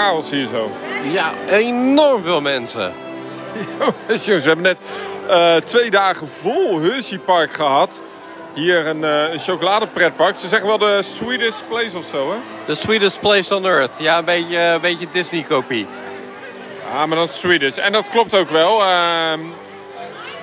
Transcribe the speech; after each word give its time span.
Wat 0.00 0.08
een 0.08 0.14
chaos 0.14 0.30
hier 0.30 0.46
zo. 0.46 0.70
Ja, 1.12 1.32
enorm 1.48 2.22
veel 2.22 2.40
mensen. 2.40 2.92
Jongens, 3.78 4.26
we 4.26 4.32
hebben 4.32 4.60
net 4.60 4.78
uh, 5.28 5.56
twee 5.56 5.90
dagen 5.90 6.28
vol 6.28 6.80
Hershey 6.80 7.18
Park 7.18 7.54
gehad. 7.54 8.00
Hier 8.54 8.86
een, 8.86 9.00
uh, 9.00 9.32
een 9.32 9.38
chocoladepretpark. 9.38 10.36
Ze 10.36 10.48
zeggen 10.48 10.68
wel 10.68 10.78
de 10.78 11.02
sweetest 11.02 11.68
place 11.68 11.96
of 11.96 12.04
zo, 12.04 12.30
hè? 12.30 12.36
The 12.66 12.74
sweetest 12.74 13.20
place 13.20 13.54
on 13.54 13.66
earth. 13.66 13.98
Ja, 13.98 14.18
een 14.18 14.24
beetje, 14.24 14.58
een 14.58 14.80
beetje 14.80 15.06
Disney-kopie. 15.12 15.86
Ja, 16.92 17.06
maar 17.06 17.16
dan 17.16 17.28
Swedish. 17.28 17.76
En 17.76 17.92
dat 17.92 18.08
klopt 18.10 18.34
ook 18.34 18.50
wel. 18.50 18.80
Uh, 18.80 18.88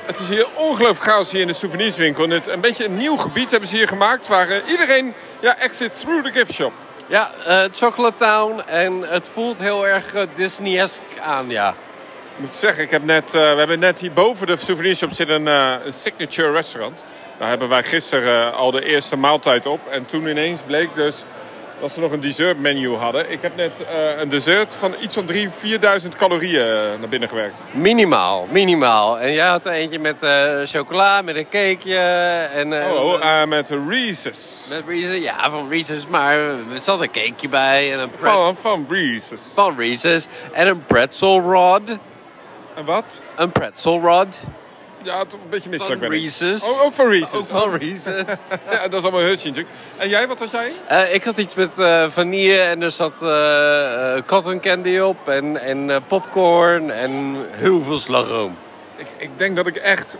het 0.05 0.19
is 0.19 0.27
hier 0.27 0.47
ongelooflijk 0.53 1.11
chaos 1.11 1.31
hier 1.31 1.41
in 1.41 1.47
de 1.47 1.53
souvenirswinkel. 1.53 2.29
het, 2.29 2.47
een 2.47 2.61
beetje 2.61 2.85
een 2.85 2.97
nieuw 2.97 3.17
gebied 3.17 3.51
hebben 3.51 3.69
ze 3.69 3.75
hier 3.75 3.87
gemaakt... 3.87 4.27
waar 4.27 4.49
uh, 4.49 4.55
iedereen 4.69 5.13
ja, 5.39 5.57
exit 5.57 5.99
through 5.99 6.23
the 6.25 6.31
gift 6.31 6.53
shop. 6.53 6.71
Ja, 7.07 7.31
uh, 7.47 7.63
Chocolate 7.73 8.17
Town. 8.17 8.61
En 8.65 9.01
het 9.01 9.29
voelt 9.29 9.59
heel 9.59 9.87
erg 9.87 10.13
Disney-esque 10.33 11.21
aan, 11.21 11.49
ja. 11.49 11.69
Ik 11.69 12.43
moet 12.43 12.53
zeggen, 12.53 12.83
ik 12.83 12.91
heb 12.91 13.03
net, 13.03 13.31
we 13.31 13.37
hebben 13.37 13.79
net 13.79 13.99
hier 13.99 14.13
boven 14.13 14.47
de 14.47 14.57
souvenirshop 14.57 15.11
zit 15.11 15.29
een, 15.29 15.45
een 15.45 15.93
signature 15.93 16.51
restaurant. 16.51 17.03
Daar 17.37 17.49
hebben 17.49 17.69
wij 17.69 17.83
gisteren 17.83 18.53
al 18.53 18.71
de 18.71 18.85
eerste 18.85 19.15
maaltijd 19.15 19.65
op. 19.65 19.79
En 19.89 20.05
toen 20.05 20.27
ineens 20.27 20.61
bleek 20.61 20.93
dus 20.93 21.23
dat 21.79 21.91
ze 21.91 21.99
nog 21.99 22.11
een 22.11 22.19
dessertmenu 22.19 22.95
hadden. 22.95 23.31
Ik 23.31 23.41
heb 23.41 23.55
net 23.55 23.71
uh, 23.81 24.19
een 24.19 24.29
dessert 24.29 24.73
van 24.73 24.93
iets 25.01 25.15
van 25.15 25.25
3.000, 25.31 25.37
4.000 26.01 26.07
calorieën 26.17 26.67
uh, 26.67 26.99
naar 26.99 27.09
binnen 27.09 27.29
gewerkt. 27.29 27.55
Minimaal, 27.71 28.47
minimaal. 28.51 29.19
En 29.19 29.33
jij 29.33 29.47
had 29.47 29.65
er 29.65 29.71
eentje 29.71 29.99
met 29.99 30.23
uh, 30.23 30.61
chocola, 30.63 31.21
met 31.21 31.35
een 31.35 31.49
cakeje. 31.49 31.97
En, 32.53 32.73
oh, 32.73 33.03
oh 33.03 33.43
met 33.43 33.69
Reese's. 33.87 34.65
Met 34.69 34.83
Reese's, 34.87 35.23
ja, 35.23 35.49
van 35.49 35.69
Reese's. 35.69 36.07
Maar 36.07 36.37
er 36.37 36.79
zat 36.81 37.01
een 37.01 37.11
cakeje 37.11 37.49
bij. 37.49 37.93
En 37.93 37.99
een 37.99 38.11
van, 38.15 38.55
van 38.55 38.85
Reese's. 38.89 39.41
Van 39.53 39.77
Reese's. 39.77 40.27
En 40.51 40.67
een 40.67 40.85
pretzel 40.85 41.39
rod. 41.39 41.89
En 42.75 42.85
wat? 42.85 43.21
Een 43.35 43.51
pretzel 43.51 43.99
rod. 43.99 44.39
Ja, 45.07 45.19
het 45.19 45.33
een 45.33 45.39
beetje 45.49 45.69
misselijk 45.69 46.01
Van 46.01 46.11
Reese's. 46.11 46.63
Oh, 46.63 46.81
ook 46.81 46.93
van 46.93 47.09
Reese's. 47.09 47.33
Ook 47.33 47.45
van 47.45 47.77
Reese's. 47.77 48.25
ja, 48.71 48.87
dat 48.87 48.93
is 48.93 49.01
allemaal 49.01 49.21
Hershey 49.21 49.49
natuurlijk. 49.49 49.75
En 49.97 50.09
jij, 50.09 50.27
wat 50.27 50.39
had 50.39 50.51
jij? 50.51 50.71
Uh, 50.91 51.13
ik 51.13 51.23
had 51.23 51.37
iets 51.37 51.55
met 51.55 51.71
uh, 51.77 52.09
vanille 52.09 52.59
en 52.59 52.81
er 52.81 52.91
zat 52.91 53.13
uh, 53.21 54.25
cotton 54.25 54.59
candy 54.59 54.97
op 54.97 55.27
en, 55.27 55.57
en 55.57 56.03
popcorn 56.07 56.91
en 56.91 57.45
heel 57.51 57.83
veel 57.83 57.99
slagroom. 57.99 58.57
Ik, 58.95 59.07
ik 59.17 59.29
denk 59.35 59.55
dat 59.55 59.67
ik 59.67 59.75
echt, 59.75 60.17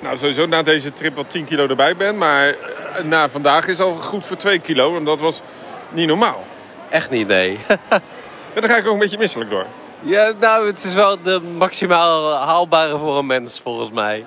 nou 0.00 0.16
sowieso 0.16 0.46
na 0.46 0.62
deze 0.62 0.92
trip 0.92 1.16
wat 1.16 1.30
10 1.30 1.44
kilo 1.44 1.66
erbij 1.66 1.96
ben. 1.96 2.18
Maar 2.18 2.56
na 3.04 3.28
vandaag 3.28 3.66
is 3.66 3.80
al 3.80 3.94
goed 3.94 4.26
voor 4.26 4.36
2 4.36 4.58
kilo. 4.58 4.96
En 4.96 5.04
dat 5.04 5.20
was 5.20 5.40
niet 5.90 6.06
normaal. 6.06 6.44
Echt 6.88 7.10
niet, 7.10 7.26
nee. 7.26 7.58
en 8.54 8.60
dan 8.60 8.70
ga 8.70 8.76
ik 8.76 8.86
ook 8.86 8.92
een 8.92 8.98
beetje 8.98 9.18
misselijk 9.18 9.50
door. 9.50 9.66
Ja, 10.06 10.32
nou, 10.40 10.66
het 10.66 10.84
is 10.84 10.94
wel 10.94 11.22
de 11.22 11.40
maximaal 11.40 12.34
haalbare 12.34 12.98
voor 12.98 13.18
een 13.18 13.26
mens, 13.26 13.60
volgens 13.60 13.90
mij. 13.90 14.24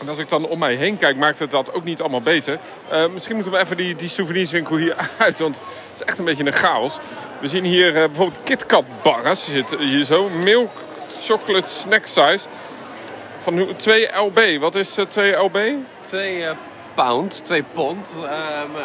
En 0.00 0.08
als 0.08 0.18
ik 0.18 0.28
dan 0.28 0.46
om 0.46 0.58
mij 0.58 0.74
heen 0.74 0.96
kijk, 0.96 1.16
maakt 1.16 1.38
het 1.38 1.50
dat 1.50 1.72
ook 1.72 1.84
niet 1.84 2.00
allemaal 2.00 2.20
beter. 2.20 2.58
Uh, 2.92 3.06
misschien 3.12 3.34
moeten 3.34 3.52
we 3.52 3.58
even 3.58 3.76
die, 3.76 3.94
die 3.94 4.08
souvenirswinkel 4.08 4.76
hier 4.76 4.96
uit, 5.18 5.38
want 5.38 5.56
het 5.56 6.00
is 6.00 6.02
echt 6.02 6.18
een 6.18 6.24
beetje 6.24 6.46
een 6.46 6.52
chaos. 6.52 6.98
We 7.40 7.48
zien 7.48 7.64
hier 7.64 7.88
uh, 7.88 7.92
bijvoorbeeld 7.92 8.42
KitKat 8.42 8.84
barras, 9.02 9.44
zit 9.44 9.74
hier 9.78 10.04
zo. 10.04 10.28
Milk 10.28 10.70
chocolate 11.22 11.68
snack 11.68 12.06
size 12.06 12.48
van 13.38 13.68
2 13.76 14.08
LB. 14.14 14.60
Wat 14.60 14.74
is 14.74 14.98
uh, 14.98 15.04
2 15.04 15.32
LB? 15.32 15.58
2 16.00 16.44
pound, 17.04 17.44
2 17.44 17.62
pond. 17.72 18.08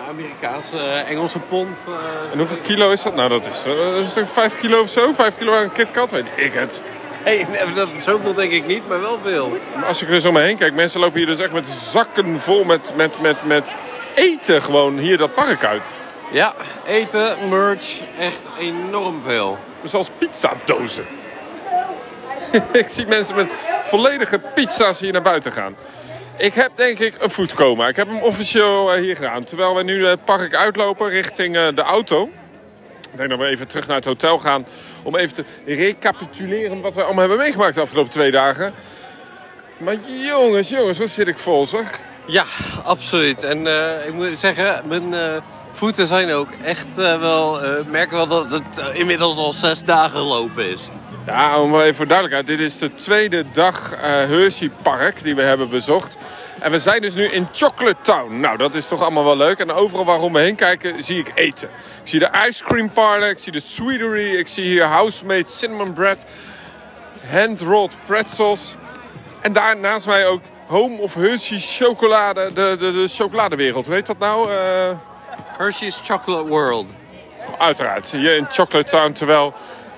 Amerikaanse, 0.10 0.78
Engelse 1.08 1.40
pond. 1.40 1.78
en 2.32 2.38
hoeveel 2.38 2.58
kilo 2.58 2.92
is 2.92 3.02
dat? 3.02 3.16
Nou, 3.16 3.30
dat 3.30 3.46
is, 3.46 3.64
is 4.08 4.14
het 4.14 4.30
5 4.30 4.58
kilo 4.58 4.82
of 4.82 4.90
zo? 4.90 5.14
5 5.14 5.38
kilo 5.38 5.56
aan 5.56 5.72
KitKat, 5.72 6.12
weet 6.12 6.26
ik 6.36 6.54
het. 6.54 6.84
Hey, 7.24 7.48
dat, 7.76 7.90
zoveel 8.02 8.34
denk 8.34 8.52
ik 8.52 8.68
niet, 8.68 8.88
maar 8.88 9.02
wel 9.02 9.20
veel. 9.24 9.58
Maar 9.76 9.86
als 9.86 10.02
ik 10.02 10.10
er 10.10 10.22
zo 10.22 10.32
maar 10.32 10.44
heen 10.44 10.58
kijk, 10.58 10.74
mensen 10.74 11.00
lopen 11.00 11.18
hier 11.18 11.26
dus 11.26 11.40
echt 11.40 11.54
met 11.54 11.68
zakken 11.68 12.40
vol 12.42 12.64
met, 12.64 12.92
met, 12.96 13.22
met, 13.22 13.46
met 13.46 13.76
eten 14.16 14.62
gewoon 14.62 14.98
hier 14.98 15.18
dat 15.18 15.34
park 15.34 15.64
uit. 15.64 15.86
Ja, 16.32 16.54
eten, 16.86 17.50
merch, 17.50 18.00
echt 18.20 18.40
enorm 18.60 19.22
veel. 19.26 19.58
Zelfs 19.84 20.10
pizzadozen. 20.18 21.06
ik 22.72 22.90
zie 22.90 23.06
mensen 23.06 23.36
met 23.36 23.54
volledige 23.84 24.40
pizza's 24.56 25.00
hier 25.00 25.12
naar 25.12 25.22
buiten 25.22 25.52
gaan. 25.52 25.76
Ik 26.38 26.54
heb 26.54 26.72
denk 26.76 27.00
ik 27.00 27.22
een 27.22 27.30
foodcoma. 27.30 27.88
Ik 27.88 27.96
heb 27.96 28.08
hem 28.08 28.22
officieel 28.22 28.94
hier 28.94 29.16
gedaan. 29.16 29.44
Terwijl 29.44 29.76
we 29.76 29.84
nu 29.84 30.06
het 30.06 30.26
park 30.26 30.56
uitlopen 30.56 31.10
richting 31.10 31.70
de 31.70 31.82
auto. 31.82 32.30
Ik 33.12 33.18
denk 33.18 33.30
dat 33.30 33.40
we 33.40 33.46
even 33.46 33.68
terug 33.68 33.88
naar 33.88 33.96
het 33.96 34.06
hotel 34.06 34.40
gaan 34.40 34.66
om 35.04 35.16
even 35.16 35.36
te 35.36 35.44
recapituleren 35.66 36.82
wat 36.82 36.96
we 36.96 37.04
allemaal 37.04 37.20
hebben 37.20 37.38
meegemaakt 37.38 37.76
de 37.76 37.82
afgelopen 37.82 38.12
twee 38.12 38.32
dagen. 38.32 38.74
Maar 39.78 39.96
jongens, 40.06 40.70
jongens, 40.70 40.98
wat 40.98 41.10
zit 41.10 41.28
ik 41.28 41.38
vol 41.38 41.68
zeg. 41.68 42.00
Ja, 42.26 42.46
absoluut. 42.84 43.44
En 43.44 43.68
ik 44.08 44.14
moet 44.14 44.40
zeggen, 44.40 44.82
mijn 44.88 45.42
voeten 45.72 46.08
zijn 46.08 46.32
ook 46.32 46.50
echt 46.64 46.88
uh, 46.98 47.20
wel... 47.20 47.60
merken 47.88 48.16
wel 48.16 48.28
dat 48.28 48.50
het 48.50 48.96
inmiddels 48.96 49.38
al 49.38 49.54
zes 49.54 49.84
dagen 49.84 50.22
lopen 50.22 50.70
is. 50.70 50.90
Ja, 51.26 51.60
om 51.60 51.80
even 51.80 51.96
voor 51.96 52.08
duidelijkheid. 52.08 52.48
Dit 52.48 52.60
is 52.60 52.78
de 52.78 52.96
tweede 52.96 53.46
dag 53.52 53.92
Hershey 54.02 54.72
Park 54.82 55.24
die 55.24 55.36
we 55.36 55.42
hebben 55.42 55.70
bezocht. 55.70 56.18
En 56.60 56.72
we 56.72 56.80
zijn 56.80 57.02
dus 57.02 57.14
nu 57.14 57.26
in 57.26 57.48
Chocolate 57.52 58.02
Town. 58.02 58.40
Nou, 58.40 58.58
dat 58.58 58.76
is 58.76 58.88
toch 58.88 59.02
allemaal 59.02 59.24
wel 59.24 59.38
leuk. 59.38 59.60
En 59.60 59.72
overal 59.72 60.06
waarom 60.06 60.34
we 60.34 60.40
heen 60.40 60.56
kijken, 60.56 61.04
zie 61.04 61.20
ik 61.20 61.32
eten. 61.36 61.70
Ik 62.04 62.10
zie 62.10 62.20
de 62.20 62.30
ice 62.48 62.64
cream 62.64 62.90
parlor, 62.90 63.30
ik 63.30 63.38
zie 63.38 63.52
de 63.52 63.60
sweetery, 63.60 64.36
ik 64.36 64.48
zie 64.48 64.64
hier 64.64 64.84
house-made 64.84 65.48
cinnamon 65.48 65.94
bread, 65.94 66.26
hand-rolled 67.30 67.92
pretzels. 68.06 68.76
En 69.42 69.54
daar 69.54 69.78
naast 69.78 70.06
mij 70.06 70.26
ook 70.26 70.42
Home 70.68 70.98
of 70.98 71.14
Hershey 71.14 71.60
chocolade, 71.60 72.54
de, 72.54 72.76
de, 72.80 72.92
de 72.92 73.08
chocoladewereld. 73.08 73.88
Weet 73.88 74.06
dat 74.06 74.20
nou? 74.20 74.50
Uh... 74.50 74.56
Hershey's 75.58 76.02
Chocolate 76.04 76.48
World. 76.48 76.86
Uiteraard, 77.58 78.12
hier 78.12 78.36
in 78.36 78.48
Chocolate 78.50 78.90
Town. 78.90 79.12
Terwijl 79.12 79.54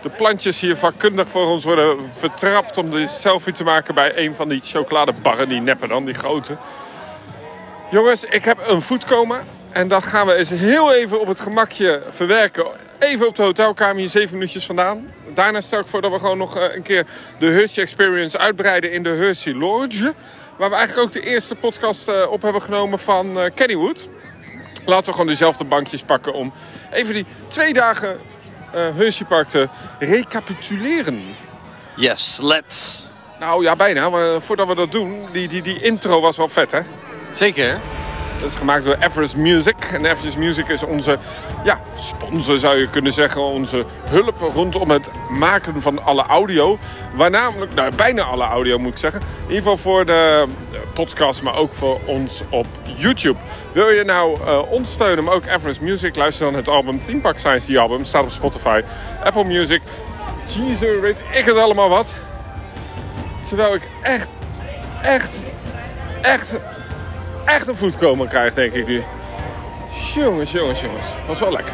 de 0.06 0.12
plantjes 0.12 0.60
hier 0.60 0.78
vakkundig 0.78 1.30
voor 1.30 1.46
ons 1.46 1.64
worden 1.64 1.98
vertrapt 2.12 2.78
om 2.78 2.90
de 2.90 3.08
selfie 3.08 3.54
te 3.54 3.64
maken 3.64 3.96
bij 3.96 4.18
een 4.18 4.36
van 4.36 4.50
die 4.50 4.62
chocoladebarren, 4.64 5.50
die 5.50 5.62
neppen 5.62 5.90
dan, 5.90 6.06
die 6.06 6.14
grote. 6.14 6.58
Jongens, 7.92 8.26
ik 8.26 8.46
heb 8.46 8.58
een 8.68 8.82
voetkomen 8.82 9.44
en 9.72 9.88
dat 9.88 10.04
gaan 10.04 10.28
we 10.28 10.34
eens 10.34 10.50
heel 10.50 10.94
even 10.94 11.20
op 11.20 11.28
het 11.28 11.40
gemakje 11.40 12.02
verwerken. 12.10 12.66
Even 13.00 13.28
op 13.28 13.36
de 13.36 13.44
hotelkamer 13.44 13.96
hier 13.96 14.10
zeven 14.10 14.34
minuutjes 14.34 14.66
vandaan. 14.66 15.12
Daarna 15.34 15.62
stel 15.62 15.80
ik 15.80 15.88
voor 15.88 16.02
dat 16.02 16.12
we 16.12 16.20
gewoon 16.20 16.38
nog 16.38 16.58
eh, 16.58 16.76
een 16.76 16.84
keer 16.84 17.06
de 17.40 17.46
Hershey 17.46 17.84
Experience 17.84 18.38
uitbreiden 18.38 18.92
in 18.92 19.04
de 19.04 19.10
Hershey 19.10 19.54
Lodge. 19.54 20.14
Waar 20.58 20.70
we 20.70 20.76
eigenlijk 20.76 21.08
ook 21.08 21.14
de 21.14 21.30
eerste 21.30 21.56
podcast 21.56 22.08
eh, 22.08 22.32
op 22.32 22.42
hebben 22.42 22.62
genomen 22.62 23.00
van 23.00 23.40
eh, 23.40 23.52
Kennywood. 23.56 24.10
Laten 24.86 25.06
we 25.06 25.12
gewoon 25.12 25.28
dezelfde 25.28 25.64
bankjes 25.64 26.02
pakken 26.02 26.34
om 26.34 26.54
even 26.92 27.14
die 27.14 27.26
twee 27.48 27.74
dagen 27.74 28.20
uh, 28.75 28.96
Hershey 28.96 29.25
Park 29.25 29.47
te 29.47 29.69
recapituleren. 30.00 31.24
Yes, 31.96 32.40
let's. 32.41 33.03
Nou 33.40 33.63
ja, 33.63 33.75
bijna. 33.75 34.09
Maar 34.09 34.41
voordat 34.41 34.68
we 34.68 34.75
dat 34.75 34.91
doen, 34.91 35.25
die, 35.31 35.47
die, 35.47 35.62
die 35.62 35.81
intro 35.81 36.22
was 36.22 36.38
wel 36.38 36.50
vet, 36.50 36.72
hè? 36.72 36.80
Zeker. 37.34 37.80
Dat 38.40 38.50
is 38.50 38.56
gemaakt 38.56 38.84
door 38.85 38.96
Everest 39.00 39.35
Music. 39.35 39.75
En 39.94 40.06
Everest 40.06 40.38
Music 40.38 40.68
is 40.68 40.83
onze 40.83 41.18
ja, 41.63 41.81
sponsor, 41.94 42.57
zou 42.57 42.77
je 42.77 42.89
kunnen 42.89 43.13
zeggen. 43.13 43.42
Onze 43.42 43.86
hulp 44.10 44.39
rondom 44.54 44.89
het 44.89 45.10
maken 45.30 45.81
van 45.81 46.04
alle 46.04 46.24
audio. 46.24 46.77
Waar 47.13 47.30
namelijk, 47.30 47.74
nou 47.74 47.95
bijna 47.95 48.24
alle 48.24 48.44
audio 48.44 48.77
moet 48.77 48.92
ik 48.92 48.98
zeggen. 48.98 49.21
In 49.21 49.27
ieder 49.48 49.56
geval 49.56 49.77
voor 49.77 50.06
de 50.06 50.45
podcast, 50.94 51.42
maar 51.42 51.56
ook 51.56 51.74
voor 51.74 52.00
ons 52.06 52.42
op 52.50 52.65
YouTube. 52.95 53.39
Wil 53.71 53.89
je 53.89 54.04
nou 54.04 54.39
uh, 54.42 54.71
ons 54.71 54.92
steunen, 54.92 55.24
maar 55.24 55.33
ook 55.33 55.45
Everest 55.45 55.81
Music? 55.81 56.15
Luister 56.15 56.45
dan 56.45 56.56
het 56.56 56.68
album 56.68 57.00
Theme 57.06 57.19
Park 57.19 57.38
Science, 57.38 57.68
die 57.68 57.80
album. 57.80 58.04
Staat 58.04 58.24
op 58.24 58.31
Spotify, 58.31 58.81
Apple 59.24 59.44
Music. 59.44 59.81
Jeezer, 60.45 61.01
weet 61.01 61.18
ik 61.31 61.45
het 61.45 61.57
allemaal 61.57 61.89
wat. 61.89 62.13
Terwijl 63.48 63.74
ik 63.74 63.88
echt, 64.01 64.27
echt, 65.01 65.33
echt 66.21 66.60
echt 67.45 67.68
een 67.68 67.75
voetkomen 67.75 68.27
krijgt, 68.27 68.56
denk 68.56 68.74
ik 68.74 68.88
nu. 68.88 69.03
Jongens, 70.13 70.51
jongens, 70.51 70.81
jongens. 70.81 71.07
Was 71.27 71.39
wel 71.39 71.51
lekker. 71.51 71.74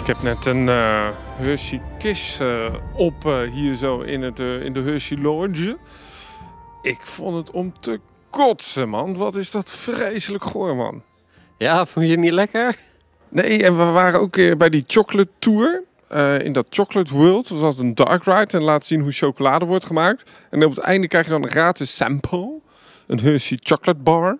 Ik 0.00 0.06
heb 0.06 0.22
net 0.22 0.46
een 0.46 0.66
uh, 0.66 1.08
Hershey 1.36 1.82
Kiss 1.98 2.40
uh, 2.40 2.74
op 2.94 3.24
uh, 3.24 3.40
hier 3.40 3.74
zo 3.74 4.00
in, 4.00 4.22
het, 4.22 4.38
in 4.38 4.72
de 4.72 4.80
Hershey 4.80 5.18
Lodge. 5.18 5.76
Ik 6.82 6.98
vond 7.00 7.36
het 7.36 7.50
om 7.50 7.78
te 7.78 8.00
kotsen, 8.30 8.88
man. 8.88 9.16
Wat 9.16 9.34
is 9.34 9.50
dat 9.50 9.70
vreselijk 9.70 10.44
goor, 10.44 10.76
man. 10.76 11.02
Ja, 11.58 11.86
vond 11.86 12.04
je 12.04 12.10
het 12.10 12.20
niet 12.20 12.32
lekker? 12.32 12.76
Nee, 13.28 13.64
en 13.64 13.76
we 13.76 13.84
waren 13.84 14.20
ook 14.20 14.36
weer 14.36 14.56
bij 14.56 14.68
die 14.68 14.84
chocolate 14.86 15.30
tour. 15.38 15.82
Uh, 16.16 16.38
in 16.38 16.52
dat 16.52 16.66
Chocolate 16.70 17.14
World. 17.14 17.48
Dat 17.48 17.78
een 17.78 17.94
dark 17.94 18.24
ride 18.24 18.56
en 18.56 18.62
laat 18.62 18.84
zien 18.84 19.00
hoe 19.00 19.12
chocolade 19.12 19.64
wordt 19.64 19.84
gemaakt. 19.84 20.24
En 20.50 20.64
op 20.64 20.70
het 20.70 20.78
einde 20.78 21.08
krijg 21.08 21.24
je 21.24 21.30
dan 21.30 21.42
een 21.42 21.50
gratis 21.50 21.96
sample. 21.96 22.60
Een 23.06 23.20
Hershey 23.20 23.58
chocolate 23.62 24.00
bar. 24.00 24.38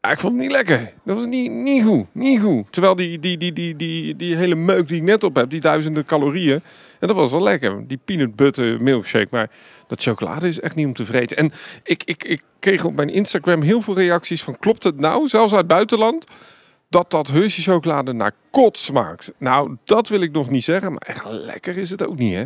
Ja, 0.00 0.10
ik 0.10 0.18
vond 0.18 0.32
het 0.32 0.42
niet 0.42 0.50
lekker. 0.50 0.92
Dat 1.04 1.16
was 1.16 1.26
niet, 1.26 1.50
niet 1.50 1.84
goed. 1.84 2.06
Niet 2.12 2.40
goed. 2.40 2.66
Terwijl 2.70 2.96
die, 2.96 3.18
die, 3.18 3.36
die, 3.36 3.52
die, 3.52 3.76
die, 3.76 4.16
die 4.16 4.36
hele 4.36 4.54
meuk 4.54 4.88
die 4.88 4.96
ik 4.96 5.02
net 5.02 5.24
op 5.24 5.36
heb, 5.36 5.50
die 5.50 5.60
duizenden 5.60 6.04
calorieën. 6.04 6.60
En 7.00 7.08
dat 7.08 7.16
was 7.16 7.30
wel 7.30 7.42
lekker. 7.42 7.86
Die 7.86 8.00
peanut 8.04 8.36
butter 8.36 8.82
milkshake. 8.82 9.28
Maar 9.30 9.50
dat 9.86 10.02
chocolade 10.02 10.48
is 10.48 10.60
echt 10.60 10.74
niet 10.74 10.86
om 10.86 10.94
te 10.94 11.04
vreten. 11.04 11.36
En 11.36 11.52
ik, 11.82 12.02
ik, 12.04 12.24
ik 12.24 12.42
kreeg 12.58 12.84
op 12.84 12.94
mijn 12.94 13.10
Instagram 13.10 13.62
heel 13.62 13.80
veel 13.80 13.94
reacties 13.94 14.42
van... 14.42 14.58
Klopt 14.58 14.84
het 14.84 14.98
nou, 14.98 15.28
zelfs 15.28 15.54
uit 15.54 15.66
buitenland... 15.66 16.26
dat 16.88 17.10
dat 17.10 17.28
Hershey 17.28 17.62
chocolade 17.74 18.12
naar 18.12 18.32
kot 18.50 18.78
smaakt? 18.78 19.32
Nou, 19.38 19.76
dat 19.84 20.08
wil 20.08 20.20
ik 20.20 20.32
nog 20.32 20.50
niet 20.50 20.64
zeggen. 20.64 20.90
Maar 20.92 21.02
echt 21.06 21.24
lekker 21.24 21.78
is 21.78 21.90
het 21.90 22.06
ook 22.06 22.18
niet, 22.18 22.34
hè? 22.34 22.44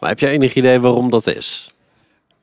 Maar 0.00 0.08
heb 0.10 0.18
jij 0.18 0.30
enig 0.30 0.54
idee 0.54 0.80
waarom 0.80 1.10
dat 1.10 1.26
is? 1.26 1.74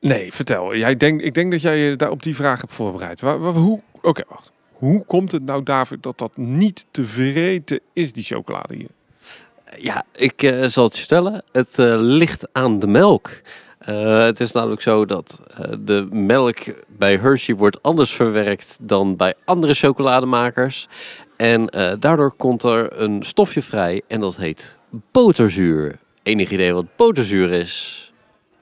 Nee, 0.00 0.32
vertel. 0.32 0.76
Jij 0.76 0.96
denkt, 0.96 1.24
ik 1.24 1.34
denk 1.34 1.52
dat 1.52 1.62
jij 1.62 1.78
je 1.78 1.96
daar 1.96 2.10
op 2.10 2.22
die 2.22 2.36
vraag 2.36 2.60
hebt 2.60 2.72
voorbereid. 2.72 3.20
Waar, 3.20 3.38
waar- 3.38 3.52
hoe, 3.52 3.80
Oké, 4.02 4.22
wacht. 4.28 4.50
Hoe 4.72 5.04
komt 5.04 5.32
het 5.32 5.42
nou, 5.44 5.62
David, 5.62 6.02
dat 6.02 6.18
dat 6.18 6.36
niet 6.36 6.86
te 6.90 7.04
vreten 7.04 7.80
is, 7.92 8.12
die 8.12 8.24
chocolade 8.24 8.74
hier? 8.74 8.88
Ja, 9.78 10.04
ik 10.16 10.42
eh, 10.42 10.66
zal 10.66 10.84
het 10.84 10.92
je 10.92 10.98
vertellen. 10.98 11.42
Het 11.52 11.78
eh, 11.78 11.94
ligt 11.96 12.48
aan 12.52 12.78
de 12.78 12.86
melk. 12.86 13.30
Eh, 13.84 14.24
het 14.24 14.40
is 14.40 14.52
namelijk 14.52 14.80
zo 14.80 15.04
dat 15.04 15.40
eh, 15.56 15.72
de 15.80 16.06
melk 16.10 16.58
bij 16.86 17.16
Hershey 17.16 17.54
wordt 17.54 17.82
anders 17.82 18.12
verwerkt 18.12 18.78
dan 18.80 19.16
bij 19.16 19.34
andere 19.44 19.74
chocolademakers. 19.74 20.88
En 21.36 21.68
eh, 21.68 21.92
daardoor 21.98 22.32
komt 22.32 22.62
er 22.62 23.00
een 23.00 23.22
stofje 23.22 23.62
vrij 23.62 24.02
en 24.08 24.20
dat 24.20 24.36
heet 24.36 24.78
boterzuur. 25.10 25.98
Enig 26.22 26.50
idee 26.50 26.72
wat 26.72 26.96
boterzuur 26.96 27.50
is? 27.50 27.98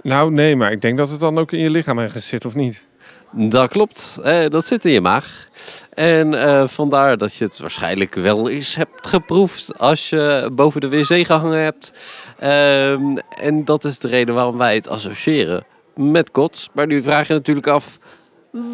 Nou, 0.03 0.33
nee, 0.33 0.57
maar 0.57 0.73
ik 0.73 0.81
denk 0.81 0.99
dat 0.99 1.11
het 1.11 1.21
dan 1.21 1.39
ook 1.39 1.53
in 1.53 1.59
je 1.59 1.71
lichaam 1.71 1.99
ergens 1.99 2.27
zit, 2.27 2.45
of 2.45 2.55
niet? 2.55 2.87
Dat 3.33 3.69
klopt, 3.69 4.19
eh, 4.23 4.49
dat 4.49 4.67
zit 4.67 4.85
in 4.85 4.93
je 4.93 5.01
maag. 5.01 5.49
En 5.95 6.35
eh, 6.35 6.69
vandaar 6.69 7.19
dat 7.19 7.35
je 7.35 7.45
het 7.45 7.59
waarschijnlijk 7.59 8.15
wel 8.15 8.49
eens 8.49 8.75
hebt 8.75 9.07
geproefd 9.07 9.79
als 9.79 10.11
je 10.11 10.51
boven 10.53 10.81
de 10.81 10.89
wc 10.89 11.27
gehangen 11.27 11.63
hebt. 11.63 11.99
Ehm, 12.39 13.17
en 13.41 13.65
dat 13.65 13.85
is 13.85 13.99
de 13.99 14.09
reden 14.09 14.35
waarom 14.35 14.57
wij 14.59 14.75
het 14.75 14.89
associëren 14.89 15.65
met 15.95 16.31
kots. 16.31 16.69
Maar 16.73 16.87
nu 16.87 17.03
vraag 17.03 17.27
je 17.27 17.33
natuurlijk 17.33 17.67
af, 17.67 17.99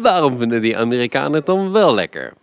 waarom 0.01 0.37
vinden 0.37 0.61
die 0.61 0.77
Amerikanen 0.77 1.33
het 1.33 1.45
dan 1.45 1.71
wel 1.71 1.93
lekker? 1.93 2.33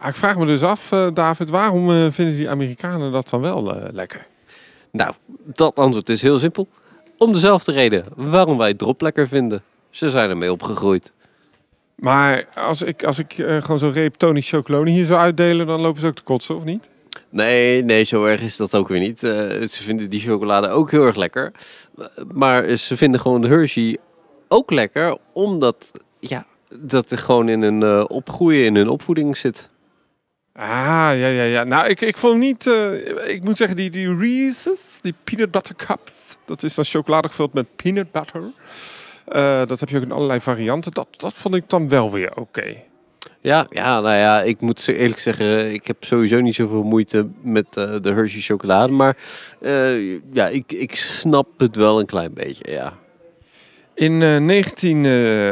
Ah, 0.00 0.08
ik 0.08 0.16
vraag 0.16 0.36
me 0.36 0.46
dus 0.46 0.62
af, 0.62 0.92
eh, 0.92 1.08
David, 1.14 1.50
waarom 1.50 2.12
vinden 2.12 2.36
die 2.36 2.50
Amerikanen 2.50 3.12
dat 3.12 3.28
dan 3.28 3.40
wel 3.40 3.74
lekker? 3.92 4.26
Nou, 4.90 5.14
dat 5.44 5.74
antwoord 5.74 6.08
is 6.08 6.22
heel 6.22 6.38
simpel. 6.38 6.68
Om 7.18 7.32
dezelfde 7.32 7.72
reden 7.72 8.04
waarom 8.14 8.58
wij 8.58 8.68
het 8.68 8.78
drop 8.78 9.00
lekker 9.00 9.28
vinden. 9.28 9.62
Ze 9.90 10.10
zijn 10.10 10.30
ermee 10.30 10.52
opgegroeid. 10.52 11.12
Maar 11.96 12.46
als 12.54 12.82
ik, 12.82 13.04
als 13.04 13.18
ik 13.18 13.32
eh, 13.32 13.62
gewoon 13.62 13.78
zo'n 13.78 13.92
reep 13.92 14.14
Tony 14.14 14.42
hier 14.84 15.06
zou 15.06 15.20
uitdelen, 15.20 15.66
dan 15.66 15.80
lopen 15.80 16.00
ze 16.00 16.06
ook 16.06 16.14
te 16.14 16.22
kotsen, 16.22 16.56
of 16.56 16.64
niet? 16.64 16.90
Nee, 17.30 17.82
nee, 17.82 18.04
zo 18.04 18.24
erg 18.24 18.40
is 18.40 18.56
dat 18.56 18.74
ook 18.74 18.88
weer 18.88 19.00
niet. 19.00 19.22
Eh, 19.22 19.30
ze 19.66 19.82
vinden 19.82 20.10
die 20.10 20.20
chocolade 20.20 20.68
ook 20.68 20.90
heel 20.90 21.02
erg 21.02 21.16
lekker. 21.16 21.52
Maar 22.32 22.76
ze 22.76 22.96
vinden 22.96 23.20
gewoon 23.20 23.42
de 23.42 23.48
Hershey 23.48 23.96
ook 24.48 24.70
lekker, 24.70 25.16
omdat 25.32 25.92
ja, 26.20 26.46
dat 26.68 27.10
er 27.10 27.18
gewoon 27.18 27.48
in 27.48 27.62
hun 27.62 27.82
eh, 27.82 28.04
opgroeien, 28.08 28.64
in 28.64 28.76
hun 28.76 28.88
opvoeding 28.88 29.36
zit. 29.36 29.70
Ah, 30.52 30.66
ja, 31.12 31.26
ja, 31.26 31.42
ja. 31.42 31.64
Nou, 31.64 31.88
ik, 31.88 32.00
ik 32.00 32.16
vond 32.16 32.38
niet... 32.38 32.66
ik 33.26 33.42
moet 33.42 33.56
zeggen, 33.56 33.76
die, 33.76 33.90
die 33.90 34.16
Reese's, 34.16 34.98
die 35.00 35.14
peanut 35.24 35.50
butter 35.50 35.74
cups... 35.74 36.36
Dat 36.46 36.62
is 36.62 36.74
dan 36.74 36.84
chocolade 36.84 37.28
gevuld 37.28 37.52
met 37.52 37.76
peanut 37.76 38.12
butter. 38.12 38.42
Eh, 39.28 39.66
dat 39.66 39.80
heb 39.80 39.88
je 39.88 39.96
ook 39.96 40.02
in 40.02 40.12
allerlei 40.12 40.40
varianten. 40.40 40.92
Dat, 40.92 41.08
dat 41.16 41.32
vond 41.32 41.54
ik 41.54 41.68
dan 41.68 41.88
wel 41.88 42.10
weer 42.10 42.36
oké. 42.36 42.76
Ja, 43.40 43.66
ja, 43.70 44.00
nou 44.00 44.14
ja, 44.14 44.42
ik 44.42 44.60
moet 44.60 44.88
eerlijk 44.88 45.18
zeggen, 45.18 45.72
ik 45.72 45.86
heb 45.86 46.04
sowieso 46.04 46.40
niet 46.40 46.54
zoveel 46.54 46.82
moeite 46.82 47.28
met 47.40 47.76
eh, 47.76 47.96
de 48.00 48.12
Hershey 48.12 48.40
chocolade. 48.40 48.92
Maar 48.92 49.16
eh, 49.60 50.12
ja, 50.32 50.48
ik, 50.48 50.72
ik 50.72 50.96
snap 50.96 51.48
het 51.56 51.76
wel 51.76 52.00
een 52.00 52.06
klein 52.06 52.34
beetje, 52.34 52.70
ja. 52.70 52.92
In, 53.96 54.22
eh, 54.22 54.36
19, 54.36 54.96
eh, 54.96 55.02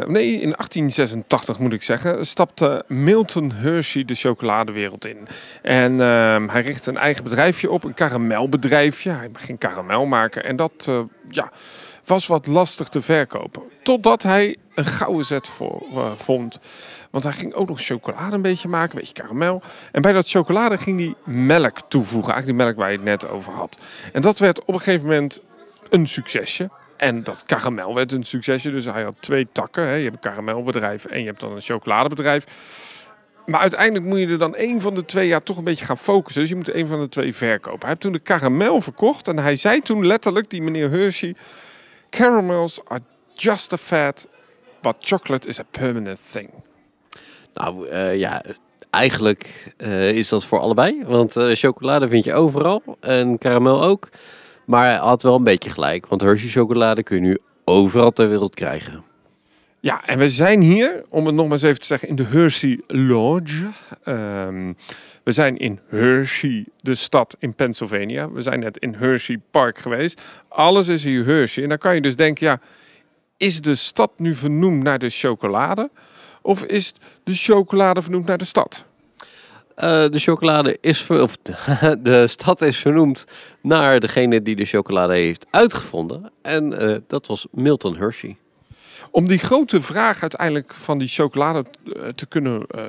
nee, 0.08 0.40
in 0.40 0.52
1886 0.52 1.58
moet 1.58 1.72
ik 1.72 1.82
zeggen, 1.82 2.26
stapte 2.26 2.84
Milton 2.88 3.52
Hershey 3.52 4.04
de 4.04 4.14
chocoladewereld 4.14 5.06
in. 5.06 5.28
En 5.62 6.00
ehm, 6.00 6.48
hij 6.48 6.62
richtte 6.62 6.90
een 6.90 6.96
eigen 6.96 7.24
bedrijfje 7.24 7.70
op, 7.70 7.84
een 7.84 7.94
karamelbedrijfje. 7.94 9.10
Hij 9.10 9.30
ging 9.32 9.58
karamel 9.58 10.06
maken 10.06 10.44
en 10.44 10.56
dat 10.56 10.90
ja, 11.28 11.52
was 12.04 12.26
wat 12.26 12.46
lastig 12.46 12.88
te 12.88 13.00
verkopen. 13.00 13.62
Totdat 13.82 14.22
hij 14.22 14.56
een 14.74 14.86
gouden 14.86 15.26
zet 15.26 15.48
voor, 15.48 15.82
eh, 15.92 16.12
vond. 16.14 16.58
Want 17.10 17.24
hij 17.24 17.32
ging 17.32 17.54
ook 17.54 17.68
nog 17.68 17.80
chocolade 17.80 18.34
een 18.34 18.42
beetje 18.42 18.68
maken, 18.68 18.94
een 18.94 19.00
beetje 19.00 19.22
karamel. 19.22 19.62
En 19.92 20.02
bij 20.02 20.12
dat 20.12 20.28
chocolade 20.28 20.78
ging 20.78 20.98
hij 21.00 21.14
melk 21.34 21.78
toevoegen, 21.88 22.32
eigenlijk 22.32 22.58
die 22.58 22.66
melk 22.66 22.76
waar 22.78 22.90
je 22.90 22.96
het 22.96 23.06
net 23.06 23.28
over 23.28 23.52
had. 23.52 23.78
En 24.12 24.22
dat 24.22 24.38
werd 24.38 24.64
op 24.64 24.74
een 24.74 24.80
gegeven 24.80 25.06
moment 25.06 25.40
een 25.90 26.06
succesje. 26.06 26.70
En 26.96 27.24
dat 27.24 27.42
karamel 27.46 27.94
werd 27.94 28.12
een 28.12 28.24
succesje. 28.24 28.70
Dus 28.70 28.84
hij 28.84 29.02
had 29.02 29.14
twee 29.20 29.46
takken. 29.52 29.86
Hè. 29.86 29.94
Je 29.94 30.02
hebt 30.02 30.14
een 30.14 30.30
karamelbedrijf 30.30 31.04
en 31.04 31.20
je 31.20 31.26
hebt 31.26 31.40
dan 31.40 31.52
een 31.52 31.60
chocoladebedrijf. 31.60 32.44
Maar 33.46 33.60
uiteindelijk 33.60 34.04
moet 34.04 34.18
je 34.18 34.26
er 34.26 34.38
dan 34.38 34.54
één 34.54 34.80
van 34.80 34.94
de 34.94 35.04
twee 35.04 35.26
jaar 35.26 35.42
toch 35.42 35.56
een 35.56 35.64
beetje 35.64 35.84
gaan 35.84 35.98
focussen. 35.98 36.40
Dus 36.40 36.50
je 36.50 36.56
moet 36.56 36.70
één 36.70 36.88
van 36.88 37.00
de 37.00 37.08
twee 37.08 37.34
verkopen. 37.34 37.80
Hij 37.80 37.88
heeft 37.88 38.00
toen 38.00 38.12
de 38.12 38.18
karamel 38.18 38.80
verkocht. 38.80 39.28
En 39.28 39.38
hij 39.38 39.56
zei 39.56 39.80
toen 39.80 40.06
letterlijk, 40.06 40.50
die 40.50 40.62
meneer 40.62 40.90
Hershey... 40.90 41.34
Caramels 42.14 42.80
are 42.88 43.02
just 43.34 43.72
a 43.72 43.76
fad, 43.76 44.26
but 44.82 44.96
chocolate 45.00 45.48
is 45.48 45.58
a 45.58 45.64
permanent 45.70 46.32
thing. 46.32 46.50
Nou 47.54 47.88
eh, 47.88 48.16
ja, 48.16 48.42
eigenlijk 48.90 49.72
eh, 49.76 50.10
is 50.10 50.28
dat 50.28 50.46
voor 50.46 50.58
allebei. 50.58 51.04
Want 51.04 51.36
eh, 51.36 51.50
chocolade 51.52 52.08
vind 52.08 52.24
je 52.24 52.34
overal 52.34 52.82
en 53.00 53.38
karamel 53.38 53.82
ook. 53.82 54.08
Maar 54.66 54.84
hij 54.84 54.96
had 54.96 55.22
wel 55.22 55.34
een 55.34 55.44
beetje 55.44 55.70
gelijk. 55.70 56.06
Want 56.06 56.20
Hershey 56.20 56.48
chocolade 56.48 57.02
kun 57.02 57.16
je 57.16 57.22
nu 57.22 57.38
overal 57.64 58.10
ter 58.10 58.28
wereld 58.28 58.54
krijgen. 58.54 59.04
Ja, 59.80 60.06
en 60.06 60.18
we 60.18 60.28
zijn 60.28 60.60
hier, 60.60 61.04
om 61.08 61.26
het 61.26 61.34
nog 61.34 61.44
maar 61.44 61.52
eens 61.52 61.62
even 61.62 61.80
te 61.80 61.86
zeggen, 61.86 62.08
in 62.08 62.16
de 62.16 62.24
Hershey 62.24 62.80
Lodge. 62.86 63.66
Ehm, 64.04 64.72
we 65.24 65.32
zijn 65.32 65.56
in 65.56 65.80
Hershey, 65.88 66.66
de 66.80 66.94
stad 66.94 67.36
in 67.38 67.54
Pennsylvania. 67.54 68.30
We 68.30 68.42
zijn 68.42 68.60
net 68.60 68.78
in 68.78 68.94
Hershey 68.94 69.40
Park 69.50 69.78
geweest. 69.78 70.20
Alles 70.48 70.88
is 70.88 71.04
hier 71.04 71.24
Hershey. 71.24 71.62
En 71.62 71.68
dan 71.68 71.78
kan 71.78 71.94
je 71.94 72.00
dus 72.00 72.16
denken, 72.16 72.46
ja, 72.46 72.60
is 73.36 73.60
de 73.60 73.74
stad 73.74 74.10
nu 74.16 74.34
vernoemd 74.34 74.82
naar 74.82 74.98
de 74.98 75.10
chocolade? 75.10 75.90
Of 76.42 76.62
is 76.62 76.94
de 77.24 77.34
chocolade 77.34 78.02
vernoemd 78.02 78.26
naar 78.26 78.38
de 78.38 78.44
stad? 78.44 78.84
Eh, 79.74 80.08
de 80.08 80.18
chocolade 80.18 80.78
is 80.80 81.02
ver, 81.02 81.22
of 81.22 81.36
de 81.98 82.26
stad 82.26 82.62
is 82.62 82.76
vernoemd 82.78 83.24
naar 83.60 84.00
degene 84.00 84.42
die 84.42 84.56
de 84.56 84.64
chocolade 84.64 85.14
heeft 85.14 85.46
uitgevonden. 85.50 86.30
En 86.42 86.78
eh, 86.78 86.96
dat 87.06 87.26
was 87.26 87.46
Milton 87.50 87.96
Hershey. 87.96 88.36
Om 89.14 89.28
die 89.28 89.38
grote 89.38 89.82
vraag 89.82 90.20
uiteindelijk 90.20 90.74
van 90.74 90.98
die 90.98 91.08
chocolade 91.08 91.64
eh, 91.84 92.08
te 92.08 92.26
kunnen 92.26 92.66
eh, 92.66 92.82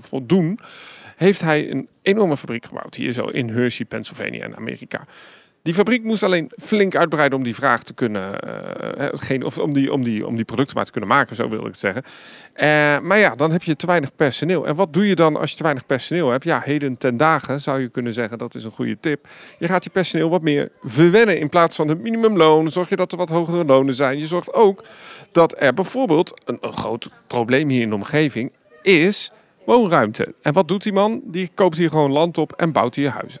voldoen, 0.00 0.58
heeft 1.18 1.40
hij 1.40 1.70
een 1.70 1.88
enorme 2.02 2.36
fabriek 2.36 2.64
gebouwd. 2.64 2.94
Hier 2.94 3.12
zo 3.12 3.26
in 3.26 3.48
Hershey, 3.48 3.86
Pennsylvania 3.86 4.44
in 4.44 4.56
Amerika. 4.56 5.06
Die 5.62 5.74
fabriek 5.74 6.04
moest 6.04 6.22
alleen 6.22 6.50
flink 6.56 6.96
uitbreiden 6.96 7.38
om 7.38 7.44
die 7.44 7.54
vraag 7.54 7.82
te 7.82 7.94
kunnen, 7.94 8.40
eh, 8.40 9.08
geen, 9.12 9.44
of 9.44 9.58
om 9.58 9.72
die, 9.72 9.92
om, 9.92 10.04
die, 10.04 10.26
om 10.26 10.36
die 10.36 10.44
producten 10.44 10.76
maar 10.76 10.84
te 10.84 10.90
kunnen 10.90 11.10
maken, 11.10 11.36
zo 11.36 11.48
wil 11.48 11.60
ik 11.60 11.66
het 11.66 11.78
zeggen. 11.78 12.02
Eh, 12.52 12.66
maar 13.00 13.18
ja, 13.18 13.34
dan 13.34 13.52
heb 13.52 13.62
je 13.62 13.76
te 13.76 13.86
weinig 13.86 14.16
personeel. 14.16 14.66
En 14.66 14.74
wat 14.74 14.92
doe 14.92 15.08
je 15.08 15.14
dan 15.14 15.36
als 15.36 15.50
je 15.50 15.56
te 15.56 15.62
weinig 15.62 15.86
personeel 15.86 16.30
hebt? 16.30 16.44
Ja, 16.44 16.60
heden 16.64 16.98
ten 16.98 17.16
dagen 17.16 17.60
zou 17.60 17.80
je 17.80 17.88
kunnen 17.88 18.12
zeggen, 18.12 18.38
dat 18.38 18.54
is 18.54 18.64
een 18.64 18.70
goede 18.70 18.96
tip. 19.00 19.28
Je 19.58 19.68
gaat 19.68 19.84
je 19.84 19.90
personeel 19.90 20.30
wat 20.30 20.42
meer 20.42 20.70
verwennen. 20.82 21.38
In 21.40 21.48
plaats 21.48 21.76
van 21.76 21.88
het 21.88 22.00
minimumloon 22.00 22.70
zorg 22.70 22.88
je 22.88 22.96
dat 22.96 23.12
er 23.12 23.18
wat 23.18 23.30
hogere 23.30 23.64
lonen 23.64 23.94
zijn. 23.94 24.18
Je 24.18 24.26
zorgt 24.26 24.52
ook 24.52 24.84
dat 25.32 25.54
er 25.58 25.74
bijvoorbeeld, 25.74 26.42
een, 26.44 26.58
een 26.60 26.72
groot 26.72 27.10
probleem 27.26 27.68
hier 27.68 27.82
in 27.82 27.88
de 27.88 27.94
omgeving, 27.94 28.52
is 28.82 29.32
woonruimte. 29.68 30.34
En 30.42 30.52
wat 30.52 30.68
doet 30.68 30.82
die 30.82 30.92
man? 30.92 31.20
Die 31.24 31.50
koopt 31.54 31.76
hier 31.76 31.88
gewoon 31.88 32.12
land 32.12 32.38
op 32.38 32.52
en 32.52 32.72
bouwt 32.72 32.94
hier 32.94 33.10
huizen. 33.10 33.40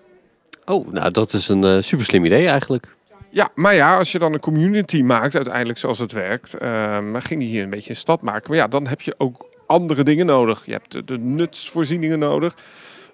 Oh, 0.64 0.92
nou 0.92 1.10
dat 1.10 1.32
is 1.32 1.48
een 1.48 1.64
eh, 1.64 1.82
super 1.82 2.04
slim 2.04 2.24
idee 2.24 2.48
eigenlijk. 2.48 2.96
Ja, 3.30 3.50
maar 3.54 3.74
ja, 3.74 3.96
als 3.96 4.12
je 4.12 4.18
dan 4.18 4.32
een 4.32 4.40
community 4.40 5.02
maakt, 5.02 5.34
uiteindelijk 5.34 5.78
zoals 5.78 5.98
het 5.98 6.12
werkt, 6.12 6.56
dan 6.60 7.22
ging 7.22 7.40
hij 7.40 7.50
hier 7.50 7.62
een 7.62 7.70
beetje 7.70 7.90
een 7.90 7.96
stad 7.96 8.22
maken. 8.22 8.50
Maar 8.50 8.58
ja, 8.58 8.66
dan 8.66 8.86
heb 8.86 9.00
je 9.00 9.14
ook 9.18 9.48
andere 9.66 10.02
dingen 10.02 10.26
nodig. 10.26 10.66
Je 10.66 10.72
hebt 10.72 10.92
de, 10.92 11.04
de 11.04 11.18
nutsvoorzieningen 11.18 12.18
nodig. 12.18 12.56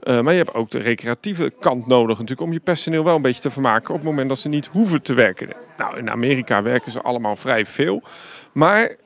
Eh, 0.05 0.21
maar 0.21 0.33
je 0.33 0.39
hebt 0.39 0.55
ook 0.55 0.71
de 0.71 0.79
recreatieve 0.79 1.53
kant 1.61 1.87
nodig 1.87 2.19
natuurlijk 2.19 2.47
om 2.47 2.53
je 2.53 2.61
personeel 2.61 3.05
wel 3.05 3.17
een 3.17 3.23
beetje 3.23 3.41
te 3.41 3.51
vermaken 3.51 3.95
op 3.95 4.01
het 4.01 4.09
moment 4.09 4.29
dat 4.29 4.39
ze 4.39 4.49
niet 4.49 4.67
hoeven 4.67 5.03
te 5.03 5.15
werken. 5.15 5.49
Nou, 5.77 5.99
in 5.99 6.11
Amerika 6.11 6.63
werken 6.63 6.93
ze 6.93 7.03
allemaal 7.03 7.37
vrij 7.37 7.67
veel. 7.67 8.03
Maar 8.53 8.97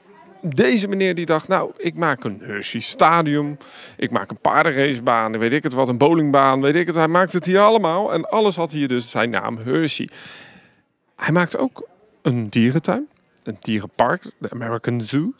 deze 0.42 0.88
meneer 0.88 1.14
die 1.14 1.26
dacht, 1.26 1.49
nou, 1.49 1.73
ik 1.76 1.95
maak 1.95 2.25
een 2.25 2.40
Hershey 2.42 2.80
Stadium. 2.80 3.57
Ik 3.97 4.11
maak 4.11 4.30
een 4.30 4.38
paardenracebaan, 4.38 5.38
weet 5.38 5.52
ik 5.52 5.62
het 5.62 5.75
wat, 5.75 5.88
een 5.88 5.99
bowlingbaan, 5.99 6.61
weet 6.61 6.75
ik 6.75 6.87
het. 6.87 6.97
Hij 6.97 7.09
maakt 7.09 7.33
het 7.33 7.45
hier 7.45 7.61
allemaal 7.61 8.12
en 8.12 8.30
alles 8.30 8.57
had 8.57 8.73
hier 8.73 8.88
dus 8.88 9.11
zijn 9.11 9.30
naam 9.30 9.59
Hershey. 9.59 10.09
Hij 11.16 11.33
maakte 11.33 11.59
ook 11.59 11.88
een 12.23 12.49
dierentuin, 12.49 13.09
een 13.42 13.57
dierenpark, 13.61 14.30
de 14.38 14.50
American 14.50 15.00
Zoo. 15.00 15.33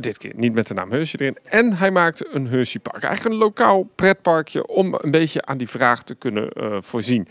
Dit 0.00 0.18
keer 0.18 0.32
niet 0.36 0.52
met 0.52 0.66
de 0.66 0.74
naam 0.74 0.90
Hershey 0.90 1.20
erin. 1.20 1.38
En 1.44 1.76
hij 1.76 1.90
maakte 1.90 2.28
een 2.30 2.46
Hershey 2.46 2.80
Park. 2.80 3.02
Eigenlijk 3.02 3.34
een 3.34 3.40
lokaal 3.40 3.82
pretparkje 3.94 4.66
om 4.66 4.94
een 5.00 5.10
beetje 5.10 5.44
aan 5.44 5.58
die 5.58 5.68
vraag 5.68 6.02
te 6.02 6.14
kunnen 6.14 6.50
uh, 6.56 6.76
voorzien. 6.80 7.28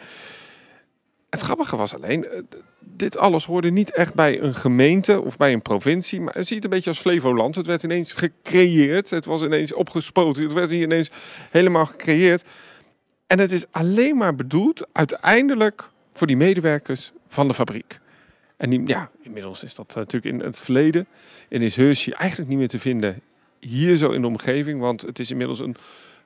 Het 1.29 1.41
grappige 1.41 1.75
was 1.75 1.95
alleen, 1.95 2.23
uh, 2.23 2.41
dit 2.79 3.17
alles 3.17 3.45
hoorde 3.45 3.71
niet 3.71 3.91
echt 3.91 4.13
bij 4.13 4.41
een 4.41 4.55
gemeente 4.55 5.21
of 5.21 5.37
bij 5.37 5.53
een 5.53 5.61
provincie. 5.61 6.21
Maar 6.21 6.33
het 6.33 6.47
ziet 6.47 6.63
een 6.63 6.69
beetje 6.69 6.89
als 6.89 6.99
Flevoland. 6.99 7.55
Het 7.55 7.65
werd 7.65 7.83
ineens 7.83 8.13
gecreëerd. 8.13 9.09
Het 9.09 9.25
was 9.25 9.43
ineens 9.43 9.73
opgespoten. 9.73 10.43
Het 10.43 10.53
werd 10.53 10.69
hier 10.69 10.81
ineens 10.81 11.11
helemaal 11.51 11.85
gecreëerd. 11.85 12.43
En 13.27 13.39
het 13.39 13.51
is 13.51 13.65
alleen 13.71 14.17
maar 14.17 14.35
bedoeld 14.35 14.87
uiteindelijk 14.91 15.89
voor 16.13 16.27
die 16.27 16.37
medewerkers 16.37 17.11
van 17.27 17.47
de 17.47 17.53
fabriek. 17.53 17.99
En 18.57 18.87
ja, 18.87 19.09
inmiddels 19.21 19.63
is 19.63 19.75
dat 19.75 19.95
natuurlijk 19.95 20.33
in 20.33 20.39
het 20.39 20.59
verleden. 20.59 21.07
En 21.49 21.61
is 21.61 21.75
Hershey 21.75 22.13
eigenlijk 22.13 22.49
niet 22.49 22.59
meer 22.59 22.67
te 22.67 22.79
vinden 22.79 23.21
hier 23.59 23.95
zo 23.95 24.11
in 24.11 24.21
de 24.21 24.27
omgeving. 24.27 24.79
Want 24.79 25.01
het 25.01 25.19
is 25.19 25.31
inmiddels 25.31 25.59
een 25.59 25.75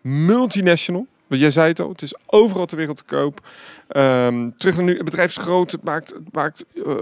multinational. 0.02 1.08
Want 1.32 1.44
jij 1.44 1.52
zei 1.52 1.68
het 1.68 1.80
al, 1.80 1.90
het 1.90 2.02
is 2.02 2.16
overal 2.26 2.66
ter 2.66 2.78
wereld 2.78 2.98
te 2.98 3.04
koop. 3.04 3.48
Um, 3.96 4.56
terug 4.56 4.76
naar 4.76 4.84
nu, 4.84 4.96
het 4.96 5.06
bedrijf 5.06 5.30
is 5.30 5.38
groot. 5.38 5.72
Het 5.72 5.84
maakt, 5.84 6.10
het 6.10 6.34
maakt 6.34 6.66
uh, 6.74 6.96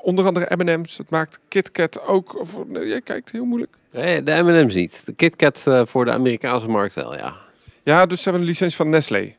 onder 0.00 0.26
andere 0.26 0.56
M&M's. 0.56 0.96
Het 0.96 1.10
maakt 1.10 1.40
KitKat 1.48 2.06
ook. 2.06 2.40
Of, 2.40 2.66
nee, 2.66 2.86
jij 2.86 3.00
kijkt 3.00 3.30
heel 3.30 3.44
moeilijk. 3.44 3.76
Nee, 3.90 4.22
de 4.22 4.32
M&M's 4.32 4.74
niet. 4.74 5.06
De 5.06 5.12
KitKat 5.12 5.64
uh, 5.68 5.82
voor 5.86 6.04
de 6.04 6.12
Amerikaanse 6.12 6.68
markt 6.68 6.94
wel, 6.94 7.16
ja. 7.16 7.36
Ja, 7.82 8.06
dus 8.06 8.18
ze 8.18 8.24
hebben 8.24 8.42
een 8.42 8.48
licentie 8.48 8.76
van 8.76 8.88
Nestlé. 8.88 9.34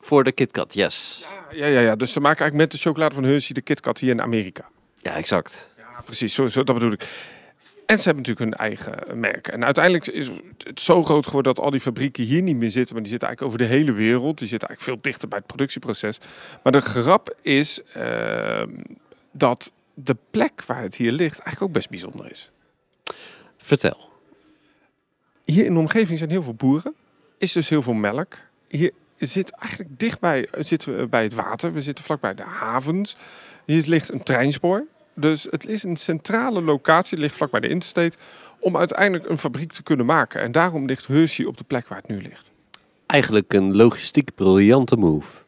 Voor 0.00 0.24
de 0.24 0.32
KitKat, 0.32 0.74
yes. 0.74 1.24
Ja, 1.50 1.66
ja, 1.66 1.66
ja, 1.66 1.80
ja. 1.80 1.96
Dus 1.96 2.12
ze 2.12 2.20
maken 2.20 2.40
eigenlijk 2.40 2.70
met 2.70 2.80
de 2.80 2.88
chocolade 2.88 3.14
van 3.14 3.24
Hershey 3.24 3.54
de 3.54 3.60
KitKat 3.60 3.98
hier 3.98 4.10
in 4.10 4.22
Amerika. 4.22 4.68
Ja, 4.96 5.14
exact. 5.14 5.74
Ja, 5.76 6.02
precies. 6.04 6.34
Zo, 6.34 6.46
zo, 6.46 6.64
dat 6.64 6.74
bedoel 6.74 6.92
ik. 6.92 7.06
En 7.92 7.98
ze 7.98 8.04
hebben 8.04 8.24
natuurlijk 8.26 8.58
hun 8.58 8.68
eigen 8.68 9.20
merk. 9.20 9.48
En 9.48 9.64
uiteindelijk 9.64 10.06
is 10.06 10.30
het 10.58 10.80
zo 10.80 11.02
groot 11.02 11.26
geworden 11.26 11.54
dat 11.54 11.64
al 11.64 11.70
die 11.70 11.80
fabrieken 11.80 12.24
hier 12.24 12.42
niet 12.42 12.56
meer 12.56 12.70
zitten. 12.70 12.94
Maar 12.94 13.02
die 13.02 13.12
zitten 13.12 13.28
eigenlijk 13.28 13.56
over 13.56 13.68
de 13.68 13.74
hele 13.74 13.92
wereld. 13.92 14.38
Die 14.38 14.48
zitten 14.48 14.68
eigenlijk 14.68 14.80
veel 14.80 15.10
dichter 15.10 15.28
bij 15.28 15.38
het 15.38 15.46
productieproces. 15.46 16.18
Maar 16.62 16.72
de 16.72 16.80
grap 16.80 17.36
is 17.40 17.80
uh, 17.96 18.62
dat 19.32 19.72
de 19.94 20.16
plek 20.30 20.62
waar 20.66 20.82
het 20.82 20.96
hier 20.96 21.12
ligt 21.12 21.38
eigenlijk 21.38 21.62
ook 21.62 21.72
best 21.72 21.90
bijzonder 21.90 22.30
is. 22.30 22.50
Vertel. 23.56 24.10
Hier 25.44 25.64
in 25.64 25.74
de 25.74 25.80
omgeving 25.80 26.18
zijn 26.18 26.30
heel 26.30 26.42
veel 26.42 26.54
boeren. 26.54 26.94
Is 27.38 27.52
dus 27.52 27.68
heel 27.68 27.82
veel 27.82 27.92
melk. 27.92 28.38
Hier 28.68 28.90
zit 29.18 29.50
eigenlijk 29.50 29.98
dichtbij 29.98 30.48
zitten 30.58 30.96
we 30.96 31.06
bij 31.06 31.22
het 31.22 31.34
water. 31.34 31.72
We 31.72 31.82
zitten 31.82 32.04
vlakbij 32.04 32.34
de 32.34 32.42
havens. 32.42 33.16
Hier 33.64 33.82
ligt 33.86 34.12
een 34.12 34.22
treinspoor. 34.22 34.86
Dus 35.14 35.46
het 35.50 35.66
is 35.66 35.82
een 35.82 35.96
centrale 35.96 36.62
locatie, 36.62 37.18
ligt 37.18 37.36
vlakbij 37.36 37.60
de 37.60 37.68
interstate, 37.68 38.16
om 38.58 38.76
uiteindelijk 38.76 39.28
een 39.28 39.38
fabriek 39.38 39.72
te 39.72 39.82
kunnen 39.82 40.06
maken. 40.06 40.40
En 40.40 40.52
daarom 40.52 40.86
ligt 40.86 41.06
Hershey 41.06 41.44
op 41.44 41.56
de 41.56 41.64
plek 41.64 41.88
waar 41.88 41.98
het 41.98 42.08
nu 42.08 42.22
ligt. 42.22 42.50
Eigenlijk 43.06 43.52
een 43.52 43.76
logistiek 43.76 44.34
briljante 44.34 44.96
move. 44.96 45.42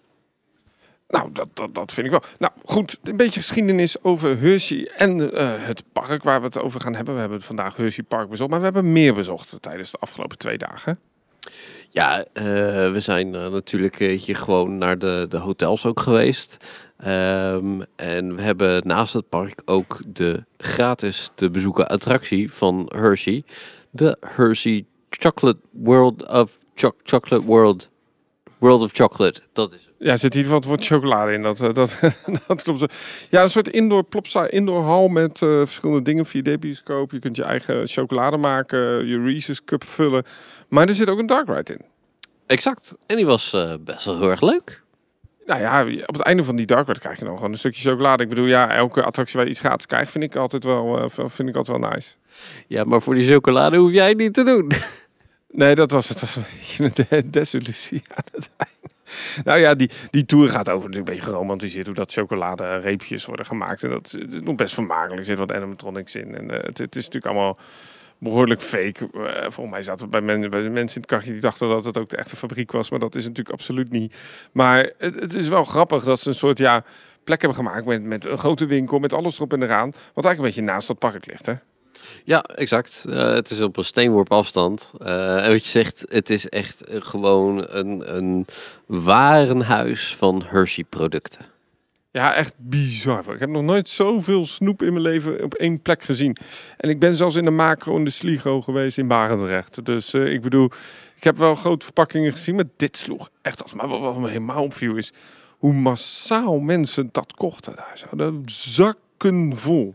Nou, 1.08 1.32
dat, 1.32 1.48
dat, 1.52 1.74
dat 1.74 1.92
vind 1.92 2.06
ik 2.06 2.12
wel. 2.12 2.22
Nou, 2.38 2.52
goed, 2.64 2.98
een 3.02 3.16
beetje 3.16 3.40
geschiedenis 3.40 4.02
over 4.02 4.40
Hershey 4.40 4.90
en 4.96 5.18
uh, 5.20 5.28
het 5.56 5.84
park 5.92 6.22
waar 6.22 6.40
we 6.40 6.46
het 6.46 6.58
over 6.58 6.80
gaan 6.80 6.94
hebben. 6.94 7.14
We 7.14 7.20
hebben 7.20 7.42
vandaag 7.42 7.76
Hershey 7.76 8.04
Park 8.04 8.28
bezocht, 8.28 8.50
maar 8.50 8.58
we 8.58 8.64
hebben 8.64 8.92
meer 8.92 9.14
bezocht 9.14 9.56
tijdens 9.60 9.90
de 9.90 9.98
afgelopen 9.98 10.38
twee 10.38 10.58
dagen. 10.58 10.98
Ja, 11.94 12.18
uh, 12.18 12.44
we 12.92 13.00
zijn 13.00 13.34
uh, 13.34 13.46
natuurlijk 13.46 13.96
hier 13.96 14.36
gewoon 14.36 14.78
naar 14.78 14.98
de, 14.98 15.26
de 15.28 15.36
hotels 15.36 15.86
ook 15.86 16.00
geweest. 16.00 16.56
Um, 17.06 17.84
en 17.96 18.36
we 18.36 18.42
hebben 18.42 18.86
naast 18.86 19.12
het 19.12 19.28
park 19.28 19.62
ook 19.64 20.00
de 20.06 20.42
gratis 20.56 21.30
te 21.34 21.50
bezoeken 21.50 21.88
attractie 21.88 22.52
van 22.52 22.90
Hershey. 22.94 23.44
De 23.90 24.16
Hershey 24.20 24.84
Chocolate 25.10 25.60
World 25.70 26.28
of 26.28 26.58
Cho 26.74 26.92
Chocolate 27.02 27.44
World. 27.44 27.90
World 28.58 28.82
of 28.82 28.90
Chocolate, 28.92 29.40
dat 29.52 29.72
is 29.72 29.88
Ja, 29.98 30.10
er 30.10 30.18
zit 30.18 30.34
hier 30.34 30.48
wat, 30.48 30.64
wat 30.64 30.86
chocolade 30.86 31.32
in, 31.32 31.42
dat, 31.42 31.56
dat, 31.58 31.74
dat 32.46 32.62
klopt. 32.62 32.94
Ja, 33.30 33.42
een 33.42 33.50
soort 33.50 33.68
indoor 33.68 34.04
plopsa, 34.04 34.46
indoor 34.46 34.82
hal 34.82 35.08
met 35.08 35.40
uh, 35.40 35.58
verschillende 35.58 36.02
dingen, 36.02 36.26
4D-bioscoop. 36.26 37.10
Je 37.10 37.18
kunt 37.18 37.36
je 37.36 37.42
eigen 37.42 37.86
chocolade 37.86 38.36
maken, 38.36 39.06
je 39.06 39.22
Reese's 39.22 39.64
cup 39.64 39.84
vullen. 39.84 40.24
Maar 40.68 40.88
er 40.88 40.94
zit 40.94 41.08
ook 41.08 41.18
een 41.18 41.26
dark 41.26 41.48
ride 41.48 41.72
in. 41.72 41.80
Exact, 42.46 42.94
en 43.06 43.16
die 43.16 43.26
was 43.26 43.52
uh, 43.54 43.74
best 43.80 44.04
wel 44.04 44.18
heel 44.18 44.30
erg 44.30 44.40
leuk. 44.40 44.82
Nou 45.46 45.60
ja, 45.60 45.82
op 46.06 46.14
het 46.14 46.22
einde 46.22 46.44
van 46.44 46.56
die 46.56 46.66
dark 46.66 46.86
ride 46.86 47.00
krijg 47.00 47.18
je 47.18 47.24
dan 47.24 47.36
gewoon 47.36 47.52
een 47.52 47.58
stukje 47.58 47.90
chocolade. 47.90 48.22
Ik 48.22 48.28
bedoel, 48.28 48.46
ja, 48.46 48.70
elke 48.70 49.02
attractie 49.02 49.36
waar 49.36 49.44
je 49.44 49.50
iets 49.50 49.60
gratis 49.60 49.86
krijgt, 49.86 50.10
vind 50.10 50.24
ik 50.24 50.36
altijd 50.36 50.64
wel, 50.64 50.98
uh, 50.98 51.04
vind 51.08 51.48
ik 51.48 51.56
altijd 51.56 51.80
wel 51.80 51.90
nice. 51.90 52.14
Ja, 52.66 52.84
maar 52.84 53.02
voor 53.02 53.14
die 53.14 53.32
chocolade 53.32 53.76
hoef 53.76 53.90
jij 53.90 54.08
het 54.08 54.18
niet 54.18 54.34
te 54.34 54.42
doen. 54.42 54.72
Nee, 55.56 55.74
dat 55.74 55.90
was 55.90 56.08
het. 56.08 56.20
Dat 56.20 56.34
was 56.34 56.44
een 56.78 56.92
beetje 56.94 57.06
een 57.16 57.30
desillusie 57.30 58.02
aan 58.14 58.24
het 58.32 58.50
einde. 58.56 58.94
Nou 59.44 59.58
ja, 59.58 59.74
die, 59.74 59.90
die 60.10 60.24
tour 60.24 60.48
gaat 60.48 60.68
over 60.68 60.88
natuurlijk 60.88 61.08
een 61.08 61.14
beetje 61.14 61.30
geromantiseerd 61.30 61.86
hoe 61.86 61.94
dat 61.94 62.12
chocoladereepjes 62.12 63.24
worden 63.24 63.46
gemaakt. 63.46 63.82
En 63.82 63.90
dat 63.90 64.16
is 64.28 64.40
nog 64.40 64.54
best 64.54 64.74
vermakelijk. 64.74 65.18
Er 65.18 65.24
zit 65.24 65.38
wat 65.38 65.52
animatronics 65.52 66.14
in. 66.14 66.36
En 66.36 66.44
uh, 66.44 66.58
het, 66.62 66.78
is 66.78 67.04
natuurlijk 67.04 67.26
allemaal 67.26 67.58
behoorlijk 68.18 68.62
fake. 68.62 69.08
Uh, 69.14 69.30
volgens 69.40 69.70
mij 69.70 69.82
zaten 69.82 70.10
bij, 70.10 70.22
bij 70.22 70.70
mensen 70.70 70.76
in 70.76 70.86
het 70.86 71.06
kartje 71.06 71.32
die 71.32 71.40
dachten 71.40 71.68
dat 71.68 71.84
het 71.84 71.98
ook 71.98 72.08
de 72.08 72.16
echte 72.16 72.36
fabriek 72.36 72.72
was. 72.72 72.90
Maar 72.90 73.00
dat 73.00 73.14
is 73.14 73.22
natuurlijk 73.22 73.56
absoluut 73.56 73.90
niet. 73.90 74.14
Maar 74.52 74.90
het, 74.98 75.14
het 75.14 75.34
is 75.34 75.48
wel 75.48 75.64
grappig 75.64 76.04
dat 76.04 76.20
ze 76.20 76.28
een 76.28 76.34
soort 76.34 76.58
ja, 76.58 76.84
plek 77.24 77.40
hebben 77.40 77.58
gemaakt 77.58 77.86
met, 77.86 78.02
met 78.02 78.24
een 78.24 78.38
grote 78.38 78.66
winkel, 78.66 78.98
met 78.98 79.12
alles 79.12 79.36
erop 79.36 79.52
en 79.52 79.62
eraan. 79.62 79.90
Wat 79.90 80.24
eigenlijk 80.24 80.38
een 80.38 80.44
beetje 80.44 80.72
naast 80.72 80.88
dat 80.88 80.98
park 80.98 81.26
ligt, 81.26 81.46
hè? 81.46 81.54
Ja, 82.24 82.42
exact. 82.42 83.04
Uh, 83.08 83.34
het 83.34 83.50
is 83.50 83.60
op 83.60 83.76
een 83.76 83.84
steenworp 83.84 84.32
afstand. 84.32 84.92
Uh, 85.02 85.44
en 85.44 85.50
wat 85.50 85.64
je 85.64 85.70
zegt, 85.70 86.04
het 86.08 86.30
is 86.30 86.48
echt 86.48 86.82
gewoon 86.88 87.64
een, 87.68 88.16
een 88.16 88.46
warenhuis 88.86 90.16
van 90.16 90.42
Hershey-producten. 90.46 91.52
Ja, 92.14 92.34
echt 92.34 92.54
bizar. 92.56 93.34
Ik 93.34 93.40
heb 93.40 93.48
nog 93.48 93.62
nooit 93.62 93.88
zoveel 93.88 94.46
snoep 94.46 94.82
in 94.82 94.92
mijn 94.92 95.04
leven 95.04 95.42
op 95.42 95.54
één 95.54 95.82
plek 95.82 96.02
gezien. 96.02 96.36
En 96.76 96.90
ik 96.90 96.98
ben 96.98 97.16
zelfs 97.16 97.36
in 97.36 97.44
de 97.44 97.50
macro 97.50 97.96
in 97.96 98.04
de 98.04 98.10
Sligo 98.10 98.62
geweest 98.62 98.98
in 98.98 99.08
Barendrecht. 99.08 99.84
Dus 99.84 100.14
uh, 100.14 100.32
ik 100.32 100.42
bedoel, 100.42 100.70
ik 101.16 101.24
heb 101.24 101.36
wel 101.36 101.54
grote 101.54 101.84
verpakkingen 101.84 102.32
gezien, 102.32 102.54
maar 102.54 102.64
dit 102.76 102.96
sloeg 102.96 103.30
echt 103.42 103.62
als. 103.62 103.72
Maar 103.72 103.88
wat, 103.88 104.18
me 104.18 104.28
helemaal 104.28 104.62
opviel 104.62 104.96
is 104.96 105.12
hoe 105.58 105.72
massaal 105.72 106.58
mensen 106.58 107.08
dat 107.12 107.32
kochten 107.32 107.76
daar. 107.76 107.98
Zo. 107.98 108.40
Zakken 108.44 109.56
vol. 109.56 109.94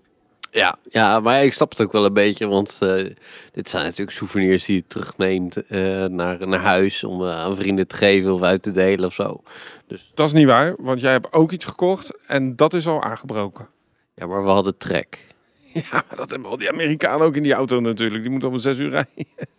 Ja, 0.51 0.77
ja, 0.89 1.20
maar 1.20 1.44
ik 1.44 1.53
snap 1.53 1.70
het 1.70 1.82
ook 1.82 1.91
wel 1.91 2.06
een 2.06 2.13
beetje, 2.13 2.48
want 2.48 2.79
uh, 2.84 3.15
dit 3.51 3.70
zijn 3.70 3.84
natuurlijk 3.84 4.18
souvenirs 4.18 4.65
die 4.65 4.75
je 4.75 4.84
terugneemt 4.88 5.72
uh, 5.72 6.06
naar, 6.06 6.48
naar 6.48 6.60
huis 6.60 7.03
om 7.03 7.22
uh, 7.22 7.29
aan 7.29 7.56
vrienden 7.56 7.88
te 7.88 7.96
geven 7.96 8.34
of 8.34 8.41
uit 8.41 8.62
te 8.62 8.72
delen 8.72 9.06
of 9.06 9.13
zo. 9.13 9.44
Dus... 9.88 10.12
Dat 10.13 10.27
is 10.27 10.34
niet 10.34 10.46
waar, 10.46 10.75
want 10.77 11.00
jij 11.00 11.12
hebt 11.12 11.34
ook 11.34 11.51
iets 11.51 11.65
gekocht 11.65 12.18
en 12.27 12.56
dat 12.56 12.74
is 12.74 12.88
al 12.88 13.03
aangebroken. 13.03 13.68
Ja, 14.15 14.27
maar 14.27 14.44
we 14.44 14.50
hadden 14.50 14.77
trek. 14.77 15.27
Ja, 15.74 16.03
maar 16.08 16.18
dat 16.18 16.29
hebben 16.29 16.50
al 16.50 16.58
die 16.58 16.72
Amerikanen 16.72 17.25
ook 17.25 17.36
in 17.36 17.44
die 17.44 17.53
auto 17.53 17.79
natuurlijk. 17.79 18.22
Die 18.22 18.32
moeten 18.32 18.50
om 18.50 18.58
zes 18.58 18.77
uur 18.77 18.89
rijden. 18.89 19.25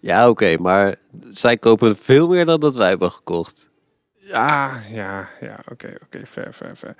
Ja, 0.00 0.28
oké, 0.28 0.30
okay, 0.30 0.56
maar 0.56 0.96
zij 1.30 1.56
kopen 1.56 1.96
veel 1.96 2.28
meer 2.28 2.46
dan 2.46 2.60
dat 2.60 2.76
wij 2.76 2.88
hebben 2.88 3.10
gekocht. 3.10 3.70
Ja, 4.14 4.82
ja, 4.90 5.28
ja, 5.40 5.58
oké, 5.58 5.72
okay, 5.72 5.90
oké, 5.94 6.04
okay, 6.04 6.26
fair, 6.26 6.52
fair, 6.52 6.76
fair. 6.76 6.96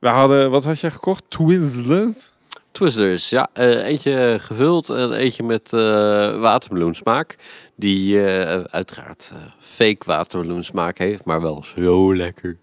We 0.00 0.08
hadden, 0.08 0.50
wat 0.50 0.64
had 0.64 0.80
jij 0.80 0.90
gekocht? 0.90 1.24
Twizzlers? 1.28 2.30
Twizzlers, 2.70 3.30
ja. 3.30 3.48
Uh, 3.54 3.84
eentje 3.86 4.36
gevuld 4.40 4.90
en 4.90 5.12
eentje 5.12 5.42
met 5.42 5.72
uh, 5.72 5.80
watermeloensmaak. 6.40 7.36
Die 7.76 8.14
uh, 8.14 8.60
uiteraard 8.60 9.32
fake 9.58 10.04
watermeloensmaak 10.04 10.98
heeft, 10.98 11.24
maar 11.24 11.40
wel 11.40 11.64
zo 11.64 12.16
lekker. 12.16 12.56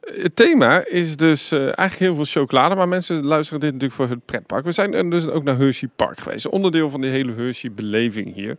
Het 0.00 0.36
thema 0.36 0.86
is 0.86 1.16
dus 1.16 1.52
eigenlijk 1.52 1.98
heel 1.98 2.14
veel 2.14 2.24
chocolade, 2.24 2.74
maar 2.74 2.88
mensen 2.88 3.24
luisteren 3.24 3.60
dit 3.60 3.72
natuurlijk 3.72 4.00
voor 4.00 4.08
het 4.08 4.24
pretpark. 4.24 4.64
We 4.64 4.72
zijn 4.72 5.10
dus 5.10 5.26
ook 5.26 5.44
naar 5.44 5.58
Hershey 5.58 5.88
Park 5.96 6.20
geweest, 6.20 6.48
onderdeel 6.48 6.90
van 6.90 7.00
die 7.00 7.10
hele 7.10 7.32
Hershey 7.32 7.72
beleving 7.72 8.34
hier. 8.34 8.56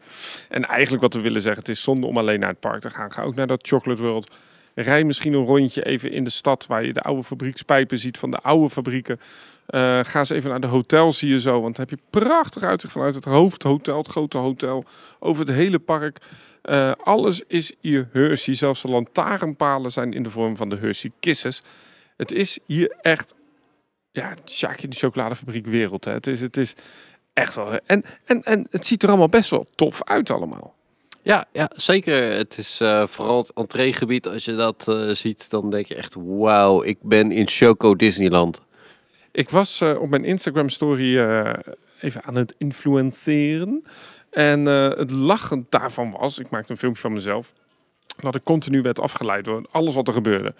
En 0.49 0.65
eigenlijk 0.65 1.01
wat 1.01 1.13
we 1.13 1.21
willen 1.21 1.41
zeggen, 1.41 1.61
het 1.61 1.71
is 1.71 1.81
zonde 1.81 2.07
om 2.07 2.17
alleen 2.17 2.39
naar 2.39 2.49
het 2.49 2.59
park 2.59 2.81
te 2.81 2.89
gaan. 2.89 3.11
Ga 3.11 3.23
ook 3.23 3.35
naar 3.35 3.47
dat 3.47 3.67
Chocolate 3.67 4.01
World 4.01 4.31
Rij 4.81 5.03
misschien 5.03 5.33
een 5.33 5.45
rondje 5.45 5.85
even 5.85 6.11
in 6.11 6.23
de 6.23 6.29
stad 6.29 6.65
waar 6.65 6.85
je 6.85 6.93
de 6.93 7.01
oude 7.01 7.23
fabriekspijpen 7.23 7.97
ziet 7.97 8.17
van 8.17 8.31
de 8.31 8.39
oude 8.39 8.69
fabrieken. 8.69 9.19
Uh, 9.69 9.99
ga 10.03 10.19
eens 10.19 10.29
even 10.29 10.49
naar 10.49 10.59
de 10.59 10.67
hotels, 10.67 11.17
zie 11.17 11.29
je 11.29 11.39
zo. 11.39 11.61
Want 11.61 11.75
dan 11.75 11.87
heb 11.89 11.99
je 11.99 12.19
prachtig 12.19 12.63
uitzicht 12.63 12.93
vanuit 12.93 13.15
het 13.15 13.25
hoofdhotel, 13.25 13.97
het 13.97 14.07
grote 14.07 14.37
hotel, 14.37 14.85
over 15.19 15.45
het 15.45 15.55
hele 15.55 15.79
park. 15.79 16.17
Uh, 16.63 16.91
alles 17.03 17.41
is 17.47 17.73
hier 17.81 18.09
Hershey. 18.11 18.53
Zelfs 18.53 18.81
de 18.81 18.87
lantaarnpalen 18.87 19.91
zijn 19.91 20.13
in 20.13 20.23
de 20.23 20.29
vorm 20.29 20.55
van 20.55 20.69
de 20.69 20.77
Hershey 20.77 21.11
Kisses. 21.19 21.61
Het 22.17 22.31
is 22.31 22.59
hier 22.65 22.97
echt, 23.01 23.35
ja, 24.11 24.33
Sjaakje 24.45 24.87
de 24.87 24.95
chocoladefabriek 24.95 25.65
wereld. 25.65 26.05
Hè. 26.05 26.11
Het, 26.11 26.27
is, 26.27 26.41
het 26.41 26.57
is 26.57 26.75
echt 27.33 27.55
wel... 27.55 27.79
En, 27.85 28.03
en, 28.25 28.41
en 28.41 28.67
het 28.69 28.85
ziet 28.85 29.03
er 29.03 29.09
allemaal 29.09 29.29
best 29.29 29.49
wel 29.49 29.67
tof 29.75 30.03
uit 30.03 30.29
allemaal. 30.29 30.77
Ja, 31.21 31.45
ja, 31.51 31.71
zeker. 31.75 32.31
Het 32.31 32.57
is 32.57 32.81
uh, 32.81 33.07
vooral 33.07 33.37
het 33.37 33.51
entreegebied. 33.53 34.27
Als 34.27 34.45
je 34.45 34.55
dat 34.55 34.85
uh, 34.89 35.09
ziet, 35.13 35.49
dan 35.49 35.69
denk 35.69 35.85
je 35.85 35.95
echt, 35.95 36.15
wauw, 36.17 36.83
ik 36.83 36.97
ben 37.01 37.31
in 37.31 37.47
Choco 37.47 37.95
Disneyland. 37.95 38.61
Ik 39.31 39.49
was 39.49 39.81
uh, 39.81 40.01
op 40.01 40.09
mijn 40.09 40.25
Instagram 40.25 40.69
story 40.69 41.19
even 42.01 42.23
aan 42.23 42.35
het 42.35 42.55
influenceren. 42.57 43.83
En 44.29 44.67
eh, 44.67 44.89
het 44.89 45.11
lachend 45.11 45.71
daarvan 45.71 46.11
was, 46.11 46.39
ik 46.39 46.49
maakte 46.49 46.71
een 46.71 46.77
filmpje 46.77 47.01
van 47.01 47.13
mezelf, 47.13 47.53
dat 48.19 48.35
ik 48.35 48.43
continu 48.43 48.81
werd 48.81 48.99
afgeleid 48.99 49.45
door 49.45 49.65
alles 49.71 49.95
wat 49.95 50.07
er 50.07 50.13
gebeurde. 50.13 50.53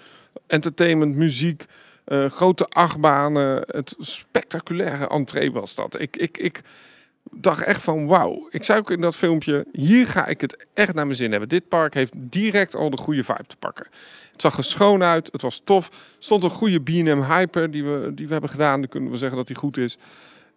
Entertainment, 0.47 1.15
muziek, 1.15 1.65
eh, 2.05 2.25
grote 2.25 2.67
achtbanen, 2.67 3.63
het 3.67 3.95
spectaculaire 3.99 5.07
entree 5.07 5.51
was 5.51 5.75
dat. 5.75 5.99
Ik, 5.99 6.17
ik, 6.17 6.37
ik 6.37 6.61
dacht 7.31 7.63
echt 7.63 7.81
van 7.81 8.07
wauw. 8.07 8.47
Ik 8.49 8.63
zei 8.63 8.79
ook 8.79 8.91
in 8.91 9.01
dat 9.01 9.15
filmpje, 9.15 9.65
hier 9.71 10.07
ga 10.07 10.25
ik 10.25 10.41
het 10.41 10.65
echt 10.73 10.93
naar 10.93 11.05
mijn 11.05 11.17
zin 11.17 11.31
hebben. 11.31 11.49
Dit 11.49 11.67
park 11.67 11.93
heeft 11.93 12.13
direct 12.15 12.75
al 12.75 12.89
de 12.89 12.97
goede 12.97 13.23
vibe 13.23 13.47
te 13.47 13.57
pakken. 13.57 13.87
Het 14.31 14.41
zag 14.41 14.57
er 14.57 14.63
schoon 14.63 15.03
uit, 15.03 15.31
het 15.31 15.41
was 15.41 15.61
tof. 15.63 15.91
stond 16.19 16.43
een 16.43 16.49
goede 16.49 16.79
B&M 16.79 17.21
Hyper 17.21 17.71
die 17.71 17.83
we, 17.83 18.11
die 18.13 18.25
we 18.25 18.31
hebben 18.31 18.49
gedaan. 18.49 18.79
Dan 18.79 18.89
kunnen 18.89 19.11
we 19.11 19.17
zeggen 19.17 19.37
dat 19.37 19.47
die 19.47 19.55
goed 19.55 19.77
is. 19.77 19.97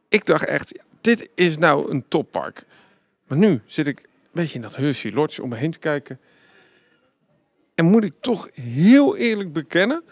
Ik 0.09 0.27
dacht 0.27 0.45
echt, 0.45 0.79
dit 1.01 1.29
is 1.35 1.59
nou 1.59 1.91
een 1.91 2.05
toppark. 2.09 2.65
Maar 3.27 3.39
nu 3.39 3.61
zit 3.67 3.87
ik 3.87 3.99
een 3.99 4.31
beetje 4.33 4.55
in 4.55 4.63
dat 4.63 4.77
Hershey 4.77 5.13
Lodge 5.13 5.43
om 5.43 5.49
me 5.49 5.57
heen 5.57 5.71
te 5.71 5.79
kijken. 5.79 6.21
En 7.75 7.85
moet 7.85 8.05
ik 8.05 8.15
toch 8.21 8.49
heel 8.53 9.17
eerlijk 9.17 9.53
bekennen 9.53 10.03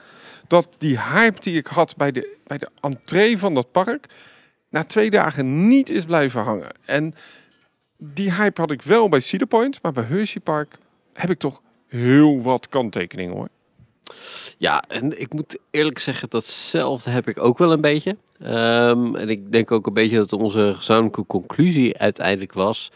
dat 0.46 0.74
die 0.78 1.00
hype 1.00 1.40
die 1.40 1.56
ik 1.56 1.66
had 1.66 1.96
bij 1.96 2.12
de, 2.12 2.36
bij 2.46 2.58
de 2.58 2.68
entree 2.80 3.38
van 3.38 3.54
dat 3.54 3.72
park 3.72 4.06
na 4.70 4.84
twee 4.84 5.10
dagen 5.10 5.68
niet 5.68 5.90
is 5.90 6.04
blijven 6.04 6.42
hangen. 6.42 6.70
En 6.84 7.14
die 7.98 8.32
hype 8.32 8.60
had 8.60 8.70
ik 8.70 8.82
wel 8.82 9.08
bij 9.08 9.20
Cedar 9.20 9.48
Point, 9.48 9.82
maar 9.82 9.92
bij 9.92 10.04
Hershey 10.04 10.40
Park 10.40 10.78
heb 11.12 11.30
ik 11.30 11.38
toch 11.38 11.62
heel 11.86 12.42
wat 12.42 12.68
kanttekeningen 12.68 13.34
hoor. 13.34 13.48
Ja, 14.58 14.82
en 14.88 15.20
ik 15.20 15.32
moet 15.32 15.58
eerlijk 15.70 15.98
zeggen, 15.98 16.30
datzelfde 16.30 17.10
heb 17.10 17.28
ik 17.28 17.38
ook 17.38 17.58
wel 17.58 17.72
een 17.72 17.80
beetje. 17.80 18.16
Ehm, 18.38 19.14
en 19.14 19.28
ik 19.28 19.52
denk 19.52 19.70
ook 19.70 19.86
een 19.86 19.94
beetje 19.94 20.16
dat 20.16 20.32
onze 20.32 20.72
gezamenlijke 20.76 21.26
conclusie 21.26 21.98
uiteindelijk 21.98 22.52
was 22.52 22.90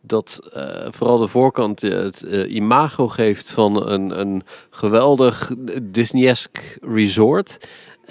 dat 0.00 0.50
uh, 0.56 0.86
vooral 0.88 1.18
de 1.18 1.26
voorkant 1.26 1.80
het 1.80 2.22
uh, 2.22 2.54
imago 2.54 3.08
geeft 3.08 3.50
van 3.50 3.88
een, 3.88 4.20
een 4.20 4.42
geweldig 4.70 5.52
Disney-esque 5.82 6.62
resort. 6.80 7.58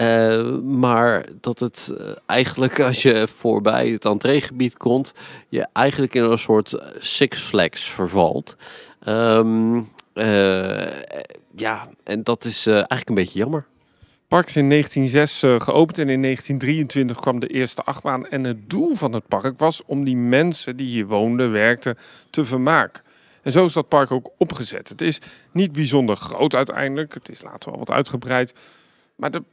Uh, 0.02 0.60
maar 0.60 1.26
dat 1.42 1.60
het 1.60 1.94
eigenlijk 2.26 2.80
als 2.90 3.02
je 3.02 3.28
voorbij 3.28 3.90
het 3.90 4.06
entreegebied 4.06 4.78
komt, 4.78 5.14
je 5.48 5.68
eigenlijk 5.74 6.16
in 6.16 6.24
een 6.24 6.38
soort 6.38 6.82
Six 7.00 7.40
Flags 7.40 7.90
vervalt. 7.90 8.56
Um, 9.08 9.90
ja, 11.56 11.90
en 12.04 12.24
dat 12.24 12.46
is 12.46 12.68
eigenlijk 12.68 13.10
een 13.10 13.16
beetje 13.16 13.40
jammer 13.40 13.66
park 14.30 14.48
is 14.48 14.56
in 14.56 14.70
1906 14.70 15.44
uh, 15.44 15.60
geopend 15.60 15.98
en 15.98 16.10
in 16.10 16.22
1923 16.22 17.20
kwam 17.20 17.40
de 17.40 17.48
eerste 17.48 17.84
achtbaan. 17.84 18.28
En 18.28 18.44
het 18.44 18.70
doel 18.70 18.96
van 18.96 19.14
het 19.14 19.28
park 19.28 19.60
was 19.60 19.86
om 19.86 20.04
die 20.04 20.16
mensen 20.16 20.76
die 20.76 20.88
hier 20.88 21.06
woonden, 21.06 21.52
werkten, 21.52 21.98
te 22.30 22.46
vermaken. 22.46 23.04
En 23.42 23.52
zo 23.52 23.66
is 23.66 23.74
dat 23.74 23.88
park 23.88 24.12
ook 24.12 24.32
opgezet. 24.38 24.90
Het 24.90 25.02
is 25.02 25.20
niet 25.52 25.72
bijzonder 25.72 26.16
groot 26.16 26.56
uiteindelijk. 26.56 27.14
Het 27.14 27.30
is 27.30 27.42
later 27.42 27.70
wel 27.70 27.80
wat 27.80 27.92
uitgebreid. 27.92 28.54
Maar 29.16 29.32
de, 29.32 29.44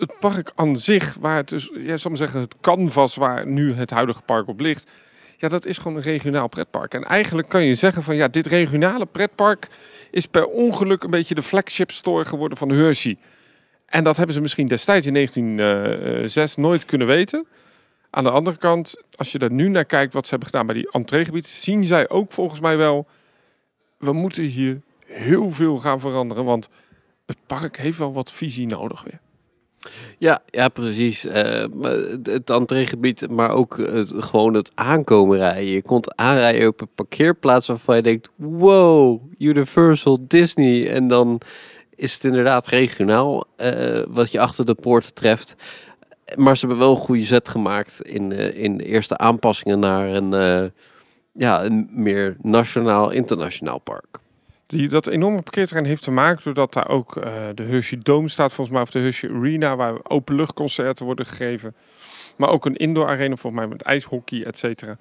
het 0.00 0.18
park 0.18 0.52
aan 0.54 0.76
zich, 0.76 1.16
waar 1.20 1.36
het 1.36 1.48
dus, 1.48 1.70
ja, 1.74 1.96
zal 1.96 2.16
zeggen, 2.16 2.40
het 2.40 2.54
canvas 2.60 3.14
waar 3.14 3.46
nu 3.46 3.72
het 3.72 3.90
huidige 3.90 4.22
park 4.22 4.48
op 4.48 4.60
ligt. 4.60 4.90
Ja, 5.36 5.48
dat 5.48 5.66
is 5.66 5.78
gewoon 5.78 5.96
een 5.96 6.02
regionaal 6.02 6.48
pretpark. 6.48 6.94
En 6.94 7.04
eigenlijk 7.04 7.48
kan 7.48 7.64
je 7.64 7.74
zeggen 7.74 8.02
van 8.02 8.16
ja, 8.16 8.28
dit 8.28 8.46
regionale 8.46 9.06
pretpark 9.06 9.68
is 10.10 10.26
per 10.26 10.46
ongeluk 10.46 11.02
een 11.02 11.10
beetje 11.10 11.34
de 11.34 11.42
flagship 11.42 11.90
store 11.90 12.24
geworden 12.24 12.58
van 12.58 12.70
Hershey. 12.70 13.16
En 13.86 14.04
dat 14.04 14.16
hebben 14.16 14.34
ze 14.34 14.40
misschien 14.40 14.68
destijds 14.68 15.06
in 15.06 15.14
1906 15.14 16.56
nooit 16.56 16.84
kunnen 16.84 17.06
weten. 17.06 17.46
Aan 18.10 18.24
de 18.24 18.30
andere 18.30 18.56
kant, 18.56 19.02
als 19.14 19.32
je 19.32 19.38
er 19.38 19.52
nu 19.52 19.68
naar 19.68 19.84
kijkt 19.84 20.12
wat 20.12 20.24
ze 20.24 20.30
hebben 20.30 20.48
gedaan 20.48 20.66
bij 20.66 20.74
die 20.74 20.90
entreegebied, 20.90 21.46
zien 21.46 21.84
zij 21.84 22.08
ook 22.08 22.32
volgens 22.32 22.60
mij 22.60 22.76
wel, 22.76 23.06
we 23.98 24.12
moeten 24.12 24.44
hier 24.44 24.80
heel 25.06 25.50
veel 25.50 25.76
gaan 25.76 26.00
veranderen, 26.00 26.44
want 26.44 26.68
het 27.26 27.38
park 27.46 27.76
heeft 27.76 27.98
wel 27.98 28.12
wat 28.12 28.32
visie 28.32 28.66
nodig 28.66 29.02
weer. 29.02 29.20
Ja, 30.18 30.42
ja 30.46 30.68
precies. 30.68 31.24
Uh, 31.24 31.64
het 32.22 32.50
entreegebied, 32.50 33.30
maar 33.30 33.50
ook 33.50 33.76
het, 33.76 34.12
gewoon 34.16 34.54
het 34.54 34.72
aankomen 34.74 35.38
rijden. 35.38 35.72
Je 35.72 35.82
komt 35.82 36.16
aanrijden 36.16 36.68
op 36.68 36.80
een 36.80 36.94
parkeerplaats 36.94 37.66
waarvan 37.66 37.96
je 37.96 38.02
denkt, 38.02 38.30
wow, 38.36 39.22
Universal, 39.38 40.18
Disney. 40.26 40.90
En 40.90 41.08
dan 41.08 41.40
is 41.94 42.14
het 42.14 42.24
inderdaad 42.24 42.66
regionaal 42.66 43.44
uh, 43.56 44.02
wat 44.08 44.32
je 44.32 44.40
achter 44.40 44.66
de 44.66 44.74
poort 44.74 45.16
treft. 45.16 45.54
Maar 46.34 46.56
ze 46.56 46.66
hebben 46.66 46.84
wel 46.84 46.94
een 46.94 47.02
goede 47.02 47.22
zet 47.22 47.48
gemaakt 47.48 48.02
in, 48.02 48.30
uh, 48.30 48.58
in 48.58 48.76
de 48.76 48.84
eerste 48.84 49.18
aanpassingen 49.18 49.78
naar 49.78 50.08
een, 50.08 50.72
ja, 51.32 51.64
een 51.64 51.88
meer 51.90 52.36
nationaal, 52.42 53.10
internationaal 53.10 53.78
park. 53.78 54.20
Die, 54.70 54.88
dat 54.88 55.06
enorme 55.06 55.42
parkeerterrein 55.42 55.86
heeft 55.86 56.02
te 56.02 56.10
maken 56.10 56.44
doordat 56.44 56.72
daar 56.72 56.88
ook 56.88 57.14
de 57.54 57.62
Hershey 57.62 57.98
Dome 58.02 58.28
staat, 58.28 58.52
volgens 58.52 58.76
mij, 58.76 58.84
of 58.84 58.90
de 58.90 58.98
Hershey 58.98 59.30
Arena, 59.30 59.76
waar 59.76 59.94
openluchtconcerten 60.02 61.04
worden 61.04 61.26
gegeven. 61.26 61.74
Maar 62.36 62.48
ook 62.48 62.64
een 62.64 62.76
indoor 62.76 63.06
arena, 63.06 63.36
volgens 63.36 63.62
mij 63.62 63.70
met 63.70 63.82
ijshockey, 63.82 64.44
et 64.44 64.58
cetera. 64.58 64.96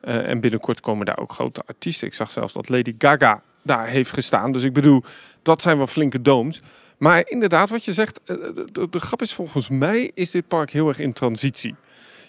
en 0.00 0.40
binnenkort 0.40 0.80
komen 0.80 1.06
daar 1.06 1.18
ook 1.18 1.32
grote 1.32 1.62
artiesten. 1.66 2.06
Ik 2.06 2.14
zag 2.14 2.30
zelfs 2.30 2.52
dat 2.52 2.68
Lady 2.68 2.94
Gaga 2.98 3.42
daar 3.62 3.86
heeft 3.86 4.12
gestaan. 4.12 4.52
Dus 4.52 4.62
ik 4.62 4.72
bedoel, 4.72 5.02
dat 5.42 5.62
zijn 5.62 5.76
wel 5.76 5.86
flinke 5.86 6.22
domes. 6.22 6.60
Maar 6.98 7.22
inderdaad, 7.28 7.70
wat 7.70 7.84
je 7.84 7.92
zegt, 7.92 8.20
eh, 8.24 8.36
de, 8.72 8.86
de, 8.90 9.00
grap 9.00 9.22
is 9.22 9.34
volgens 9.34 9.68
mij 9.68 10.10
is 10.14 10.30
dit 10.30 10.48
park 10.48 10.70
heel 10.70 10.88
erg 10.88 10.98
in 10.98 11.12
transitie. 11.12 11.74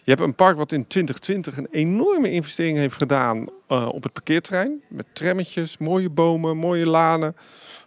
Je 0.05 0.11
hebt 0.11 0.23
een 0.23 0.35
park 0.35 0.57
wat 0.57 0.71
in 0.71 0.87
2020 0.87 1.57
een 1.57 1.67
enorme 1.71 2.31
investering 2.31 2.77
heeft 2.77 2.97
gedaan 2.97 3.47
uh, 3.69 3.87
op 3.87 4.03
het 4.03 4.13
parkeerterrein. 4.13 4.81
Met 4.87 5.05
trammetjes, 5.13 5.77
mooie 5.77 6.09
bomen, 6.09 6.57
mooie 6.57 6.85
lanen, 6.85 7.35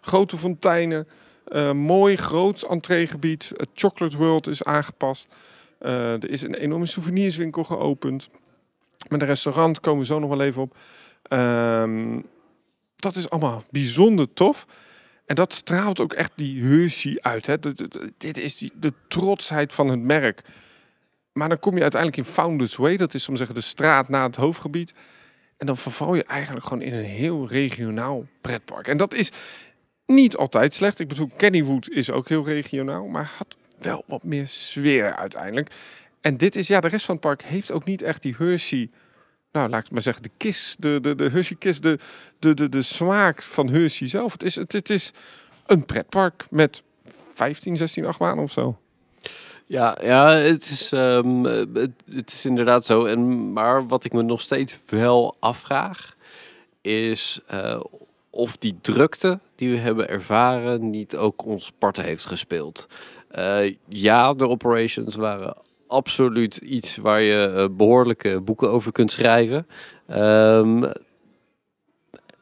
grote 0.00 0.36
fonteinen. 0.36 1.08
Uh, 1.48 1.72
mooi 1.72 2.16
groot 2.16 2.62
entreegebied. 2.62 3.52
Het 3.56 3.68
Chocolate 3.74 4.16
World 4.16 4.46
is 4.46 4.64
aangepast. 4.64 5.28
Uh, 5.80 6.12
er 6.12 6.30
is 6.30 6.42
een 6.42 6.54
enorme 6.54 6.86
souvenirswinkel 6.86 7.64
geopend. 7.64 8.28
Met 9.08 9.20
een 9.20 9.26
restaurant 9.26 9.80
komen 9.80 10.00
we 10.00 10.06
zo 10.06 10.18
nog 10.18 10.30
wel 10.30 10.42
even 10.42 10.62
op. 10.62 10.76
Ehm, 11.22 12.20
dat 12.96 13.16
is 13.16 13.30
allemaal 13.30 13.62
bijzonder 13.70 14.32
tof. 14.32 14.66
En 15.26 15.34
dat 15.34 15.52
straalt 15.52 16.00
ook 16.00 16.12
echt 16.12 16.32
die 16.34 16.62
Hershey 16.62 17.18
uit. 17.20 17.46
Hè. 17.46 17.56
Dit 18.16 18.38
is 18.38 18.70
de 18.74 18.92
trotsheid 19.08 19.72
van 19.72 19.88
het 19.88 20.00
merk. 20.00 20.42
Maar 21.38 21.48
dan 21.48 21.58
kom 21.58 21.74
je 21.74 21.82
uiteindelijk 21.82 22.26
in 22.26 22.32
Founders 22.32 22.76
Way. 22.76 22.96
Dat 22.96 23.14
is 23.14 23.28
om 23.28 23.36
zeggen 23.36 23.54
de 23.54 23.60
straat 23.60 24.08
na 24.08 24.26
het 24.26 24.36
hoofdgebied. 24.36 24.94
En 25.56 25.66
dan 25.66 25.76
verval 25.76 26.14
je 26.14 26.24
eigenlijk 26.24 26.66
gewoon 26.66 26.82
in 26.82 26.94
een 26.94 27.04
heel 27.04 27.48
regionaal 27.48 28.24
pretpark. 28.40 28.88
En 28.88 28.96
dat 28.96 29.14
is 29.14 29.30
niet 30.06 30.36
altijd 30.36 30.74
slecht. 30.74 30.98
Ik 30.98 31.08
bedoel, 31.08 31.30
Kennywood 31.36 31.88
is 31.88 32.10
ook 32.10 32.28
heel 32.28 32.44
regionaal. 32.44 33.06
Maar 33.06 33.32
had 33.36 33.56
wel 33.78 34.04
wat 34.06 34.22
meer 34.22 34.46
sfeer 34.46 35.16
uiteindelijk. 35.16 35.70
En 36.20 36.36
dit 36.36 36.56
is, 36.56 36.68
ja, 36.68 36.80
de 36.80 36.88
rest 36.88 37.04
van 37.04 37.14
het 37.14 37.24
park 37.24 37.42
heeft 37.42 37.72
ook 37.72 37.84
niet 37.84 38.02
echt 38.02 38.22
die 38.22 38.34
Hershey 38.38 38.90
nou, 39.52 39.68
laat 39.68 39.84
ik 39.84 39.90
maar 39.90 40.02
zeggen, 40.02 40.22
de 40.22 40.30
kis, 40.36 40.76
de, 40.78 40.98
de, 41.00 41.14
de 41.14 41.28
Hershey 41.30 41.56
kis, 41.56 41.80
de, 41.80 41.98
de, 42.38 42.54
de, 42.54 42.68
de 42.68 42.82
smaak 42.82 43.42
van 43.42 43.68
Hershey 43.68 44.08
zelf. 44.08 44.32
Het 44.32 44.42
is, 44.42 44.54
het, 44.54 44.72
het 44.72 44.90
is 44.90 45.12
een 45.66 45.84
pretpark 45.84 46.46
met 46.50 46.82
15, 47.34 47.76
16 47.76 48.04
achtbanen 48.04 48.42
of 48.42 48.50
zo. 48.50 48.78
Ja, 49.68 49.96
ja 50.02 50.28
het, 50.28 50.62
is, 50.70 50.90
um, 50.92 51.44
het, 51.44 52.32
is 52.32 52.46
inderdaad 52.46 52.84
zo. 52.84 53.04
En, 53.04 53.52
maar 53.52 53.86
wat 53.86 54.04
ik 54.04 54.12
me 54.12 54.22
nog 54.22 54.40
steeds 54.40 54.76
wel 54.86 55.36
afvraag, 55.38 56.16
is 56.80 57.40
uh, 57.52 57.80
of 58.30 58.56
die 58.56 58.78
drukte 58.80 59.38
die 59.54 59.70
we 59.70 59.76
hebben 59.76 60.08
ervaren 60.08 60.90
niet 60.90 61.16
ook 61.16 61.44
ons 61.44 61.72
parten 61.78 62.04
heeft 62.04 62.26
gespeeld. 62.26 62.86
Uh, 63.38 63.74
ja, 63.88 64.34
de 64.34 64.48
operations 64.48 65.14
waren 65.14 65.56
absoluut 65.86 66.56
iets 66.56 66.96
waar 66.96 67.20
je 67.20 67.54
uh, 67.56 67.76
behoorlijke 67.76 68.40
boeken 68.40 68.70
over 68.70 68.92
kunt 68.92 69.12
schrijven. 69.12 69.66
Um, 70.10 70.92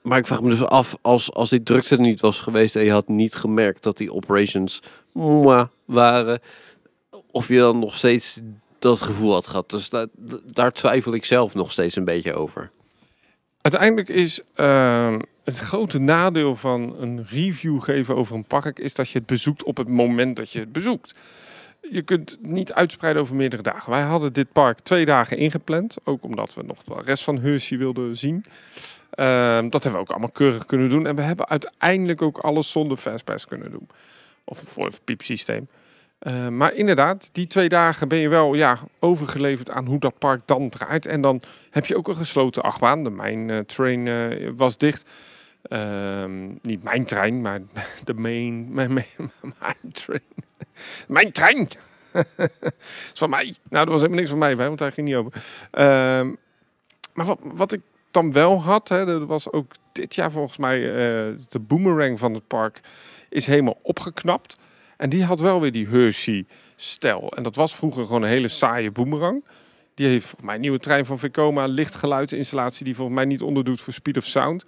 maar 0.03 0.19
ik 0.19 0.27
vraag 0.27 0.41
me 0.41 0.51
dus 0.51 0.65
af, 0.65 0.97
als, 1.01 1.33
als 1.33 1.51
die 1.51 1.63
drukte 1.63 1.95
er 1.95 2.01
niet 2.01 2.21
was 2.21 2.41
geweest 2.41 2.77
en 2.77 2.85
je 2.85 2.91
had 2.91 3.09
niet 3.09 3.35
gemerkt 3.35 3.83
dat 3.83 3.97
die 3.97 4.13
operations 4.13 4.83
mwah, 5.13 5.67
waren, 5.85 6.41
of 7.37 7.49
je 7.49 7.59
dan 7.59 7.79
nog 7.79 7.95
steeds 7.95 8.41
dat 8.79 9.01
gevoel 9.01 9.33
had 9.33 9.47
gehad. 9.47 9.71
Dus 9.71 9.89
daar, 9.89 10.07
daar 10.53 10.73
twijfel 10.73 11.15
ik 11.15 11.25
zelf 11.25 11.55
nog 11.55 11.73
steeds 11.73 11.97
een 11.97 12.05
beetje 12.05 12.35
over. 12.35 12.71
Uiteindelijk 13.61 14.09
is 14.09 14.41
uh, 14.57 15.17
het 15.45 15.59
grote 15.59 15.99
nadeel 15.99 16.57
van 16.57 16.97
een 17.01 17.27
review 17.29 17.83
geven 17.83 18.17
over 18.17 18.37
een 18.37 18.45
park, 18.45 18.79
is 18.79 18.95
dat 18.95 19.09
je 19.09 19.19
het 19.19 19.27
bezoekt 19.27 19.63
op 19.63 19.77
het 19.77 19.89
moment 19.89 20.37
dat 20.37 20.51
je 20.51 20.61
het 20.61 20.73
bezoekt 20.73 21.15
je 21.91 22.03
kunt 22.03 22.39
niet 22.41 22.73
uitspreiden 22.73 23.23
over 23.23 23.35
meerdere 23.35 23.63
dagen. 23.63 23.91
Wij 23.91 24.03
hadden 24.03 24.33
dit 24.33 24.53
park 24.53 24.79
twee 24.79 25.05
dagen 25.05 25.37
ingepland. 25.37 25.97
Ook 26.05 26.23
omdat 26.23 26.55
we 26.55 26.63
nog 26.63 26.83
de 26.83 27.03
rest 27.05 27.25
van 27.25 27.39
Hershey 27.39 27.79
wilden 27.79 28.17
zien. 28.17 28.45
Ehm, 29.11 29.69
dat 29.69 29.83
hebben 29.83 29.93
we 29.93 30.07
ook 30.07 30.11
allemaal 30.11 30.31
keurig 30.31 30.67
kunnen 30.67 30.91
doen. 30.91 31.07
En 31.07 31.17
we 31.17 31.23
hebben 31.23 31.49
uiteindelijk 31.49 32.23
ook 32.23 32.39
alles 32.39 32.71
zonder 32.71 32.97
fastpass 32.97 33.47
kunnen 33.47 33.71
doen. 33.71 33.89
Of 34.45 34.59
voor 34.59 34.85
het 34.85 35.01
piepsysteem. 35.05 35.69
Uh, 36.21 36.49
maar 36.49 36.75
inderdaad, 36.75 37.29
die 37.33 37.47
twee 37.47 37.69
dagen 37.69 38.09
ben 38.09 38.19
je 38.19 38.29
wel 38.29 38.55
ja, 38.55 38.79
overgeleverd 39.01 39.71
aan 39.71 39.87
hoe 39.87 39.99
dat 39.99 40.19
park 40.19 40.41
dan 40.45 40.69
draait. 40.69 41.07
En 41.07 41.21
dan 41.21 41.43
heb 41.71 41.87
je 41.87 41.97
ook 41.97 42.09
een 42.09 42.17
gesloten 42.17 42.63
achtbaan. 42.63 43.05
De 43.05 43.11
mijn 43.11 43.49
uh, 43.49 43.59
train 43.59 44.07
uh, 44.07 44.51
was 44.57 44.79
dicht. 44.79 45.09
Ehm, 45.63 46.55
niet 46.63 46.83
mijn 46.83 47.05
trein, 47.05 47.41
maar 47.41 47.61
de 48.05 48.15
main, 48.15 48.73
mijn, 48.73 48.93
mijn, 48.93 49.31
mijn 49.59 49.93
train. 49.93 50.23
Mijn 51.09 51.33
trein! 51.33 51.69
is 53.13 53.13
van 53.15 53.31
mij. 53.31 53.55
Nou, 53.69 53.85
er 53.85 53.91
was 53.91 54.01
helemaal 54.01 54.19
niks 54.19 54.31
van 54.31 54.39
mij 54.39 54.57
bij, 54.57 54.67
want 54.67 54.79
hij 54.79 54.93
ging 54.93 55.07
niet 55.07 55.17
open. 55.17 55.41
Ehm, 55.71 56.35
maar 57.15 57.27
wat, 57.27 57.39
wat 57.43 57.73
ik 57.73 57.81
dan 58.11 58.33
wel 58.33 58.63
had, 58.63 58.89
hè, 58.89 59.05
dat 59.05 59.25
was 59.25 59.53
ook 59.53 59.73
dit 59.93 60.15
jaar 60.15 60.31
volgens 60.31 60.57
mij 60.57 60.81
de 61.49 61.59
boomerang 61.61 62.19
van 62.19 62.35
het 62.35 62.47
park 62.47 62.81
is 63.29 63.47
helemaal 63.47 63.79
opgeknapt. 63.83 64.57
En 64.97 65.09
die 65.09 65.25
had 65.25 65.41
wel 65.41 65.61
weer 65.61 65.73
die 65.73 65.89
Hershey-stijl. 65.89 67.33
En 67.37 67.43
dat 67.43 67.57
was 67.57 67.75
vroeger 67.75 68.07
gewoon 68.07 68.23
een 68.23 68.29
hele 68.29 68.49
saaie 68.49 68.91
boomerang. 68.91 69.45
Die 69.95 70.07
heeft 70.07 70.25
volgens 70.25 70.47
mij 70.47 70.55
een 70.55 70.61
nieuwe 70.61 70.79
trein 70.79 71.07
van 71.07 71.19
Vekoma, 71.19 71.67
lichtgeluidsinstallatie 71.67 72.85
die 72.85 72.95
volgens 72.95 73.17
mij 73.17 73.27
niet 73.27 73.43
onderdoet 73.43 73.81
voor 73.81 73.93
speed 73.93 74.17
of 74.17 74.25
sound. 74.25 74.65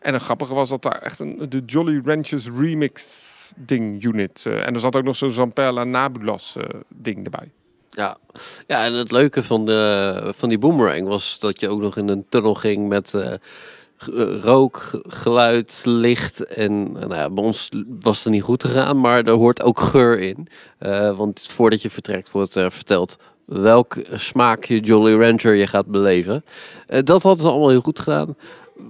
En 0.00 0.12
het 0.12 0.22
grappige 0.22 0.54
was 0.54 0.68
dat 0.68 0.82
daar 0.82 1.02
echt 1.02 1.20
een, 1.20 1.46
de 1.48 1.62
Jolly 1.66 2.00
Ranchers 2.04 2.48
remix 2.50 3.52
ding 3.56 4.04
unit. 4.04 4.44
Uh, 4.46 4.66
en 4.66 4.74
er 4.74 4.80
zat 4.80 4.96
ook 4.96 5.04
nog 5.04 5.16
zo'n 5.16 5.30
Zamperla 5.30 5.84
Nabulas 5.84 6.56
uh, 6.58 6.64
ding 6.88 7.24
erbij. 7.24 7.50
Ja. 7.90 8.16
ja, 8.66 8.84
en 8.84 8.92
het 8.92 9.10
leuke 9.10 9.42
van, 9.42 9.66
de, 9.66 10.32
van 10.36 10.48
die 10.48 10.58
boomerang 10.58 11.08
was 11.08 11.38
dat 11.38 11.60
je 11.60 11.68
ook 11.68 11.80
nog 11.80 11.96
in 11.96 12.08
een 12.08 12.26
tunnel 12.28 12.54
ging 12.54 12.88
met... 12.88 13.12
Uh, 13.14 13.32
rook, 14.42 15.00
geluid, 15.06 15.82
licht. 15.84 16.44
En 16.44 16.92
nou 16.92 17.14
ja, 17.14 17.30
bij 17.30 17.44
ons 17.44 17.68
was 18.00 18.24
het 18.24 18.32
niet 18.32 18.42
goed 18.42 18.64
gegaan, 18.64 19.00
maar 19.00 19.24
er 19.24 19.32
hoort 19.32 19.62
ook 19.62 19.80
geur 19.80 20.20
in. 20.20 20.46
Uh, 20.80 21.16
want 21.16 21.46
voordat 21.48 21.82
je 21.82 21.90
vertrekt 21.90 22.30
wordt 22.30 22.54
er 22.54 22.72
verteld 22.72 23.16
welk 23.44 23.96
smaakje 24.12 24.80
Jolly 24.80 25.14
Rancher 25.14 25.54
je 25.54 25.66
gaat 25.66 25.86
beleven. 25.86 26.44
Uh, 26.88 26.98
dat 27.04 27.22
hadden 27.22 27.42
ze 27.42 27.50
allemaal 27.50 27.68
heel 27.68 27.80
goed 27.80 27.98
gedaan. 27.98 28.36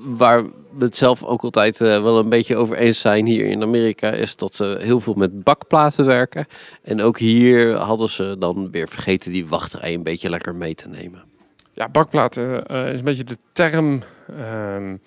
Waar 0.04 0.44
we 0.44 0.84
het 0.84 0.96
zelf 0.96 1.24
ook 1.24 1.42
altijd 1.42 1.80
uh, 1.80 2.02
wel 2.02 2.18
een 2.18 2.28
beetje 2.28 2.56
over 2.56 2.76
eens 2.76 3.00
zijn 3.00 3.26
hier 3.26 3.46
in 3.46 3.62
Amerika, 3.62 4.10
is 4.10 4.36
dat 4.36 4.54
ze 4.54 4.76
heel 4.80 5.00
veel 5.00 5.14
met 5.14 5.44
bakplaten 5.44 6.04
werken. 6.06 6.46
En 6.82 7.00
ook 7.00 7.18
hier 7.18 7.76
hadden 7.76 8.08
ze 8.08 8.36
dan 8.38 8.70
weer 8.70 8.88
vergeten 8.88 9.32
die 9.32 9.46
wachtrij 9.46 9.94
een 9.94 10.02
beetje 10.02 10.30
lekker 10.30 10.54
mee 10.54 10.74
te 10.74 10.88
nemen. 10.88 11.31
Ja, 11.72 11.88
bakplaten 11.88 12.66
is 12.66 12.98
een 12.98 13.04
beetje 13.04 13.24
de 13.24 13.38
term 13.52 14.02
Um, 14.40 15.00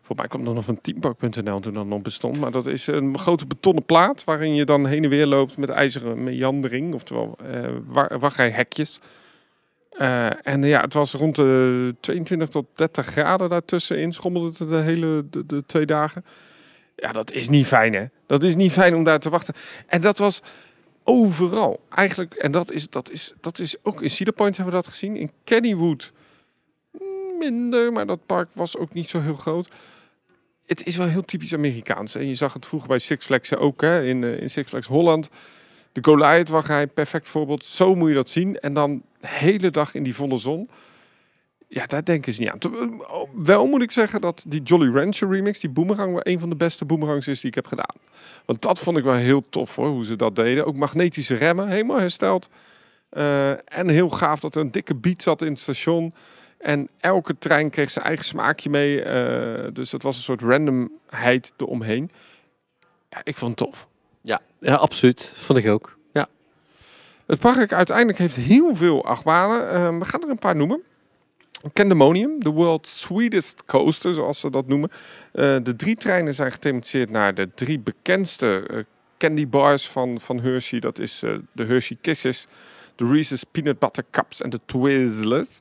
voor 0.00 0.16
mij 0.16 0.28
komt 0.28 0.46
er 0.46 0.54
nog 0.54 0.64
van 0.64 0.80
teampark.nl 0.80 1.60
toen 1.60 1.74
dat 1.74 1.86
nog 1.86 2.02
bestond. 2.02 2.40
Maar 2.40 2.50
dat 2.50 2.66
is 2.66 2.86
een 2.86 3.18
grote 3.18 3.46
betonnen 3.46 3.84
plaat 3.84 4.24
waarin 4.24 4.54
je 4.54 4.64
dan 4.64 4.86
heen 4.86 5.04
en 5.04 5.10
weer 5.10 5.26
loopt 5.26 5.56
met 5.56 5.68
ijzeren 5.68 6.24
meandering. 6.24 6.94
Oftewel 6.94 7.36
uh, 7.42 8.18
wachrijhekjes. 8.18 9.00
Uh, 9.98 10.46
en 10.46 10.62
ja, 10.62 10.80
het 10.80 10.94
was 10.94 11.12
rond 11.12 11.36
de 11.36 11.94
22 12.00 12.48
tot 12.48 12.66
30 12.74 13.06
graden 13.06 13.48
daartussenin. 13.48 14.12
Schommelde 14.12 14.48
het 14.48 14.68
de 14.68 14.76
hele 14.76 15.24
de, 15.46 15.62
twee 15.66 15.86
dagen. 15.86 16.24
Ja, 16.96 17.12
dat 17.12 17.32
is 17.32 17.48
niet 17.48 17.66
fijn 17.66 17.94
hè. 17.94 18.04
Dat 18.26 18.42
is 18.42 18.56
niet 18.56 18.72
fijn 18.72 18.94
om 18.94 19.04
daar 19.04 19.18
te 19.18 19.30
wachten. 19.30 19.54
En 19.86 20.00
dat 20.00 20.18
was 20.18 20.42
overal. 21.10 21.80
Eigenlijk, 21.88 22.34
en 22.34 22.52
dat 22.52 22.72
is, 22.72 22.90
dat 22.90 23.10
is, 23.10 23.34
dat 23.40 23.58
is 23.58 23.76
ook 23.82 24.02
in 24.02 24.10
Cedar 24.10 24.34
Point 24.34 24.56
hebben 24.56 24.74
we 24.74 24.80
dat 24.82 24.90
gezien. 24.90 25.16
In 25.16 25.30
Kennywood 25.44 26.12
minder, 27.38 27.92
maar 27.92 28.06
dat 28.06 28.26
park 28.26 28.48
was 28.54 28.76
ook 28.76 28.92
niet 28.92 29.08
zo 29.08 29.20
heel 29.20 29.34
groot. 29.34 29.68
Het 30.66 30.86
is 30.86 30.96
wel 30.96 31.06
heel 31.06 31.24
typisch 31.24 31.54
Amerikaans. 31.54 32.14
En 32.14 32.26
je 32.26 32.34
zag 32.34 32.52
het 32.52 32.66
vroeger 32.66 32.88
bij 32.88 32.98
Six 32.98 33.26
Flags 33.26 33.54
ook, 33.54 33.80
hè, 33.80 34.04
in, 34.04 34.22
uh, 34.22 34.40
in 34.40 34.50
Six 34.50 34.68
Flags 34.68 34.86
Holland. 34.86 35.28
De 35.92 36.00
Goliath 36.02 36.66
hij 36.66 36.86
perfect 36.86 37.28
voorbeeld. 37.28 37.64
Zo 37.64 37.94
moet 37.94 38.08
je 38.08 38.14
dat 38.14 38.28
zien. 38.28 38.60
En 38.60 38.72
dan 38.72 39.02
de 39.20 39.28
hele 39.28 39.70
dag 39.70 39.94
in 39.94 40.02
die 40.02 40.14
volle 40.14 40.38
zon. 40.38 40.68
Ja, 41.72 41.86
daar 41.86 42.04
denken 42.04 42.32
ze 42.32 42.40
niet 42.40 42.50
aan. 42.50 42.58
Wel 43.34 43.66
moet 43.66 43.82
ik 43.82 43.90
zeggen 43.90 44.20
dat 44.20 44.44
die 44.46 44.62
Jolly 44.62 44.94
Rancher 44.94 45.30
remix, 45.30 45.60
die 45.60 45.70
boomerang, 45.70 46.12
wel 46.12 46.20
een 46.22 46.38
van 46.38 46.50
de 46.50 46.56
beste 46.56 46.84
boomerangs 46.84 47.28
is 47.28 47.40
die 47.40 47.48
ik 47.48 47.54
heb 47.54 47.66
gedaan. 47.66 47.94
Want 48.44 48.62
dat 48.62 48.78
vond 48.78 48.96
ik 48.96 49.04
wel 49.04 49.14
heel 49.14 49.44
tof 49.50 49.76
hoor, 49.76 49.88
hoe 49.88 50.04
ze 50.04 50.16
dat 50.16 50.36
deden. 50.36 50.66
Ook 50.66 50.76
magnetische 50.76 51.34
remmen, 51.34 51.68
helemaal 51.68 51.98
hersteld. 51.98 52.48
Uh, 53.12 53.50
en 53.50 53.88
heel 53.88 54.08
gaaf 54.08 54.40
dat 54.40 54.54
er 54.54 54.60
een 54.60 54.70
dikke 54.70 54.94
beat 54.94 55.22
zat 55.22 55.42
in 55.42 55.48
het 55.48 55.58
station. 55.58 56.14
En 56.58 56.88
elke 57.00 57.38
trein 57.38 57.70
kreeg 57.70 57.90
zijn 57.90 58.04
eigen 58.04 58.24
smaakje 58.24 58.70
mee. 58.70 59.04
Uh, 59.04 59.66
dus 59.72 59.90
dat 59.90 60.02
was 60.02 60.16
een 60.16 60.22
soort 60.22 60.42
randomheid 60.42 61.52
eromheen. 61.56 62.10
Ja, 63.08 63.20
ik 63.24 63.36
vond 63.36 63.60
het 63.60 63.68
tof. 63.68 63.88
Ja, 64.20 64.40
ja 64.60 64.74
absoluut. 64.74 65.32
Vond 65.36 65.58
ik 65.58 65.68
ook. 65.68 65.96
Ja. 66.12 66.28
Het 67.26 67.38
park 67.38 67.72
uiteindelijk 67.72 68.18
heeft 68.18 68.36
heel 68.36 68.76
veel 68.76 69.04
achtbanen. 69.04 69.74
Uh, 69.74 69.98
we 69.98 70.04
gaan 70.04 70.22
er 70.22 70.28
een 70.28 70.38
paar 70.38 70.56
noemen. 70.56 70.82
Candemonium, 71.72 72.42
de 72.42 72.50
world's 72.50 73.00
sweetest 73.00 73.64
coaster, 73.64 74.14
zoals 74.14 74.40
ze 74.40 74.50
dat 74.50 74.66
noemen. 74.66 74.90
Uh, 74.90 75.56
de 75.62 75.76
drie 75.76 75.96
treinen 75.96 76.34
zijn 76.34 76.52
gethematiseerd 76.52 77.10
naar 77.10 77.34
de 77.34 77.48
drie 77.54 77.78
bekendste 77.78 78.64
uh, 78.70 78.78
candy 79.18 79.48
bars 79.48 79.88
van, 79.88 80.20
van 80.20 80.40
Hershey. 80.40 80.80
Dat 80.80 80.98
is 80.98 81.22
uh, 81.22 81.34
de 81.52 81.64
Hershey 81.64 81.96
Kisses, 82.00 82.46
de 82.96 83.06
Reese's 83.06 83.44
Peanut 83.50 83.78
Butter 83.78 84.04
Cups 84.10 84.40
en 84.42 84.50
de 84.50 84.60
Twizzlers. 84.66 85.58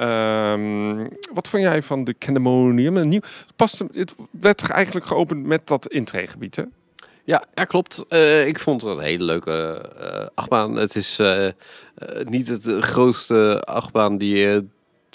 Um, 0.00 1.08
wat 1.32 1.48
vond 1.48 1.62
jij 1.62 1.82
van 1.82 2.04
de 2.04 2.14
Candemonium? 2.18 2.96
Een 2.96 3.08
nieuw, 3.08 3.20
past, 3.56 3.78
het 3.92 4.14
werd 4.30 4.70
eigenlijk 4.70 5.06
geopend 5.06 5.46
met 5.46 5.66
dat 5.66 5.86
intreegebied, 5.86 6.56
hè? 6.56 6.62
Ja, 7.24 7.44
ja 7.54 7.64
klopt. 7.64 8.12
Ik 8.46 8.58
vond 8.58 8.82
het 8.82 8.96
een 8.96 9.02
hele 9.02 9.24
leuke 9.24 10.30
achtbaan. 10.34 10.76
Het 10.76 10.96
is 10.96 11.20
niet 12.24 12.48
het 12.48 12.84
grootste 12.84 13.62
achtbaan 13.64 14.18
die 14.18 14.36
je 14.36 14.64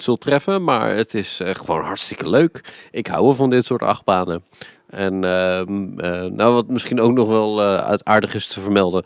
zult 0.03 0.21
treffen, 0.21 0.63
maar 0.63 0.95
het 0.95 1.13
is 1.13 1.39
gewoon 1.43 1.83
hartstikke 1.83 2.29
leuk. 2.29 2.63
Ik 2.91 3.07
hou 3.07 3.35
van 3.35 3.49
dit 3.49 3.65
soort 3.65 3.81
achtbanen. 3.81 4.43
En 4.87 5.23
ehm, 5.23 5.95
nou, 6.35 6.53
wat 6.53 6.67
misschien 6.67 6.99
ook 6.99 7.13
nog 7.13 7.27
wel 7.27 7.61
aardig 8.03 8.33
is 8.33 8.47
te 8.47 8.61
vermelden, 8.61 9.03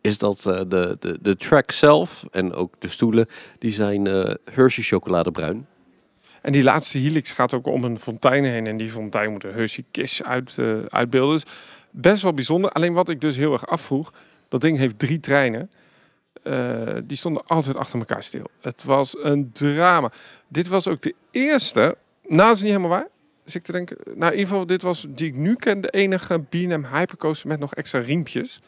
is 0.00 0.18
dat 0.18 0.40
de, 0.42 0.96
de, 0.98 1.18
de 1.20 1.36
track 1.36 1.70
zelf 1.70 2.24
en 2.30 2.54
ook 2.54 2.74
de 2.78 2.88
stoelen, 2.88 3.28
die 3.58 3.70
zijn 3.70 4.04
Hershey 4.44 4.84
chocoladebruin. 4.84 5.66
En 6.42 6.52
die 6.52 6.62
laatste 6.62 6.98
helix 6.98 7.32
gaat 7.32 7.54
ook 7.54 7.66
om 7.66 7.84
een 7.84 7.98
fontein 7.98 8.44
heen. 8.44 8.66
En 8.66 8.76
die 8.76 8.90
fontein 8.90 9.30
moet 9.30 9.44
een 9.44 9.52
Hershey 9.52 9.84
Kiss 9.90 10.22
uit, 10.22 10.56
uh, 10.60 10.78
uitbeelden. 10.88 11.34
Dus 11.34 11.52
best 11.90 12.22
wel 12.22 12.34
bijzonder. 12.34 12.70
Alleen 12.70 12.92
wat 12.92 13.08
ik 13.08 13.20
dus 13.20 13.36
heel 13.36 13.52
erg 13.52 13.66
afvroeg. 13.66 14.12
Dat 14.48 14.60
ding 14.60 14.78
heeft 14.78 14.98
drie 14.98 15.20
treinen. 15.20 15.70
Die 17.04 17.16
stonden 17.16 17.46
altijd 17.46 17.76
achter 17.76 17.98
elkaar 17.98 18.22
stil. 18.22 18.46
Het 18.60 18.84
was 18.84 19.16
een 19.22 19.52
drama. 19.52 20.12
Dit 20.48 20.68
was 20.68 20.88
ook 20.88 21.02
de 21.02 21.14
eerste. 21.30 21.96
Nou, 22.26 22.48
dat 22.48 22.56
is 22.56 22.62
niet 22.62 22.70
helemaal 22.70 22.98
waar. 22.98 23.08
Dus 23.44 23.54
ik 23.54 23.62
te 23.62 23.72
denken. 23.72 23.96
Nou, 24.04 24.32
in 24.32 24.38
ieder 24.38 24.48
geval, 24.48 24.66
dit 24.66 24.82
was 24.82 25.06
die 25.08 25.26
ik 25.26 25.34
nu 25.34 25.54
ken. 25.54 25.80
De 25.80 25.90
enige 25.90 26.38
B&M 26.38 26.84
Hypercoaster 26.92 27.48
met 27.48 27.58
nog 27.58 27.74
extra 27.74 27.98
riempjes. 27.98 28.60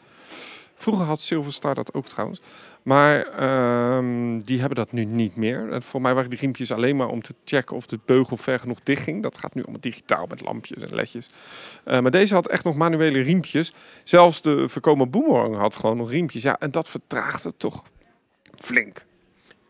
Vroeger 0.75 1.05
had 1.05 1.21
Silverstar 1.21 1.75
dat 1.75 1.93
ook 1.93 2.07
trouwens. 2.07 2.41
Maar 2.83 3.25
ehm, 3.25 4.39
die 4.39 4.59
hebben 4.59 4.77
dat 4.77 4.91
nu 4.91 5.05
niet 5.05 5.35
meer. 5.35 5.81
voor 5.81 6.01
mij 6.01 6.13
waren 6.13 6.29
die 6.29 6.39
riempjes 6.39 6.71
alleen 6.71 6.95
maar 6.95 7.07
om 7.07 7.21
te 7.21 7.33
checken 7.45 7.75
of 7.75 7.85
de 7.85 7.99
beugel 8.05 8.37
ver 8.37 8.59
genoeg 8.59 8.79
dicht 8.83 9.03
ging. 9.03 9.23
Dat 9.23 9.37
gaat 9.37 9.53
nu 9.53 9.61
allemaal 9.61 9.81
digitaal 9.81 10.25
met 10.25 10.41
lampjes 10.41 10.83
en 10.83 10.95
ledjes. 10.95 11.27
Uh, 11.85 11.99
maar 11.99 12.11
deze 12.11 12.33
had 12.33 12.47
echt 12.47 12.63
nog 12.63 12.75
manuele 12.75 13.21
riempjes. 13.21 13.73
Zelfs 14.03 14.41
de 14.41 14.69
voorkomen 14.69 15.09
boomerang 15.09 15.55
had 15.55 15.75
gewoon 15.75 15.97
nog 15.97 16.09
riempjes. 16.09 16.43
Ja, 16.43 16.59
en 16.59 16.71
dat 16.71 16.89
vertraagde 16.89 17.53
toch 17.57 17.83
flink. 18.55 19.05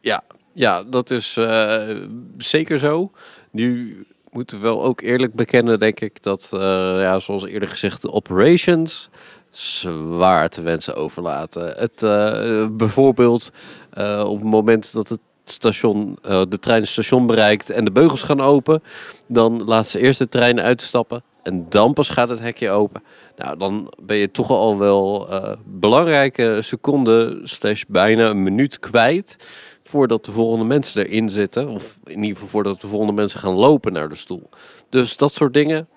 Ja, 0.02 0.24
ja 0.54 0.84
dat 0.84 1.12
is 1.12 1.36
uh, 1.38 2.06
zeker 2.38 2.80
zo. 2.80 3.12
Nu 3.52 3.98
moeten 4.30 4.58
we 4.58 4.64
wel 4.64 4.84
ook 4.84 5.02
eerlijk 5.02 5.34
bekennen, 5.34 5.80
denk 5.80 6.00
ik, 6.00 6.24
dat, 6.24 6.48
ja, 6.52 7.20
zoals 7.20 7.46
eerder 7.46 7.70
gezegd, 7.70 8.02
de 8.02 8.12
operations 8.12 9.10
zwaar 9.52 10.50
te 10.50 10.62
wensen 10.62 10.96
overlaten. 10.96 11.74
Het, 11.78 12.04
uh, 12.04 12.68
bijvoorbeeld 12.72 13.52
uh, 13.98 14.24
op 14.28 14.40
het 14.40 14.50
moment 14.50 14.94
dat 14.94 15.10
het 15.10 15.20
station, 15.46 16.18
uh, 16.26 16.42
de 16.50 16.60
trein 16.60 16.82
het 16.82 16.90
station 16.90 17.28
bereikt 17.28 17.70
en 17.70 17.86
de 17.86 17.92
beugels 17.92 18.22
gaan 18.22 18.42
open, 18.42 18.84
dan 19.28 19.64
laat 19.64 19.88
ze 19.88 20.00
eerst 20.00 20.20
de 20.20 20.30
trein 20.30 20.62
uitstappen 20.62 21.24
en 21.44 21.66
dan 21.70 21.94
pas 21.94 22.10
gaat 22.10 22.30
het 22.30 22.40
hekje 22.40 22.70
open. 22.70 23.04
Nou, 23.38 23.58
dan 23.58 23.94
ben 24.02 24.18
je 24.18 24.32
toch 24.32 24.50
al 24.50 24.78
wel 24.78 25.30
belangrijke 25.66 26.60
seconden 26.62 27.50
slash 27.50 27.84
bijna 27.88 28.30
een 28.30 28.44
minuut 28.44 28.80
kwijt 28.80 29.36
voordat 29.84 30.26
de 30.26 30.32
volgende 30.32 30.66
mensen 30.66 31.06
erin 31.06 31.30
zitten. 31.30 31.68
Of 31.70 31.98
in 32.04 32.18
ieder 32.18 32.34
geval 32.34 32.48
voordat 32.48 32.82
de 32.82 32.88
volgende 32.88 33.14
mensen 33.14 33.40
gaan 33.40 33.54
lopen 33.54 33.94
naar 33.94 34.10
de 34.10 34.16
stoel. 34.16 34.50
Dus 34.90 35.18
dat 35.18 35.34
soort 35.34 35.54
dingen, 35.54 35.88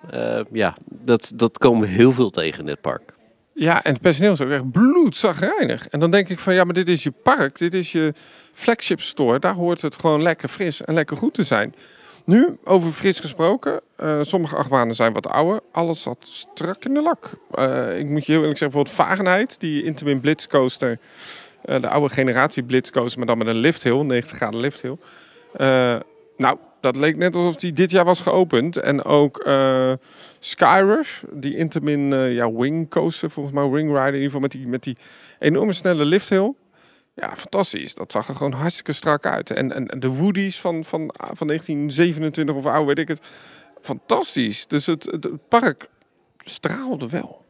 ja, 0.52 0.76
dat, 0.88 1.32
dat 1.34 1.58
komen 1.58 1.88
heel 1.88 2.12
veel 2.12 2.30
tegen 2.30 2.60
in 2.60 2.66
dit 2.66 2.80
park. 2.80 3.13
Ja, 3.54 3.84
en 3.84 3.92
het 3.92 4.02
personeel 4.02 4.32
is 4.32 4.40
ook 4.40 4.50
echt. 4.50 4.62
En 5.90 6.00
dan 6.00 6.10
denk 6.10 6.28
ik 6.28 6.38
van, 6.38 6.54
ja, 6.54 6.64
maar 6.64 6.74
dit 6.74 6.88
is 6.88 7.02
je 7.02 7.10
park, 7.10 7.58
dit 7.58 7.74
is 7.74 7.92
je 7.92 8.12
flagship 8.52 9.00
store. 9.00 9.38
Daar 9.38 9.54
hoort 9.54 9.82
het 9.82 9.96
gewoon 9.96 10.22
lekker 10.22 10.48
fris 10.48 10.82
en 10.82 10.94
lekker 10.94 11.16
goed 11.16 11.34
te 11.34 11.42
zijn. 11.42 11.74
Nu, 12.24 12.58
over 12.64 12.92
fris 12.92 13.20
gesproken. 13.20 13.80
eh, 13.96 14.18
sommige 14.22 14.56
achtbanen 14.56 14.94
zijn 14.94 15.12
wat 15.12 15.28
ouder. 15.28 15.60
Alles 15.72 16.02
zat 16.02 16.16
strak 16.20 16.84
in 16.84 16.94
de 16.94 17.02
lak. 17.02 17.30
Eh, 17.50 17.98
ik 17.98 18.06
moet 18.08 18.26
je 18.26 18.32
heel 18.32 18.40
eerlijk 18.40 18.58
zeggen, 18.58 18.78
bijvoorbeeld 18.78 18.94
Vagenheid, 18.94 19.60
die 19.60 19.82
Intamin 19.84 20.20
Blitz 20.20 20.46
coaster. 20.46 20.98
eh, 21.62 21.80
de 21.80 21.88
oude 21.88 22.14
generatie 22.14 22.62
Blitz 22.62 22.90
coaster, 22.90 23.18
maar 23.18 23.26
dan 23.26 23.38
met 23.38 23.46
een 23.46 23.56
lifthill, 23.56 24.02
90 24.02 24.36
graden 24.36 24.60
lifthill. 24.60 24.96
Nou, 26.36 26.58
dat 26.84 26.96
leek 26.96 27.16
net 27.16 27.34
alsof 27.34 27.56
die 27.56 27.72
dit 27.72 27.90
jaar 27.90 28.04
was 28.04 28.20
geopend. 28.20 28.76
En 28.76 29.04
ook 29.04 29.38
eh 29.38 29.92
Skyrush, 30.38 31.22
die 31.32 31.56
Intamin 31.56 32.12
eh, 32.12 32.34
ja, 32.34 32.52
wing 32.52 32.90
coaster, 32.90 33.30
volgens 33.30 33.54
mij 33.54 33.68
wing 33.68 33.88
rider, 33.88 34.06
in 34.06 34.14
ieder 34.14 34.24
geval 34.24 34.40
met 34.40 34.50
die, 34.50 34.66
met 34.66 34.82
die 34.82 34.96
enorme 35.38 35.72
snelle 35.72 36.04
lifthill. 36.04 36.54
Ja, 37.14 37.36
fantastisch. 37.36 37.94
Dat 37.94 38.12
zag 38.12 38.28
er 38.28 38.34
gewoon 38.34 38.52
hartstikke 38.52 38.92
strak 38.92 39.26
uit. 39.26 39.50
En, 39.50 39.72
en, 39.72 40.00
de 40.00 40.08
Woodies 40.08 40.60
van, 40.60 40.84
van, 40.84 41.14
van 41.16 41.46
1927 41.46 42.54
of 42.54 42.66
oude, 42.66 42.86
weet 42.86 42.98
ik 42.98 43.08
het. 43.08 43.20
Fantastisch. 43.80 44.66
Dus 44.66 44.86
het, 44.86 45.04
het, 45.04 45.24
het 45.24 45.48
park 45.48 45.88
straalde 46.38 47.08
wel. 47.08 47.44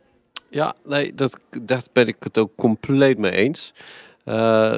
Ja, 0.49 0.75
nee, 0.85 1.15
dat, 1.15 1.41
daar 1.63 1.83
ben 1.93 2.07
ik 2.07 2.17
het 2.19 2.39
ook 2.39 2.51
compleet 2.57 3.19
mee 3.19 3.33
eens. 3.33 3.73
Eh, 4.25 4.77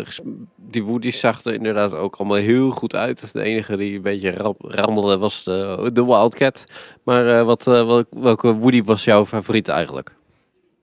die 0.56 0.84
Woody's 0.84 1.18
zag 1.18 1.44
er 1.44 1.54
inderdaad 1.54 1.92
ook 1.94 2.16
allemaal 2.16 2.36
heel 2.36 2.70
goed 2.70 2.94
uit. 2.94 3.32
De 3.32 3.42
enige 3.42 3.76
die 3.76 3.96
een 3.96 4.02
beetje 4.02 4.54
rammelde 4.58 5.18
was 5.18 5.44
de, 5.44 5.90
de 5.92 6.04
Wildcat. 6.04 6.64
Maar 7.02 7.38
eh, 7.38 7.44
wat, 7.44 7.66
eh, 7.66 7.86
welk- 7.86 8.06
welke 8.10 8.54
Woody 8.54 8.82
was 8.84 9.04
jouw 9.04 9.26
favoriet 9.26 9.68
eigenlijk? 9.68 10.14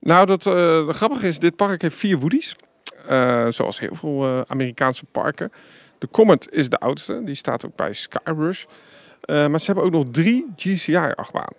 Nou, 0.00 0.26
dat 0.26 0.42
grappige 0.96 1.28
is, 1.28 1.38
dit 1.38 1.56
park 1.56 1.82
heeft 1.82 1.96
vier 1.96 2.18
Woodies. 2.18 2.56
Eh, 3.08 3.46
zoals 3.48 3.80
heel 3.80 3.94
veel 3.94 4.44
Amerikaanse 4.48 5.04
parken. 5.04 5.52
De 5.98 6.08
Comet 6.12 6.48
is 6.52 6.68
de 6.68 6.78
oudste. 6.78 7.24
Die 7.24 7.34
staat 7.34 7.66
ook 7.66 7.76
bij 7.76 7.92
Skyrush. 7.92 8.64
Maar 9.26 9.60
ze 9.60 9.66
hebben 9.66 9.84
ook 9.84 9.90
nog 9.92 10.04
drie 10.10 10.46
GCI-achtbanen. 10.56 11.54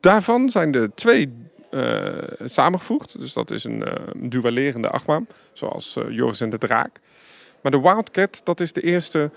daarvan 0.00 0.50
zijn 0.50 0.74
er 0.74 0.94
twee 0.94 1.32
eh, 1.70 2.12
samengevoegd. 2.44 3.18
Dus 3.18 3.32
dat 3.32 3.50
is 3.50 3.64
een, 3.64 3.84
een 4.12 4.28
dualerende 4.28 4.90
achtbaan. 4.90 5.26
Zoals 5.52 5.96
eh, 5.96 6.10
Joris 6.10 6.40
en 6.40 6.50
de 6.50 6.58
Draak. 6.58 7.00
Maar 7.60 7.72
de 7.72 7.80
Wildcat, 7.80 8.40
dat 8.44 8.60
is 8.60 8.72
de 8.72 8.80
eerste 8.80 9.30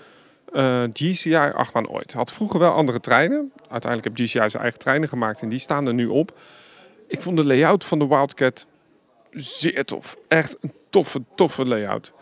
GCI-achtbaan 0.92 1.88
ooit. 1.88 2.12
Had 2.12 2.32
vroeger 2.32 2.58
wel 2.58 2.72
andere 2.72 3.00
treinen. 3.00 3.52
Uiteindelijk 3.68 4.18
heeft 4.18 4.30
GCI 4.30 4.50
zijn 4.50 4.62
eigen 4.62 4.78
treinen 4.78 5.08
gemaakt. 5.08 5.42
En 5.42 5.48
die 5.48 5.58
staan 5.58 5.86
er 5.86 5.94
nu 5.94 6.06
op. 6.06 6.38
Ik 7.08 7.22
vond 7.22 7.36
de 7.36 7.44
layout 7.44 7.84
van 7.84 7.98
de 7.98 8.06
Wildcat 8.06 8.66
zeer 9.30 9.84
tof. 9.84 10.16
Echt 10.28 10.56
een 10.60 10.72
toffe, 10.90 11.22
toffe 11.34 11.66
layout. 11.66 12.12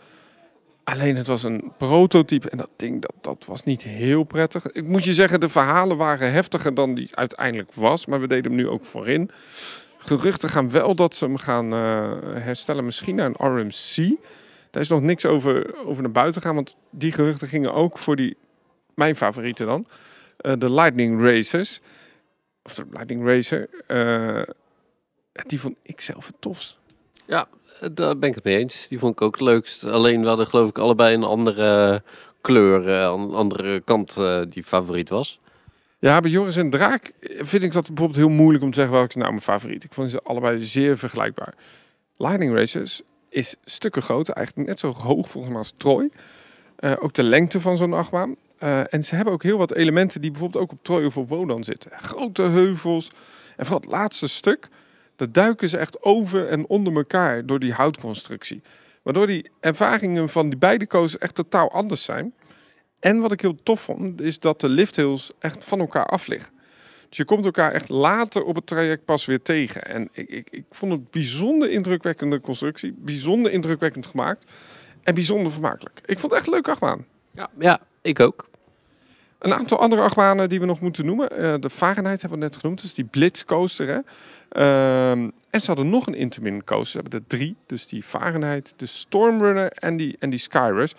Alleen 0.83 1.15
het 1.15 1.27
was 1.27 1.43
een 1.43 1.71
prototype 1.77 2.49
en 2.49 2.57
dat 2.57 2.69
ding 2.75 3.01
dat, 3.01 3.13
dat 3.21 3.45
was 3.47 3.63
niet 3.63 3.83
heel 3.83 4.23
prettig. 4.23 4.71
Ik 4.71 4.87
moet 4.87 5.03
je 5.03 5.13
zeggen, 5.13 5.39
de 5.39 5.49
verhalen 5.49 5.97
waren 5.97 6.31
heftiger 6.31 6.73
dan 6.73 6.93
die 6.93 7.09
uiteindelijk 7.15 7.73
was. 7.73 8.05
Maar 8.05 8.19
we 8.19 8.27
deden 8.27 8.51
hem 8.51 8.55
nu 8.55 8.67
ook 8.67 8.85
voorin. 8.85 9.29
Geruchten 10.05 10.49
gaan 10.49 10.71
wel 10.71 10.95
dat 10.95 11.15
ze 11.15 11.25
hem 11.25 11.37
gaan 11.37 11.73
eh, 11.73 12.11
herstellen. 12.43 12.85
Misschien 12.85 13.15
naar 13.15 13.25
een 13.37 13.47
RMC. 13.59 14.15
Daar 14.71 14.81
is 14.81 14.89
nog 14.89 15.01
niks 15.01 15.25
over, 15.25 15.75
over 15.85 16.03
naar 16.03 16.11
buiten 16.11 16.41
gaan. 16.41 16.55
Want 16.55 16.75
die 16.89 17.11
geruchten 17.11 17.47
gingen 17.47 17.73
ook 17.73 17.97
voor 17.97 18.15
die, 18.15 18.37
mijn 18.95 19.15
favoriete 19.15 19.65
dan. 19.65 19.87
eh, 20.37 20.53
de 20.57 20.71
Lightning 20.71 21.21
Racers. 21.21 21.79
Of 22.63 22.73
de 22.73 22.85
Lightning 22.91 23.25
Racer. 23.25 23.69
eh, 23.87 24.41
die 25.45 25.59
vond 25.59 25.75
ik 25.81 26.01
zelf 26.01 26.27
het 26.27 26.35
tofst. 26.39 26.77
Ja, 27.25 27.47
daar 27.93 28.17
ben 28.17 28.29
ik 28.29 28.35
het 28.35 28.43
mee 28.43 28.57
eens. 28.57 28.87
Die 28.87 28.99
vond 28.99 29.13
ik 29.13 29.21
ook 29.21 29.31
het 29.33 29.41
leukst. 29.41 29.83
Alleen 29.83 30.21
we 30.21 30.27
hadden 30.27 30.47
geloof 30.47 30.69
ik 30.69 30.77
allebei 30.77 31.15
een 31.15 31.23
andere 31.23 32.03
kleur, 32.41 32.87
een 32.89 33.33
andere 33.33 33.79
kant 33.81 34.19
die 34.49 34.63
favoriet 34.63 35.09
was. 35.09 35.39
Ja, 36.03 36.19
bij 36.19 36.31
Joris 36.31 36.55
en 36.55 36.69
Draak 36.69 37.11
vind 37.21 37.63
ik 37.63 37.71
dat 37.71 37.87
bijvoorbeeld 37.87 38.15
heel 38.19 38.29
moeilijk 38.29 38.63
om 38.63 38.69
te 38.69 38.75
zeggen 38.75 38.95
welke 38.95 39.09
is 39.09 39.15
nou 39.15 39.29
mijn 39.29 39.41
favoriet. 39.41 39.83
Ik 39.83 39.93
vond 39.93 40.09
ze 40.09 40.21
allebei 40.23 40.63
zeer 40.63 40.97
vergelijkbaar. 40.97 41.53
Lightning 42.17 42.55
Racers 42.55 43.01
is 43.29 43.55
stukken 43.65 44.01
groter, 44.01 44.33
eigenlijk 44.33 44.67
net 44.67 44.79
zo 44.79 44.91
hoog 44.91 45.29
volgens 45.29 45.53
mij 45.53 45.61
als 45.61 45.73
Troy. 45.77 46.09
Eh, 46.75 46.91
ook 46.99 47.13
de 47.13 47.23
lengte 47.23 47.61
van 47.61 47.77
zo'n 47.77 47.93
achtbaan. 47.93 48.35
Eh, 48.57 48.93
en 48.93 49.03
ze 49.03 49.15
hebben 49.15 49.33
ook 49.33 49.43
heel 49.43 49.57
wat 49.57 49.73
elementen 49.73 50.21
die 50.21 50.31
bijvoorbeeld 50.31 50.63
ook 50.63 50.71
op 50.71 50.83
Troy 50.83 51.05
of 51.05 51.17
op 51.17 51.29
Wodan 51.29 51.63
zitten. 51.63 51.91
Grote 51.95 52.41
heuvels. 52.41 53.11
En 53.57 53.65
vooral 53.65 53.81
het 53.81 53.91
laatste 53.91 54.27
stuk, 54.27 54.67
daar 55.15 55.31
duiken 55.31 55.69
ze 55.69 55.77
echt 55.77 56.01
over 56.01 56.47
en 56.47 56.67
onder 56.67 56.95
elkaar 56.95 57.45
door 57.45 57.59
die 57.59 57.73
houtconstructie. 57.73 58.61
Waardoor 59.01 59.27
die 59.27 59.49
ervaringen 59.59 60.29
van 60.29 60.49
die 60.49 60.59
beide 60.59 60.87
coasters 60.87 61.23
echt 61.23 61.35
totaal 61.35 61.71
anders 61.71 62.03
zijn. 62.03 62.33
En 63.03 63.19
wat 63.19 63.31
ik 63.31 63.41
heel 63.41 63.63
tof 63.63 63.81
vond, 63.81 64.21
is 64.21 64.39
dat 64.39 64.59
de 64.59 64.69
lifthills 64.69 65.31
echt 65.39 65.65
van 65.65 65.79
elkaar 65.79 66.05
af 66.05 66.27
liggen. 66.27 66.51
Dus 67.09 67.17
je 67.17 67.25
komt 67.25 67.45
elkaar 67.45 67.71
echt 67.71 67.89
later 67.89 68.43
op 68.43 68.55
het 68.55 68.67
traject 68.67 69.05
pas 69.05 69.25
weer 69.25 69.41
tegen. 69.41 69.83
En 69.85 70.09
ik, 70.11 70.29
ik, 70.29 70.47
ik 70.51 70.63
vond 70.71 70.91
het 70.91 71.11
bijzonder 71.11 71.71
indrukwekkende 71.71 72.41
constructie. 72.41 72.93
Bijzonder 72.97 73.51
indrukwekkend 73.51 74.05
gemaakt. 74.05 74.45
En 75.01 75.13
bijzonder 75.13 75.51
vermakelijk. 75.51 76.01
Ik 76.05 76.19
vond 76.19 76.31
het 76.31 76.33
echt 76.33 76.45
een 76.45 76.53
leuke 76.53 76.71
achtbaan. 76.71 77.05
Ja, 77.31 77.49
ja 77.59 77.79
ik 78.01 78.19
ook. 78.19 78.49
Een 79.39 79.53
aantal 79.53 79.79
andere 79.79 80.01
achtbanen 80.01 80.49
die 80.49 80.59
we 80.59 80.65
nog 80.65 80.79
moeten 80.79 81.05
noemen. 81.05 81.29
Eh, 81.29 81.53
de 81.59 81.69
Fahrenheit 81.69 82.21
hebben 82.21 82.39
we 82.39 82.45
net 82.45 82.55
genoemd. 82.55 82.81
Dus 82.81 82.93
die 82.93 83.05
Blitz 83.05 83.43
coaster. 83.43 83.87
Hè? 83.87 83.99
Ehm, 84.49 85.29
en 85.49 85.61
ze 85.61 85.67
hadden 85.67 85.89
nog 85.89 86.07
een 86.07 86.15
Intermin 86.15 86.63
coaster. 86.63 86.85
Ze 86.85 86.97
hebben 86.97 87.19
er 87.19 87.27
drie. 87.27 87.55
Dus 87.65 87.87
die 87.87 88.03
Fahrenheit, 88.03 88.73
de 88.77 88.85
Stormrunner 88.85 89.71
en 89.71 89.97
die, 89.97 90.15
en 90.19 90.29
die 90.29 90.39
Skyrush. 90.39 90.91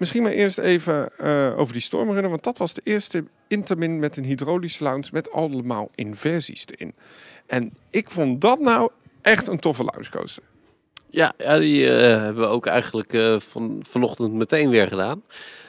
Misschien 0.00 0.22
maar 0.22 0.32
eerst 0.32 0.58
even 0.58 1.18
eh, 1.18 1.58
over 1.58 1.72
die 1.72 1.82
Stormrunner. 1.82 2.30
Want 2.30 2.44
dat 2.44 2.58
was 2.58 2.74
de 2.74 2.80
eerste 2.84 3.24
Intermin 3.48 3.98
met 3.98 4.16
een 4.16 4.24
hydraulische 4.24 4.84
lounge. 4.84 5.08
Met 5.12 5.32
allemaal 5.32 5.90
inversies 5.94 6.66
erin. 6.66 6.94
En 7.46 7.72
ik 7.90 8.10
vond 8.10 8.40
dat 8.40 8.60
nou 8.60 8.90
echt 9.22 9.48
een 9.48 9.58
toffe 9.58 9.84
lounge 9.84 10.10
coaster. 10.10 10.42
Ja, 11.10 11.32
ja 11.38 11.58
die 11.58 11.90
eh, 11.90 12.22
hebben 12.22 12.42
we 12.42 12.48
ook 12.48 12.66
eigenlijk 12.66 13.12
eh, 13.12 13.40
van, 13.40 13.82
vanochtend 13.88 14.32
meteen 14.32 14.68
weer 14.68 14.86
gedaan. 14.86 15.22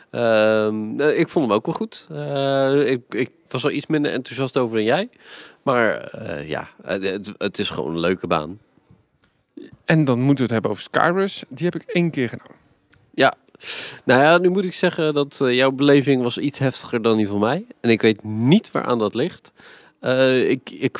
Ehm, 0.09 0.99
eh, 0.99 1.19
ik 1.19 1.29
vond 1.29 1.45
hem 1.47 1.55
ook 1.55 1.65
wel 1.65 1.75
goed. 1.75 2.07
Ik, 2.89 3.01
ik 3.09 3.31
was 3.47 3.63
wel 3.63 3.71
iets 3.71 3.87
minder 3.87 4.11
enthousiast 4.11 4.57
over 4.57 4.75
dan 4.75 4.85
jij. 4.85 5.09
Maar 5.63 6.17
ja, 6.47 6.69
het, 6.83 7.33
het 7.37 7.59
is 7.59 7.69
gewoon 7.69 7.91
een 7.91 7.99
leuke 7.99 8.27
baan. 8.27 8.59
En 9.85 10.05
dan 10.05 10.19
moeten 10.19 10.35
we 10.35 10.41
het 10.43 10.51
hebben 10.51 10.71
over 10.71 10.83
Skyrush. 10.83 11.41
Die 11.49 11.65
heb 11.65 11.81
ik 11.81 11.89
één 11.89 12.11
keer 12.11 12.29
gedaan. 12.29 12.55
Ja, 13.13 13.33
nou 14.03 14.21
ja, 14.21 14.37
nu 14.37 14.49
moet 14.49 14.65
ik 14.65 14.73
zeggen 14.73 15.13
dat 15.13 15.41
eh, 15.41 15.55
jouw 15.55 15.71
beleving 15.71 16.21
was 16.21 16.37
iets 16.37 16.59
heftiger 16.59 17.01
dan 17.01 17.17
die 17.17 17.27
van 17.27 17.39
mij. 17.39 17.65
En 17.81 17.89
ik 17.89 18.01
weet 18.01 18.23
niet 18.23 18.71
waaraan 18.71 18.99
dat 18.99 19.13
ligt. 19.13 19.51
Eh, 19.99 20.49
ik, 20.49 20.69
ik, 20.69 20.99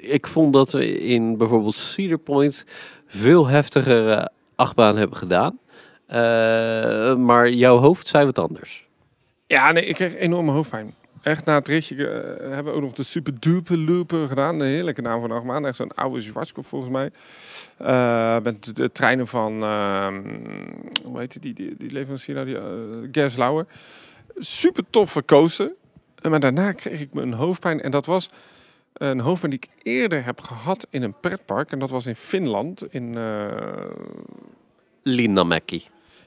ik 0.00 0.26
vond 0.26 0.52
dat 0.52 0.72
we 0.72 0.98
in 1.00 1.36
bijvoorbeeld 1.36 1.74
Cedar 1.74 2.18
Point 2.18 2.64
veel 3.06 3.46
heftigere 3.46 4.30
achtbaan 4.56 4.96
hebben 4.96 5.16
gedaan. 5.16 5.58
Eh, 6.06 7.16
maar 7.16 7.50
jouw 7.50 7.78
hoofd 7.78 8.08
zei 8.08 8.24
wat 8.24 8.38
anders. 8.38 8.86
Ja, 9.46 9.72
nee, 9.72 9.86
ik 9.86 9.94
kreeg 9.94 10.14
enorme 10.14 10.52
hoofdpijn. 10.52 10.94
Echt 11.22 11.44
na 11.44 11.54
het 11.54 11.68
ritje 11.68 12.08
eh, 12.08 12.50
hebben 12.50 12.72
we 12.72 12.78
ook 12.78 12.82
nog 12.84 12.92
de 12.92 13.02
super 13.02 13.40
duper 13.40 13.78
looper 13.78 14.28
gedaan. 14.28 14.58
De 14.58 14.64
heerlijke 14.64 15.02
naam 15.02 15.20
van 15.20 15.28
de 15.28 15.34
achtbaan. 15.34 15.66
Echt 15.66 15.76
zo'n 15.76 15.94
oude 15.94 16.20
Zwartskop 16.20 16.66
volgens 16.66 16.90
mij. 16.90 17.10
Eh, 17.76 18.40
met 18.42 18.76
de, 18.76 18.92
treinen 18.92 19.26
van, 19.26 19.62
ehm, 19.62 20.22
hoe 21.04 21.18
heet 21.18 21.42
die, 21.42 21.54
die, 21.54 21.74
die 21.76 21.90
leverancier 21.90 22.34
nou, 22.34 22.46
die, 22.46 22.56
uh, 22.56 23.08
Gerslauer. 23.12 23.66
Super 24.36 24.84
toffe 24.90 25.24
coaster. 25.24 25.72
Eh, 26.22 26.30
Maar 26.30 26.40
daarna 26.40 26.72
kreeg 26.72 27.00
ik 27.00 27.12
me 27.12 27.22
een 27.22 27.32
hoofdpijn. 27.32 27.80
En 27.80 27.90
dat 27.90 28.06
was 28.06 28.30
een 28.92 29.20
hoofdpijn 29.20 29.50
die 29.50 29.60
ik 29.60 29.68
eerder 29.82 30.24
heb 30.24 30.40
gehad 30.40 30.86
in 30.90 31.02
een 31.02 31.14
pretpark. 31.20 31.70
En 31.70 31.78
dat 31.78 31.90
was 31.90 32.06
in 32.06 32.16
Finland. 32.16 32.92
In, 32.92 33.16
eh, 33.16 33.46
Linamäki. 35.02 35.82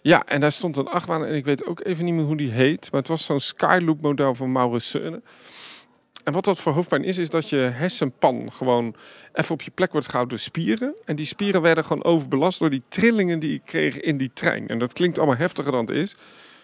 Ja, 0.05 0.25
en 0.25 0.39
daar 0.39 0.51
stond 0.51 0.77
een 0.77 0.87
achtbaan 0.87 1.25
en 1.25 1.35
ik 1.35 1.45
weet 1.45 1.65
ook 1.65 1.85
even 1.85 2.05
niet 2.05 2.13
meer 2.13 2.23
hoe 2.25 2.37
die 2.37 2.51
heet. 2.51 2.91
Maar 2.91 2.99
het 2.99 3.09
was 3.09 3.25
zo'n 3.25 3.39
Skyloop 3.39 4.01
model 4.01 4.35
van 4.35 4.51
Maurits. 4.51 4.93
En 6.23 6.33
wat 6.33 6.43
dat 6.43 6.59
voor 6.59 6.73
hoofdpijn 6.73 7.03
is, 7.03 7.17
is 7.17 7.29
dat 7.29 7.49
je 7.49 7.55
hersenpan 7.55 8.51
gewoon 8.51 8.95
even 9.33 9.53
op 9.53 9.61
je 9.61 9.71
plek 9.71 9.91
wordt 9.91 10.07
gehouden 10.07 10.37
door 10.37 10.45
spieren. 10.45 10.95
En 11.05 11.15
die 11.15 11.25
spieren 11.25 11.61
werden 11.61 11.83
gewoon 11.83 12.03
overbelast 12.03 12.59
door 12.59 12.69
die 12.69 12.81
trillingen 12.89 13.39
die 13.39 13.53
ik 13.53 13.61
kreeg 13.65 13.99
in 13.99 14.17
die 14.17 14.31
trein. 14.33 14.67
En 14.67 14.79
dat 14.79 14.93
klinkt 14.93 15.17
allemaal 15.17 15.37
heftiger 15.37 15.71
dan 15.71 15.85
het 15.85 15.95
is. 15.95 16.15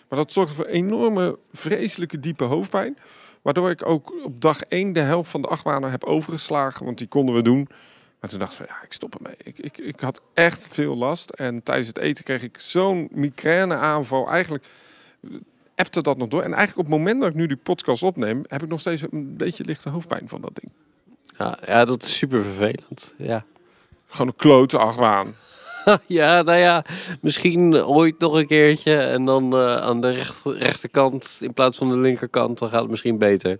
Maar 0.09 0.19
dat 0.19 0.31
zorgde 0.31 0.55
voor 0.55 0.65
enorme, 0.65 1.37
vreselijke, 1.51 2.19
diepe 2.19 2.43
hoofdpijn. 2.43 2.97
Waardoor 3.41 3.69
ik 3.69 3.85
ook 3.85 4.13
op 4.23 4.41
dag 4.41 4.61
één 4.61 4.93
de 4.93 4.99
helft 4.99 5.29
van 5.29 5.41
de 5.41 5.47
achtbanen 5.47 5.91
heb 5.91 6.03
overgeslagen. 6.03 6.85
Want 6.85 6.97
die 6.97 7.07
konden 7.07 7.35
we 7.35 7.41
doen. 7.41 7.67
Maar 8.21 8.29
toen 8.29 8.39
dacht 8.39 8.59
ik 8.59 8.67
ja, 8.67 8.81
ik 8.83 8.93
stop 8.93 9.15
ermee. 9.15 9.35
Ik, 9.43 9.59
ik, 9.59 9.77
ik 9.77 9.99
had 9.99 10.21
echt 10.33 10.67
veel 10.71 10.95
last. 10.95 11.29
En 11.29 11.63
tijdens 11.63 11.87
het 11.87 11.97
eten 11.97 12.23
kreeg 12.23 12.43
ik 12.43 12.59
zo'n 12.59 13.09
migraineaanval. 13.11 14.29
Eigenlijk 14.29 14.63
appte 15.75 16.01
dat 16.01 16.17
nog 16.17 16.27
door. 16.27 16.41
En 16.41 16.53
eigenlijk 16.53 16.77
op 16.77 16.93
het 16.93 17.03
moment 17.03 17.21
dat 17.21 17.29
ik 17.29 17.35
nu 17.35 17.47
die 17.47 17.57
podcast 17.57 18.03
opneem, 18.03 18.43
heb 18.47 18.63
ik 18.63 18.69
nog 18.69 18.79
steeds 18.79 19.01
een 19.01 19.37
beetje 19.37 19.65
lichte 19.65 19.89
hoofdpijn 19.89 20.29
van 20.29 20.41
dat 20.41 20.55
ding. 20.61 20.71
Ja, 21.37 21.57
ja, 21.65 21.85
dat 21.85 22.03
is 22.03 22.17
super 22.17 22.43
vervelend. 22.43 23.13
Ja. 23.17 23.45
Gewoon 24.07 24.27
een 24.27 24.35
klote 24.35 24.77
achtbaan. 24.77 25.35
ja, 26.07 26.41
nou 26.41 26.57
ja, 26.57 26.85
misschien 27.21 27.75
ooit 27.75 28.19
nog 28.19 28.33
een 28.33 28.47
keertje. 28.47 28.95
En 28.95 29.25
dan 29.25 29.53
eh, 29.53 29.75
aan 29.75 30.01
de 30.01 30.11
recht, 30.11 30.45
rechterkant 30.45 31.37
in 31.39 31.53
plaats 31.53 31.77
van 31.77 31.89
de 31.89 31.97
linkerkant, 31.97 32.59
dan 32.59 32.69
gaat 32.69 32.81
het 32.81 32.89
misschien 32.89 33.17
beter. 33.17 33.59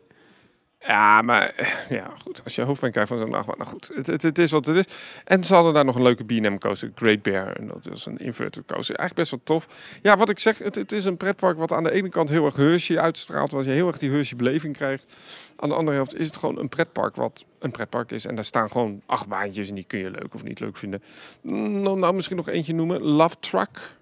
Ja, 0.87 1.21
maar 1.21 1.53
eh, 1.55 1.67
ja, 1.89 2.13
goed. 2.21 2.41
Als 2.43 2.55
je 2.55 2.61
hoofdpijn 2.61 2.91
krijgt 2.91 3.09
van 3.09 3.19
zo'n 3.19 3.33
achtbaan, 3.33 3.57
nou 3.57 3.69
goed. 3.69 3.91
Het, 3.93 4.07
het, 4.07 4.21
het 4.21 4.37
is 4.37 4.51
wat 4.51 4.65
het 4.65 4.75
is. 4.75 4.85
En 5.23 5.43
ze 5.43 5.53
hadden 5.53 5.73
daar 5.73 5.85
nog 5.85 5.95
een 5.95 6.01
leuke 6.01 6.23
B&M 6.23 6.57
coaster, 6.57 6.91
Great 6.95 7.21
Bear. 7.21 7.55
En 7.55 7.67
dat 7.67 7.89
is 7.93 8.05
een 8.05 8.17
inverted 8.17 8.65
coaster. 8.65 8.95
Eigenlijk 8.95 9.15
best 9.15 9.31
wel 9.31 9.39
tof. 9.43 9.67
Ja, 10.01 10.17
wat 10.17 10.29
ik 10.29 10.39
zeg, 10.39 10.57
het, 10.57 10.75
het 10.75 10.91
is 10.91 11.05
een 11.05 11.17
pretpark 11.17 11.57
wat 11.57 11.71
aan 11.71 11.83
de 11.83 11.91
ene 11.91 12.09
kant 12.09 12.29
heel 12.29 12.45
erg 12.45 12.55
Hershey 12.55 12.99
uitstraalt. 12.99 13.51
Waar 13.51 13.63
je 13.63 13.69
heel 13.69 13.87
erg 13.87 13.97
die 13.97 14.11
Hershey 14.11 14.37
beleving 14.37 14.75
krijgt. 14.75 15.05
Aan 15.55 15.69
de 15.69 15.75
andere 15.75 15.95
helft 15.95 16.15
is 16.15 16.27
het 16.27 16.37
gewoon 16.37 16.59
een 16.59 16.69
pretpark 16.69 17.15
wat 17.15 17.45
een 17.59 17.71
pretpark 17.71 18.11
is. 18.11 18.25
En 18.25 18.35
daar 18.35 18.43
staan 18.43 18.71
gewoon 18.71 19.01
acht 19.05 19.27
baantjes 19.27 19.69
en 19.69 19.75
die 19.75 19.85
kun 19.87 19.99
je 19.99 20.09
leuk 20.09 20.33
of 20.33 20.43
niet 20.43 20.59
leuk 20.59 20.77
vinden. 20.77 21.03
Nou, 21.41 21.99
nou 21.99 22.13
misschien 22.13 22.37
nog 22.37 22.49
eentje 22.49 22.73
noemen. 22.73 23.01
Love 23.01 23.35
Truck. 23.39 23.99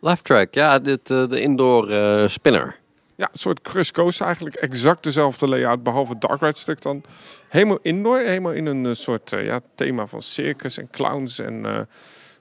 Left 0.00 0.24
track, 0.24 0.54
ja, 0.54 0.78
dit, 0.78 1.10
eh, 1.10 1.28
de 1.28 1.40
indoor 1.40 1.90
eh, 1.90 2.28
spinner. 2.28 2.76
Ja, 3.22 3.28
een 3.32 3.38
soort 3.38 3.60
cruise 3.60 3.92
coaster 3.92 4.26
eigenlijk. 4.26 4.54
Exact 4.56 5.02
dezelfde 5.02 5.48
layout, 5.48 5.82
behalve 5.82 6.12
het 6.12 6.20
dark 6.20 6.40
ride 6.40 6.58
stuk 6.58 6.82
dan. 6.82 7.02
Helemaal 7.48 7.78
indoor, 7.82 8.18
helemaal 8.18 8.52
in 8.52 8.66
een 8.66 8.86
eh, 8.86 8.92
soort 8.94 9.32
eh, 9.32 9.44
ja, 9.44 9.60
thema 9.74 10.06
van 10.06 10.22
circus 10.22 10.78
en 10.78 10.90
clowns 10.90 11.38
en 11.38 11.66
eh 11.66 11.80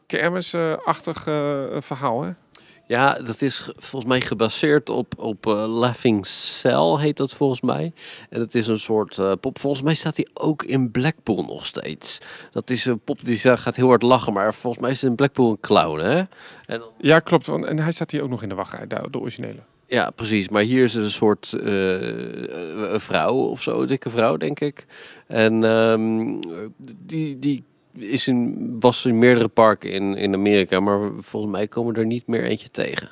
kermisachtig 0.08 1.24
verhaal. 1.84 2.22
Hè? 2.24 2.32
Ja, 2.88 3.14
dat 3.14 3.42
is 3.42 3.60
ge- 3.60 3.76
volgens 3.78 4.12
mij 4.12 4.22
gebaseerd 4.22 4.90
op, 4.90 5.14
op 5.20 5.46
Laughing 5.68 6.26
Cell, 6.28 6.96
heet 6.98 7.18
dat 7.18 7.34
volgens 7.34 7.62
mij. 7.62 7.94
En 8.30 8.40
dat 8.40 8.54
is 8.54 8.68
een 8.68 8.80
soort 8.80 9.40
pop. 9.40 9.60
Volgens 9.60 9.82
mij 9.82 9.94
staat 9.94 10.16
die 10.16 10.30
ook 10.34 10.64
in 10.64 10.92
Blackpool 10.92 11.44
nog 11.44 11.66
steeds. 11.66 12.18
Dat 12.52 12.70
is 12.70 12.86
een 12.86 13.00
pop 13.00 13.26
die 13.26 13.38
gaat 13.58 13.76
heel 13.76 13.88
hard 13.88 14.02
lachen, 14.02 14.34
maar 14.34 14.54
volgens 14.54 14.82
mij 14.82 14.92
is 14.92 15.02
het 15.02 15.10
in 15.10 15.16
Blackpool 15.16 15.50
een 15.52 15.60
clown, 15.60 16.00
hè? 16.00 16.18
En 16.66 16.80
dan, 16.80 16.90
Ja, 16.98 17.20
klopt. 17.20 17.48
En 17.48 17.80
hij 17.80 17.92
staat 17.92 18.12
hier 18.12 18.22
ook 18.24 18.30
nog 18.30 18.44
in 18.44 18.50
de 18.50 18.56
wachtrij, 18.56 18.88
de, 18.88 19.08
de 19.12 19.20
originele. 19.20 19.60
Ja, 19.92 20.10
precies. 20.10 20.50
Maar 20.50 20.62
hier 20.62 20.84
is 20.84 20.94
een 20.94 21.12
soort 21.12 21.54
eh, 21.54 23.00
vrouw 23.00 23.36
of 23.36 23.62
zo, 23.62 23.86
dikke 23.86 24.10
vrouw, 24.10 24.38
denk 24.38 24.60
ik. 24.60 24.86
En 25.28 25.64
ehm, 25.64 26.40
die, 26.98 27.40
die 27.40 27.64
is 27.94 28.28
in, 28.28 28.76
was 28.80 29.06
in 29.06 29.20
meerdere 29.20 29.48
parken 29.48 29.92
in, 29.92 30.16
in 30.16 30.34
Amerika, 30.34 30.80
maar 30.80 31.10
volgens 31.18 31.52
mij 31.52 31.68
komen 31.68 31.96
er 31.96 32.06
niet 32.06 32.28
meer 32.28 32.44
eentje 32.44 32.70
tegen. 32.70 33.10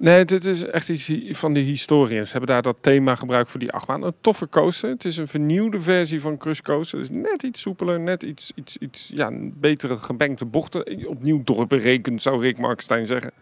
Nee, 0.00 0.24
dit 0.24 0.44
is 0.44 0.64
echt 0.64 0.88
iets 0.88 1.38
van 1.38 1.52
die 1.52 1.64
historiërs. 1.64 2.26
Ze 2.26 2.36
hebben 2.36 2.54
daar 2.54 2.62
dat 2.62 2.76
thema 2.80 3.14
gebruikt 3.14 3.50
voor 3.50 3.60
die 3.60 3.72
achtbaan. 3.72 4.02
Een 4.02 4.14
toffe 4.20 4.48
coaster. 4.48 4.90
Het 4.90 5.04
is 5.04 5.16
een 5.16 5.28
vernieuwde 5.28 5.80
versie 5.80 6.20
van 6.20 6.38
Coaster. 6.62 6.98
Dus 6.98 7.10
net 7.10 7.42
iets 7.42 7.60
soepeler, 7.60 8.00
net 8.00 8.22
iets, 8.22 8.52
iets, 8.54 8.76
iets 8.76 9.10
ja, 9.14 9.30
betere 9.42 9.96
gebankte 9.96 10.44
bochten. 10.44 11.06
Opnieuw 11.06 11.40
doorberekend, 11.44 12.22
zou 12.22 12.40
Rick 12.40 12.58
Markstein 12.58 13.06
zeggen. 13.06 13.32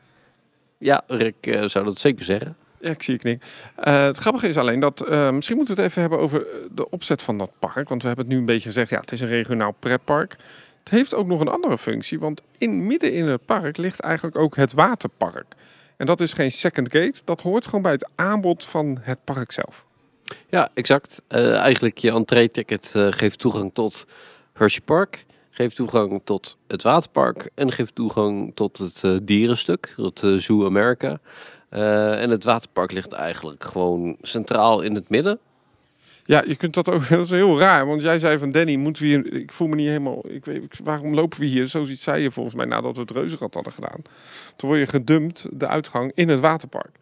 Ja, 0.79 1.03
Rick 1.07 1.47
eh, 1.47 1.65
zou 1.65 1.85
dat 1.85 1.99
zeker 1.99 2.25
zeggen. 2.25 2.57
Ja, 2.81 2.91
ik 2.91 3.03
zie 3.03 3.13
je 3.13 3.19
knik. 3.19 3.43
Eh, 3.77 4.03
het 4.03 4.17
grappige 4.17 4.49
is 4.49 4.57
alleen 4.57 4.81
dat, 4.81 5.07
eh, 5.07 5.31
misschien 5.31 5.57
moeten 5.57 5.75
we 5.75 5.81
het 5.81 5.91
even 5.91 6.01
hebben 6.01 6.21
over 6.21 6.47
de 6.71 6.91
opzet 6.91 7.23
van 7.23 7.39
dat 7.39 7.51
park. 7.59 7.89
Want 7.89 8.03
we 8.03 8.09
hebben 8.09 8.25
het 8.25 8.35
nu 8.35 8.41
een 8.41 8.47
beetje 8.47 8.69
gezegd, 8.69 8.91
ja, 8.91 9.01
het 9.01 9.13
is 9.13 9.21
een 9.21 9.29
regionaal 9.29 9.73
pretpark. 9.79 10.37
Het 10.79 10.89
heeft 10.89 11.15
ook 11.15 11.27
nog 11.27 11.41
een 11.41 11.49
andere 11.49 11.79
functie, 11.79 12.19
want 12.19 12.43
in, 12.59 12.87
midden 12.87 13.13
in 13.13 13.27
het 13.27 13.45
park 13.45 13.77
ligt 13.77 14.01
eigenlijk 14.01 14.37
ook 14.37 14.57
het 14.57 14.73
waterpark. 14.73 15.55
En 15.97 16.07
dat 16.07 16.21
is 16.21 16.33
geen 16.33 16.53
second 16.53 16.93
gate, 16.93 17.21
dat 17.25 17.41
hoort 17.41 17.65
gewoon 17.65 17.83
bij 17.83 17.93
het 17.93 18.09
aanbod 18.15 18.65
van 18.65 18.99
het 19.01 19.19
park 19.25 19.53
zelf. 19.53 19.87
Ja, 20.49 20.69
exact. 20.75 21.23
Eh, 21.29 21.55
eigenlijk 21.55 21.99
je 21.99 22.11
entree-ticket 22.11 22.95
geeft 23.11 23.39
toegang 23.39 23.71
tot 23.75 24.07
Hershey 24.53 24.83
Park, 24.85 25.27
geeft 25.59 25.77
toegang 25.77 26.21
tot 26.25 26.57
het 26.67 26.83
waterpark 26.83 27.51
en 27.55 27.73
geeft 27.73 27.95
toegang 27.95 28.53
tot 28.55 28.79
het 28.79 29.05
eh, 29.05 29.17
dierenstuk, 29.23 29.95
het 29.97 30.23
eh, 30.23 30.35
Zoo 30.35 30.67
America. 30.67 31.19
Eh, 31.69 32.23
en 32.23 32.31
het 32.31 32.45
waterpark 32.45 32.93
ligt 32.93 33.13
eigenlijk 33.13 33.65
gewoon 33.65 34.17
centraal 34.23 34.81
in 34.81 34.95
het 34.95 35.09
midden. 35.09 35.39
Ja, 36.25 36.43
je 36.47 36.57
kunt 36.57 36.75
dat 36.75 36.91
ook, 36.91 37.09
dat 37.09 37.25
is 37.25 37.31
heel 37.31 37.59
raar, 37.59 37.87
want 37.87 38.03
jij 38.03 38.19
zei 38.19 38.39
van 38.39 38.51
Danny, 38.51 38.77
moeten 38.77 39.03
we 39.03 39.09
hier, 39.09 39.33
ik 39.33 39.53
voel 39.53 39.69
me 39.69 39.75
niet 39.75 39.87
helemaal, 39.87 40.25
ik 40.29 40.45
weet, 40.45 40.81
waarom 40.85 41.15
lopen 41.15 41.41
we 41.41 41.47
hier? 41.47 41.67
Zoiets 41.67 42.03
zei 42.03 42.23
je 42.23 42.31
volgens 42.31 42.55
mij 42.55 42.67
nadat 42.67 42.95
we 42.95 43.01
het 43.01 43.11
reuzenrad 43.11 43.55
hadden 43.55 43.73
gedaan. 43.73 44.03
Toen 44.57 44.69
word 44.69 44.81
je 44.81 44.87
gedumpt, 44.87 45.47
de 45.53 45.67
uitgang, 45.67 46.13
in 46.15 46.29
het 46.29 46.41
waterpark. 46.41 46.99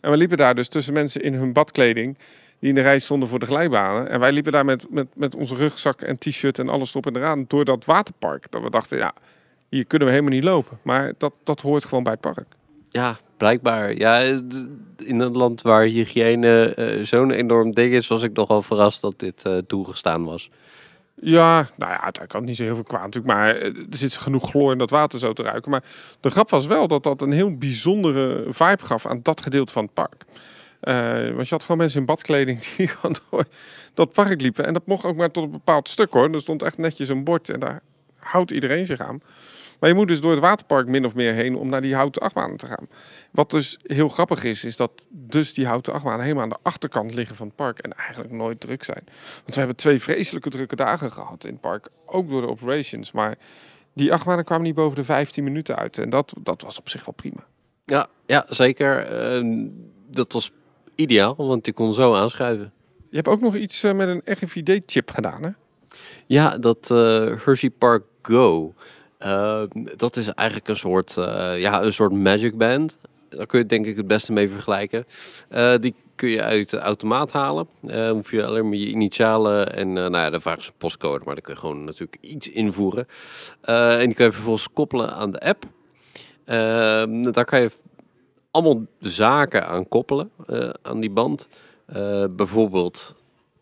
En 0.00 0.10
we 0.10 0.16
liepen 0.16 0.36
daar 0.36 0.54
dus 0.54 0.68
tussen 0.68 0.92
mensen 0.92 1.22
in 1.22 1.34
hun 1.34 1.52
badkleding, 1.52 2.18
die 2.58 2.68
in 2.68 2.74
de 2.74 2.80
rij 2.80 2.98
stonden 2.98 3.28
voor 3.28 3.38
de 3.38 3.46
glijbanen. 3.46 4.08
En 4.08 4.20
wij 4.20 4.32
liepen 4.32 4.52
daar 4.52 4.64
met, 4.64 4.86
met, 4.90 5.06
met 5.14 5.34
onze 5.34 5.54
rugzak 5.54 6.00
en 6.00 6.18
t-shirt 6.18 6.58
en 6.58 6.68
alles 6.68 6.90
erop 6.90 7.06
en 7.06 7.16
eraan 7.16 7.44
door 7.48 7.64
dat 7.64 7.84
waterpark. 7.84 8.46
Dat 8.50 8.62
we 8.62 8.70
dachten, 8.70 8.98
ja, 8.98 9.14
hier 9.68 9.86
kunnen 9.86 10.08
we 10.08 10.14
helemaal 10.14 10.34
niet 10.34 10.44
lopen. 10.44 10.78
Maar 10.82 11.12
dat, 11.18 11.32
dat 11.44 11.60
hoort 11.60 11.84
gewoon 11.84 12.04
bij 12.04 12.12
het 12.12 12.34
park. 12.34 12.46
Ja, 12.90 13.16
blijkbaar. 13.36 13.96
Ja, 13.96 14.18
in 14.96 15.20
een 15.20 15.36
land 15.36 15.62
waar 15.62 15.84
hygiëne 15.84 16.74
eh, 16.74 17.04
zo'n 17.04 17.30
enorm 17.30 17.74
ding 17.74 17.92
is, 17.92 18.06
was 18.06 18.22
ik 18.22 18.32
nogal 18.32 18.62
verrast 18.62 19.00
dat 19.00 19.18
dit 19.18 19.44
eh, 19.44 19.56
toegestaan 19.56 20.24
was. 20.24 20.50
Ja, 21.20 21.54
nou 21.54 21.92
ja, 21.92 22.02
uiteindelijk 22.02 22.28
kan 22.28 22.44
niet 22.44 22.56
zo 22.56 22.62
heel 22.62 22.74
veel 22.74 22.84
kwaad 22.84 23.02
natuurlijk. 23.02 23.34
Maar 23.34 23.56
eh, 23.56 23.66
er 23.66 23.96
zit 23.96 24.16
genoeg 24.16 24.50
chloor 24.50 24.72
in 24.72 24.78
dat 24.78 24.90
water 24.90 25.18
zo 25.18 25.32
te 25.32 25.42
ruiken. 25.42 25.70
Maar 25.70 25.84
de 26.20 26.30
grap 26.30 26.50
was 26.50 26.66
wel 26.66 26.88
dat 26.88 27.02
dat 27.02 27.22
een 27.22 27.32
heel 27.32 27.56
bijzondere 27.56 28.44
vibe 28.48 28.84
gaf 28.84 29.06
aan 29.06 29.20
dat 29.22 29.40
gedeelte 29.40 29.72
van 29.72 29.84
het 29.84 29.94
park. 29.94 30.24
Eh, 30.86 31.30
want 31.34 31.48
je 31.48 31.54
had 31.54 31.62
gewoon 31.62 31.76
mensen 31.76 32.00
in 32.00 32.06
badkleding 32.06 32.58
die 32.76 32.88
gewoon 32.88 33.16
door 33.30 33.44
dat 33.94 34.12
park 34.12 34.40
liepen. 34.40 34.66
En 34.66 34.72
dat 34.72 34.86
mocht 34.86 35.04
ook 35.04 35.16
maar 35.16 35.30
tot 35.30 35.44
een 35.44 35.50
bepaald 35.50 35.88
stuk 35.88 36.12
hoor. 36.12 36.30
Er 36.30 36.40
stond 36.40 36.62
echt 36.62 36.78
netjes 36.78 37.08
een 37.08 37.24
bord 37.24 37.48
en 37.48 37.60
daar 37.60 37.82
houdt 38.18 38.50
iedereen 38.50 38.86
zich 38.86 39.00
aan. 39.00 39.22
Maar 39.80 39.88
je 39.88 39.94
moet 39.94 40.08
dus 40.08 40.20
door 40.20 40.30
het 40.30 40.40
waterpark 40.40 40.86
min 40.86 41.04
of 41.04 41.14
meer 41.14 41.32
heen 41.32 41.56
om 41.56 41.68
naar 41.68 41.82
die 41.82 41.94
houten 41.94 42.22
achtbanen 42.22 42.56
te 42.56 42.66
gaan. 42.66 42.88
Wat 43.30 43.50
dus 43.50 43.78
heel 43.82 44.08
grappig 44.08 44.44
is, 44.44 44.64
is 44.64 44.76
dat 44.76 44.90
dus 45.08 45.54
die 45.54 45.66
houten 45.66 45.92
achtbanen 45.92 46.22
helemaal 46.22 46.42
aan 46.42 46.48
de 46.48 46.58
achterkant 46.62 47.14
liggen 47.14 47.36
van 47.36 47.46
het 47.46 47.56
park 47.56 47.78
en 47.78 47.92
eigenlijk 47.92 48.32
nooit 48.32 48.60
druk 48.60 48.82
zijn. 48.82 49.02
Want 49.34 49.54
we 49.54 49.58
hebben 49.58 49.76
twee 49.76 50.00
vreselijke 50.00 50.50
drukke 50.50 50.76
dagen 50.76 51.12
gehad 51.12 51.44
in 51.44 51.52
het 51.52 51.60
park, 51.60 51.88
ook 52.04 52.28
door 52.28 52.40
de 52.40 52.48
operations. 52.48 53.12
Maar 53.12 53.38
die 53.92 54.12
achtbanen 54.12 54.44
kwamen 54.44 54.64
niet 54.64 54.74
boven 54.74 54.96
de 54.96 55.04
15 55.04 55.44
minuten 55.44 55.76
uit 55.76 55.98
en 55.98 56.10
dat, 56.10 56.34
dat 56.42 56.62
was 56.62 56.78
op 56.78 56.88
zich 56.88 57.04
wel 57.04 57.14
prima. 57.14 57.44
Ja, 57.84 58.06
ja 58.26 58.46
zeker. 58.48 59.06
Ehm, 59.06 59.66
dat 60.10 60.32
was 60.32 60.52
ideaal, 60.96 61.36
want 61.36 61.66
je 61.66 61.72
kon 61.72 61.94
zo 61.94 62.14
aanschuiven. 62.14 62.72
Je 63.10 63.16
hebt 63.16 63.28
ook 63.28 63.40
nog 63.40 63.56
iets 63.56 63.82
eh, 63.82 63.92
met 63.92 64.08
een 64.08 64.22
RFID-chip 64.24 65.10
gedaan, 65.10 65.42
hè? 65.42 65.50
Ja, 66.26 66.58
dat 66.58 66.90
eh, 66.90 66.98
Hershey 67.44 67.70
Park 67.70 68.04
Go. 68.22 68.74
Ehm, 69.18 69.66
dat 69.96 70.16
is 70.16 70.28
eigenlijk 70.28 70.68
een 70.68 70.76
soort, 70.76 71.16
eh, 71.16 71.60
ja, 71.60 71.82
een 71.82 71.92
soort 71.92 72.12
magic 72.12 72.56
band. 72.56 72.96
Daar 73.28 73.46
kun 73.46 73.58
je 73.58 73.64
het 73.64 73.68
denk 73.68 73.86
ik 73.86 73.96
het 73.96 74.06
beste 74.06 74.32
mee 74.32 74.48
vergelijken. 74.48 75.04
Die 75.80 75.94
kun 76.14 76.28
je 76.28 76.42
uit 76.42 76.70
de 76.70 76.78
automaat 76.78 77.32
halen. 77.32 77.68
Eh 77.86 78.10
hoef 78.10 78.30
je 78.30 78.44
alleen 78.44 78.68
maar 78.68 78.78
je 78.78 78.86
initialen 78.86 79.72
en 79.72 79.88
eh, 79.88 79.94
nou 79.94 80.16
ja, 80.16 80.30
dan 80.30 80.40
vragen 80.40 80.62
ze 80.62 80.70
een 80.70 80.76
postcode, 80.78 81.24
maar 81.24 81.34
dan 81.34 81.42
kun 81.42 81.54
je 81.54 81.60
gewoon 81.60 81.84
natuurlijk 81.84 82.18
iets 82.20 82.48
invoeren. 82.48 83.06
En 83.60 84.06
die 84.06 84.14
kun 84.14 84.24
je 84.24 84.32
vervolgens 84.32 84.68
koppelen 84.72 85.14
aan 85.14 85.30
de 85.30 85.40
app. 85.40 85.64
Ehm, 86.44 87.32
daar 87.32 87.44
kan 87.44 87.60
je 87.60 87.70
allemaal 88.56 88.86
zaken 88.98 89.66
aan 89.66 89.88
koppelen 89.88 90.30
eh, 90.46 90.70
aan 90.82 91.00
die 91.00 91.10
band. 91.10 91.48
Eh, 91.86 92.24
bijvoorbeeld 92.30 93.14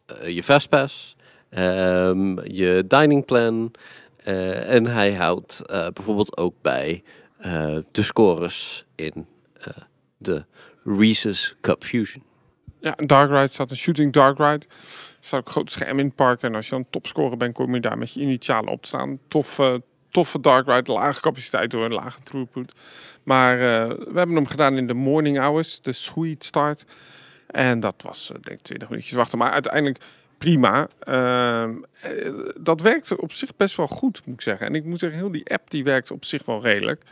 eh, 0.06 0.28
je 0.28 0.42
Fastpass, 0.42 1.16
ehm, 1.48 2.52
je 2.52 2.84
dining 2.86 3.24
plan. 3.24 3.70
en 4.24 4.86
hij 4.86 5.14
houdt 5.14 5.62
bijvoorbeeld 5.66 6.36
ook 6.36 6.54
bij 6.62 7.02
de 7.92 8.02
scores 8.02 8.84
in 8.94 9.26
de 10.16 10.44
Reese's 10.84 11.54
Cup 11.60 11.84
Fusion. 11.84 12.22
Ja, 12.84 12.94
dark 12.96 13.30
ride 13.30 13.48
staat 13.48 13.70
een 13.70 13.76
shooting 13.76 14.12
dark 14.12 14.38
ride. 14.38 14.66
Er 14.66 14.66
staat 15.20 15.46
een 15.46 15.52
groot 15.52 15.70
scherm 15.70 15.98
in 15.98 16.06
het 16.06 16.14
park. 16.14 16.42
En 16.42 16.54
als 16.54 16.64
je 16.64 16.70
dan 16.70 16.86
topscorer 16.90 17.36
bent, 17.36 17.54
kom 17.54 17.74
je 17.74 17.80
daar 17.80 17.98
met 17.98 18.12
je 18.12 18.20
initialen 18.20 18.72
op 18.72 18.86
staan. 18.86 19.18
Tof, 19.28 19.58
eh, 19.58 19.74
toffe 20.10 20.40
dark 20.40 20.66
ride, 20.66 20.92
lage 20.92 21.20
capaciteit 21.20 21.70
door 21.70 21.84
een 21.84 21.92
lage 21.92 22.20
throughput. 22.22 22.72
Maar 23.24 23.54
eh, 23.54 23.88
we 23.88 24.18
hebben 24.18 24.36
hem 24.36 24.46
gedaan 24.46 24.76
in 24.76 24.86
de 24.86 24.94
morning 24.94 25.38
hours, 25.38 25.80
de 25.80 25.92
sweet 25.92 26.44
start. 26.44 26.84
En 27.46 27.80
dat 27.80 28.02
was 28.02 28.30
eh, 28.30 28.36
denk 28.40 28.58
ik 28.58 28.64
20 28.64 28.88
minuutjes 28.88 29.16
wachten. 29.16 29.38
Maar 29.38 29.50
uiteindelijk 29.50 30.04
prima. 30.38 30.88
Ehm, 30.98 31.74
eh, 32.00 32.32
dat 32.60 32.80
werkte 32.80 33.20
op 33.20 33.32
zich 33.32 33.56
best 33.56 33.76
wel 33.76 33.88
goed, 33.88 34.22
moet 34.24 34.34
ik 34.34 34.40
zeggen. 34.40 34.66
En 34.66 34.74
ik 34.74 34.84
moet 34.84 34.98
zeggen, 34.98 35.18
heel 35.18 35.30
die 35.30 35.50
app 35.50 35.70
die 35.70 35.84
werkt 35.84 36.10
op 36.10 36.24
zich 36.24 36.44
wel 36.44 36.62
redelijk. 36.62 37.02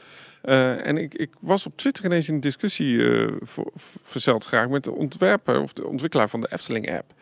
En 0.42 0.98
ik, 0.98 1.14
ik 1.14 1.30
was 1.40 1.66
op 1.66 1.76
Twitter 1.76 2.04
ineens 2.04 2.28
in 2.28 2.34
een 2.34 2.40
discussie 2.40 3.06
voor, 3.40 3.72
verzeld 4.02 4.46
geraakt 4.46 4.70
met 4.70 4.84
de 4.84 4.92
ontwerper 4.92 5.60
of 5.60 5.72
de 5.72 5.86
ontwikkelaar 5.86 6.28
van 6.28 6.40
de 6.40 6.52
Efteling-app. 6.52 7.12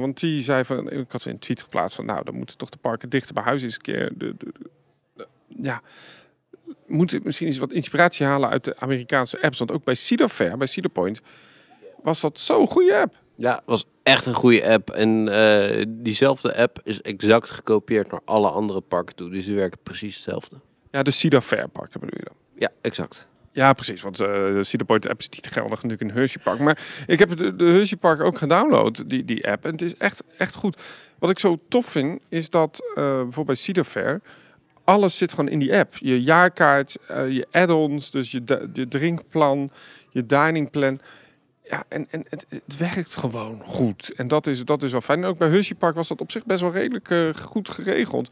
Want 0.00 0.20
die 0.20 0.42
zei 0.42 0.64
van, 0.64 0.90
ik 0.90 1.10
had 1.12 1.24
een 1.24 1.38
tweet 1.38 1.62
geplaatst 1.62 1.96
van, 1.96 2.06
nou, 2.06 2.24
dan 2.24 2.34
moeten 2.34 2.56
toch 2.56 2.68
de 2.68 2.78
parken 2.78 3.08
dichter 3.08 3.34
bij 3.34 3.42
huis 3.42 3.62
eens 3.62 3.74
een 3.74 3.80
keer. 3.80 4.12
De- 4.14 4.34
ja, 5.46 5.82
moeten 6.86 7.20
misschien 7.24 7.46
eens 7.46 7.58
wat 7.58 7.72
inspiratie 7.72 8.26
halen 8.26 8.48
uit 8.48 8.64
de 8.64 8.76
Amerikaanse 8.78 9.42
apps. 9.42 9.58
Want 9.58 9.72
ook 9.72 9.84
bij 9.84 9.94
Cedar 9.94 10.28
Fair, 10.28 10.56
bij 10.56 10.66
Cedar 10.66 10.90
Point, 10.90 11.20
was 12.02 12.20
dat 12.20 12.38
zo'n 12.38 12.66
goede 12.66 12.96
app. 12.96 13.14
Ja, 13.36 13.62
was 13.64 13.84
echt 14.02 14.26
een 14.26 14.34
goede 14.34 14.68
app. 14.68 14.90
En 14.90 15.28
eh, 15.28 15.84
diezelfde 15.88 16.56
app 16.56 16.80
is 16.84 17.00
exact 17.00 17.50
gekopieerd 17.50 18.10
naar 18.10 18.20
alle 18.24 18.50
andere 18.50 18.80
parken 18.80 19.14
toe. 19.14 19.30
Dus 19.30 19.44
die 19.44 19.54
werken 19.54 19.78
precies 19.82 20.14
hetzelfde. 20.14 20.56
Ja, 20.90 21.02
de 21.02 21.10
Cedar 21.10 21.42
Fair 21.42 21.68
Park 21.68 21.92
bedoel 21.92 22.18
je 22.18 22.24
dan? 22.24 22.36
Ja, 22.56 22.70
exact. 22.80 23.28
Ja, 23.52 23.72
precies. 23.72 24.02
Want 24.02 24.20
uh, 24.20 24.26
de 24.28 24.64
Cedar 24.64 24.86
Point 24.86 25.08
app 25.08 25.20
is 25.20 25.28
niet 25.28 25.46
geldig 25.46 25.82
natuurlijk 25.82 26.00
in 26.00 26.10
Hershey 26.10 26.42
Park. 26.42 26.58
Maar 26.58 27.04
ik 27.06 27.18
heb 27.18 27.36
de, 27.36 27.56
de 27.56 27.64
Hershey 27.64 27.96
Park 27.96 28.20
ook 28.20 28.38
gedownload, 28.38 29.02
die, 29.06 29.24
die 29.24 29.50
app. 29.50 29.64
En 29.64 29.70
het 29.70 29.82
is 29.82 29.96
echt, 29.96 30.24
echt 30.38 30.54
goed. 30.54 30.76
Wat 31.18 31.30
ik 31.30 31.38
zo 31.38 31.58
tof 31.68 31.86
vind, 31.86 32.22
is 32.28 32.50
dat 32.50 32.80
uh, 32.88 32.94
bijvoorbeeld 32.94 33.46
bij 33.46 33.54
Cedar 33.54 33.84
Fair... 33.84 34.20
alles 34.84 35.16
zit 35.16 35.30
gewoon 35.30 35.48
in 35.48 35.58
die 35.58 35.76
app. 35.76 35.96
Je 35.96 36.22
jaarkaart, 36.22 36.96
uh, 37.10 37.30
je 37.30 37.46
add-ons, 37.50 38.10
dus 38.10 38.30
je, 38.30 38.86
drinkplan, 38.88 39.70
je 40.10 40.26
diningplan... 40.26 41.00
Ja, 41.68 41.84
en, 41.88 42.06
en 42.10 42.24
het, 42.28 42.46
het, 42.48 42.76
werkt 42.76 43.16
gewoon 43.16 43.62
goed. 43.62 44.12
En 44.14 44.28
dat 44.28 44.46
is, 44.46 44.64
dat 44.64 44.82
is 44.82 44.92
wel 44.92 45.00
fijn. 45.00 45.22
En 45.22 45.28
ook 45.28 45.38
bij 45.38 45.48
Hershey 45.48 45.76
Park 45.76 45.94
was 45.94 46.08
dat 46.08 46.20
op 46.20 46.30
zich 46.30 46.44
best 46.44 46.60
wel 46.60 46.72
redelijk 46.72 47.10
uh, 47.10 47.34
goed 47.34 47.68
geregeld. 47.68 48.28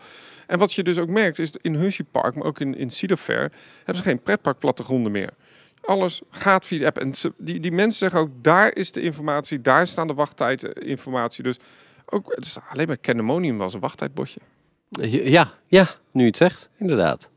En 0.47 0.59
wat 0.59 0.73
je 0.73 0.83
dus 0.83 0.99
ook 0.99 1.09
merkt, 1.09 1.39
is 1.39 1.53
in 1.61 1.75
Hershey 1.75 2.05
Park, 2.11 2.35
maar 2.35 2.47
ook 2.47 2.61
in, 2.61 2.77
in 2.77 2.91
Cedar 2.91 3.17
Fair, 3.17 3.53
hebben 3.77 3.97
ze 3.97 4.03
geen 4.03 4.23
pretparkplattegronden 4.23 5.13
meer. 5.13 5.31
Alles 5.81 6.21
gaat 6.31 6.67
via 6.67 6.79
de 6.79 6.87
app. 6.87 6.99
En 6.99 7.13
die, 7.37 7.61
die 7.61 7.73
mensen 7.73 7.99
zeggen 7.99 8.21
ook, 8.21 8.31
daar 8.43 8.75
is 8.75 8.93
de 8.93 9.01
informatie, 9.01 9.61
daar 9.61 9.87
staan 9.87 10.07
de 10.07 10.15
wachttijdeninformatie. 10.15 11.43
Dus 11.43 11.59
ook 12.07 12.39
alleen 12.69 12.87
bij 12.87 12.99
Candemonium 13.01 13.59
was 13.59 13.75
een 13.75 13.81
wachttijdbordje. 13.81 14.41
Ja, 15.01 15.53
ja, 15.67 15.89
nu 16.11 16.27
het 16.27 16.37
zegt, 16.37 16.71
inderdaad. 16.79 17.29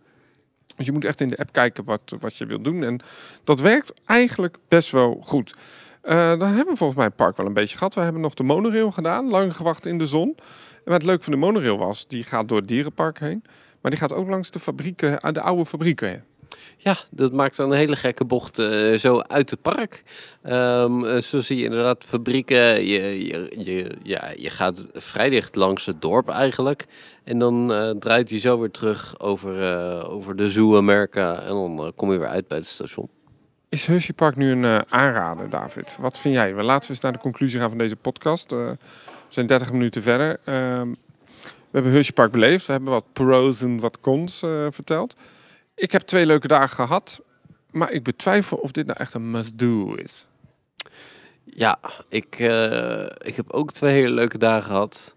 Dus 0.75 0.85
je 0.85 0.91
moet 0.91 1.05
echt 1.05 1.21
in 1.21 1.29
de 1.29 1.37
app 1.37 1.51
kijken 1.51 1.83
wat, 1.83 2.15
wat 2.19 2.35
je 2.35 2.45
wilt 2.45 2.63
doen. 2.63 2.83
En 2.83 2.99
dat 3.43 3.59
werkt 3.59 3.93
eigenlijk 4.05 4.57
best 4.67 4.91
wel 4.91 5.19
goed. 5.23 5.53
Uh, 6.03 6.11
dan 6.11 6.47
hebben 6.47 6.65
we 6.65 6.75
volgens 6.75 6.97
mij 6.97 7.05
het 7.05 7.15
park 7.15 7.37
wel 7.37 7.45
een 7.45 7.53
beetje 7.53 7.77
gehad. 7.77 7.93
We 7.93 8.01
hebben 8.01 8.21
nog 8.21 8.33
de 8.33 8.43
monorail 8.43 8.91
gedaan, 8.91 9.29
lang 9.29 9.55
gewacht 9.55 9.85
in 9.85 9.97
de 9.97 10.07
zon. 10.07 10.37
En 10.85 10.91
wat 10.91 11.03
leuk 11.03 11.23
van 11.23 11.33
de 11.33 11.39
monorail 11.39 11.77
was, 11.77 12.07
die 12.07 12.23
gaat 12.23 12.49
door 12.49 12.57
het 12.57 12.67
dierenpark 12.67 13.19
heen. 13.19 13.43
Maar 13.81 13.91
die 13.91 13.99
gaat 13.99 14.13
ook 14.13 14.29
langs 14.29 14.51
de 14.51 14.59
fabrieken, 14.59 15.33
de 15.33 15.41
oude 15.41 15.65
fabrieken. 15.65 16.25
Ja, 16.85 16.97
dat 17.09 17.31
maakt 17.31 17.57
dan 17.57 17.71
een 17.71 17.77
hele 17.77 17.95
gekke 17.95 18.25
bocht 18.25 18.59
uh, 18.59 18.97
zo 18.97 19.19
uit 19.19 19.49
het 19.49 19.61
park. 19.61 20.03
Um, 20.43 21.21
zo 21.21 21.41
zie 21.41 21.57
je 21.57 21.63
inderdaad 21.63 22.03
fabrieken. 22.03 22.85
Je, 22.85 23.25
je, 23.25 23.51
je, 23.57 23.91
ja, 24.03 24.31
je 24.37 24.49
gaat 24.49 24.83
vrij 24.93 25.29
dicht 25.29 25.55
langs 25.55 25.85
het 25.85 26.01
dorp 26.01 26.29
eigenlijk. 26.29 26.85
En 27.23 27.39
dan 27.39 27.71
uh, 27.71 27.89
draait 27.89 28.29
hij 28.29 28.39
zo 28.39 28.59
weer 28.59 28.71
terug 28.71 29.19
over, 29.19 30.07
over 30.07 30.35
de 30.35 30.49
Zoo 30.49 30.77
America. 30.77 31.39
En 31.39 31.47
dan 31.47 31.91
kom 31.95 32.11
je 32.11 32.19
weer 32.19 32.27
uit 32.27 32.47
bij 32.47 32.57
het 32.57 32.67
station. 32.67 33.09
Is 33.69 33.85
Hershey 33.85 34.31
nu 34.35 34.51
een 34.51 34.91
aanrader, 34.91 35.49
David? 35.49 35.97
Wat 35.99 36.19
vind 36.19 36.35
jij? 36.35 36.53
Laten 36.53 36.87
we 36.87 36.93
eens 36.93 37.03
naar 37.03 37.11
de 37.11 37.19
conclusie 37.19 37.59
gaan 37.59 37.69
van 37.69 37.77
deze 37.77 37.95
podcast. 37.95 38.49
we 38.49 38.77
zijn 39.29 39.47
30 39.47 39.71
minuten 39.71 40.01
verder. 40.01 40.39
Ehm, 40.43 40.89
we 41.43 41.71
hebben 41.71 41.91
Hershey 41.91 42.29
beleefd. 42.29 42.65
We 42.65 42.71
hebben 42.71 42.91
wat 42.91 43.05
pros 43.13 43.61
en 43.61 43.79
wat 43.79 43.99
cons 43.99 44.39
verteld. 44.69 45.15
Ik 45.75 45.91
heb 45.91 46.01
twee 46.01 46.25
leuke 46.25 46.47
dagen 46.47 46.69
gehad, 46.69 47.21
maar 47.71 47.91
ik 47.91 48.03
betwijfel 48.03 48.57
of 48.57 48.71
dit 48.71 48.85
nou 48.85 48.99
echt 48.99 49.13
een 49.13 49.31
must-do 49.31 49.93
is. 49.93 50.27
Ja, 51.43 51.79
ik, 52.09 52.39
uh, 52.39 53.03
ik 53.03 53.35
heb 53.35 53.51
ook 53.51 53.71
twee 53.71 53.93
hele 53.93 54.13
leuke 54.13 54.37
dagen 54.37 54.63
gehad. 54.63 55.15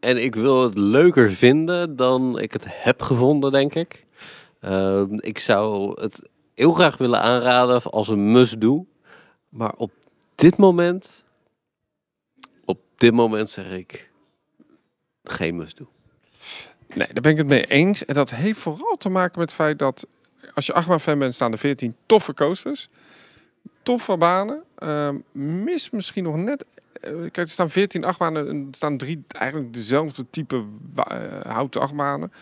En 0.00 0.22
ik 0.22 0.34
wil 0.34 0.62
het 0.62 0.76
leuker 0.76 1.30
vinden 1.30 1.96
dan 1.96 2.38
ik 2.38 2.52
het 2.52 2.64
heb 2.68 3.02
gevonden, 3.02 3.50
denk 3.50 3.74
ik. 3.74 4.06
Uh, 4.60 5.02
ik 5.08 5.38
zou 5.38 6.00
het 6.00 6.28
heel 6.54 6.72
graag 6.72 6.96
willen 6.96 7.20
aanraden 7.20 7.82
als 7.82 8.08
een 8.08 8.32
must-do. 8.32 8.86
Maar 9.48 9.72
op 9.76 9.92
dit 10.34 10.56
moment, 10.56 11.24
op 12.64 12.80
dit 12.96 13.12
moment 13.12 13.50
zeg 13.50 13.70
ik 13.70 14.10
geen 15.24 15.56
must-do. 15.56 15.88
Nee, 16.94 17.08
daar 17.12 17.22
ben 17.22 17.32
ik 17.32 17.38
het 17.38 17.46
mee 17.46 17.66
eens. 17.66 18.04
En 18.04 18.14
dat 18.14 18.30
heeft 18.30 18.58
vooral 18.58 18.96
te 18.96 19.08
maken 19.08 19.38
met 19.38 19.50
het 19.50 19.58
feit 19.60 19.78
dat 19.78 20.06
als 20.54 20.66
je 20.66 20.72
achtbaan-fan 20.72 21.18
bent, 21.18 21.34
staan 21.34 21.52
er 21.52 21.58
14 21.58 21.96
toffe 22.06 22.34
coasters. 22.34 22.88
Toffe 23.82 24.16
banen. 24.16 24.62
Uh, 24.78 25.08
mis 25.32 25.90
misschien 25.90 26.24
nog 26.24 26.36
net. 26.36 26.64
Uh, 27.04 27.20
kijk, 27.20 27.36
er 27.36 27.48
staan 27.48 27.70
14 27.70 28.04
achtbanen 28.04 28.48
en 28.48 28.66
er 28.70 28.74
staan 28.76 28.96
drie 28.96 29.24
eigenlijk 29.28 29.74
dezelfde 29.74 30.24
type 30.30 30.64
uh, 30.96 31.04
houten 31.42 31.80
achtbanen. 31.80 32.32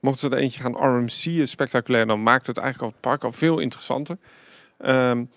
Mochten 0.00 0.30
ze 0.30 0.36
er 0.36 0.42
eentje 0.42 0.60
gaan 0.60 0.76
RMC, 0.76 1.46
spectaculair, 1.46 2.06
dan 2.06 2.22
maakt 2.22 2.46
het 2.46 2.58
eigenlijk 2.58 2.86
al 2.86 2.92
het 2.92 3.10
park 3.10 3.24
al 3.24 3.32
veel 3.32 3.58
interessanter. 3.58 4.18
Um, 4.86 5.30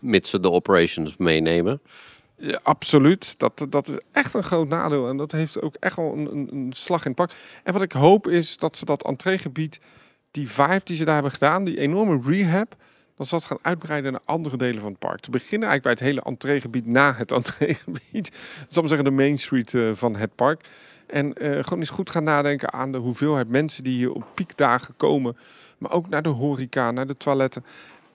Mits 0.00 0.30
ze 0.30 0.40
de 0.40 0.50
operations 0.50 1.16
meenemen. 1.16 1.80
Ja, 2.44 2.60
absoluut. 2.62 3.38
Dat, 3.38 3.66
dat 3.68 3.88
is 3.88 3.98
echt 4.12 4.34
een 4.34 4.42
groot 4.42 4.68
nadeel. 4.68 5.08
En 5.08 5.16
dat 5.16 5.32
heeft 5.32 5.62
ook 5.62 5.74
echt 5.80 5.96
wel 5.96 6.12
een, 6.12 6.48
een, 6.52 6.72
slag 6.72 7.04
in 7.04 7.10
het 7.10 7.16
pak. 7.16 7.30
En 7.64 7.72
wat 7.72 7.82
ik 7.82 7.92
hoop 7.92 8.28
is 8.28 8.56
dat 8.56 8.76
ze 8.76 8.84
dat 8.84 9.04
entreegebied, 9.04 9.80
die 10.30 10.50
vibe 10.50 10.80
die 10.84 10.96
ze 10.96 11.04
daar 11.04 11.14
hebben 11.14 11.32
gedaan, 11.32 11.64
die 11.64 11.78
enorme 11.78 12.20
rehab, 12.26 12.76
dat 13.16 13.28
ze 13.28 13.40
gaan 13.40 13.58
uitbreiden 13.62 14.12
naar 14.12 14.20
andere 14.24 14.56
delen 14.56 14.80
van 14.80 14.90
het 14.90 14.98
park. 14.98 15.20
Te 15.20 15.30
beginnen 15.30 15.68
eigenlijk 15.68 15.82
bij 15.82 16.06
het 16.06 16.16
hele 16.16 16.30
entreegebied 16.30 16.86
na 16.86 17.14
het 17.14 17.32
entreegebied. 17.38 18.30
Dat 18.58 18.66
zal 18.68 18.88
zeggen 18.88 19.04
de 19.04 19.10
main 19.10 19.38
street 19.38 19.72
uh, 19.72 19.90
van 19.94 20.16
het 20.16 20.34
park. 20.34 20.68
En 21.06 21.26
uh, 21.26 21.50
gewoon 21.50 21.78
eens 21.78 21.90
goed 21.90 22.10
gaan 22.10 22.24
nadenken 22.24 22.72
aan 22.72 22.92
de 22.92 22.98
hoeveelheid 22.98 23.48
mensen 23.48 23.84
die 23.84 23.94
hier 23.94 24.12
op 24.12 24.24
piekdagen 24.34 24.96
komen. 24.96 25.36
Maar 25.78 25.92
ook 25.92 26.08
naar 26.08 26.22
de 26.22 26.28
horeca, 26.28 26.90
naar 26.90 27.06
de 27.06 27.16
toiletten. 27.16 27.64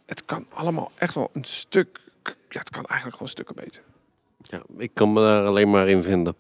Het 0.06 0.26
kan 0.26 0.46
allemaal 0.50 0.92
echt 0.96 1.16
wel 1.16 1.30
een 1.34 1.44
stuk, 1.44 2.00
ja, 2.24 2.60
het 2.60 2.70
kan 2.70 2.86
eigenlijk 2.86 3.14
gewoon 3.14 3.32
stukken 3.32 3.56
beter. 3.56 3.84
Ja, 4.50 4.62
ik 4.78 4.92
kan 4.94 5.14
me 5.14 5.22
daar 5.22 5.46
alleen 5.46 5.70
maar 5.70 5.88
in 5.88 6.04
vinden. 6.04 6.36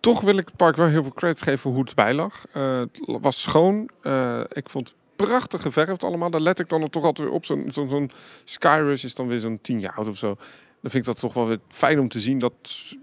Toch 0.00 0.20
wil 0.20 0.36
ik 0.36 0.46
het 0.46 0.56
park 0.56 0.76
wel 0.76 0.86
heel 0.86 1.02
veel 1.02 1.12
credit 1.12 1.42
geven 1.42 1.70
hoe 1.70 1.80
het 1.80 1.94
bij 1.94 2.14
lag. 2.14 2.44
Uh, 2.56 2.80
het 2.80 3.18
was 3.20 3.42
schoon. 3.42 3.90
Uh, 4.02 4.40
ik 4.48 4.70
vond 4.70 4.88
het 4.88 4.96
prachtig 5.16 5.62
geverfd 5.62 6.04
allemaal. 6.04 6.30
Daar 6.30 6.40
let 6.40 6.58
ik 6.58 6.68
dan 6.68 6.90
toch 6.90 7.04
altijd 7.04 7.26
weer 7.26 7.36
op. 7.36 7.44
Zo'n 7.44 7.70
zo, 7.70 8.06
is 8.92 9.14
dan 9.14 9.26
weer 9.26 9.40
zo'n 9.40 9.58
tien 9.62 9.80
jaar 9.80 9.94
oud 9.94 10.08
of 10.08 10.16
zo. 10.16 10.34
Dan 10.80 10.90
vind 10.90 10.94
ik 10.94 11.04
dat 11.04 11.20
toch 11.20 11.34
wel 11.34 11.46
weer 11.46 11.60
fijn 11.68 11.98
om 11.98 12.08
te 12.08 12.20
zien 12.20 12.38
dat 12.38 12.52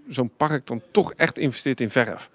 zo'n 0.08 0.30
park 0.36 0.66
dan 0.66 0.82
toch 0.90 1.12
echt 1.12 1.38
investeert 1.38 1.80
in 1.80 1.90
verf. 1.90 2.30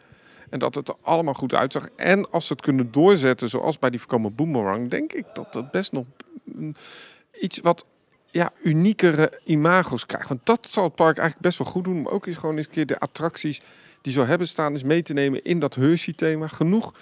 En 0.49 0.59
dat 0.59 0.75
het 0.75 0.87
er 0.87 0.95
allemaal 1.01 1.33
goed 1.33 1.53
uitzag. 1.53 1.89
En 1.95 2.31
als 2.31 2.47
ze 2.47 2.53
het 2.53 2.61
kunnen 2.61 2.91
doorzetten, 2.91 3.49
zoals 3.49 3.79
bij 3.79 3.89
die 3.89 3.99
voorkomen 3.99 4.35
Boomerang, 4.35 4.89
denk 4.89 5.13
ik 5.13 5.25
dat 5.33 5.53
dat 5.53 5.71
best 5.71 5.91
nog 5.91 6.05
iets 7.39 7.59
wat 7.59 7.85
ja, 8.33 8.51
uniekere 8.63 9.39
imago's 9.45 10.05
krijgt. 10.05 10.27
Want 10.27 10.45
dat 10.45 10.67
zal 10.69 10.83
het 10.83 10.95
park 10.95 11.17
eigenlijk 11.17 11.47
best 11.47 11.57
wel 11.57 11.67
goed 11.67 11.83
doen. 11.83 12.01
Maar 12.01 12.11
ook 12.11 12.25
eens 12.25 12.37
gewoon 12.37 12.57
eens 12.57 12.65
een 12.65 12.71
keer 12.71 12.85
de 12.85 12.99
attracties 12.99 13.61
die 14.01 14.13
zo 14.13 14.25
hebben 14.25 14.47
staan, 14.47 14.73
is 14.73 14.83
mee 14.83 15.01
te 15.01 15.13
nemen 15.13 15.43
in 15.43 15.59
dat 15.59 15.75
Hershey-thema. 15.75 16.47
Genoeg 16.47 16.93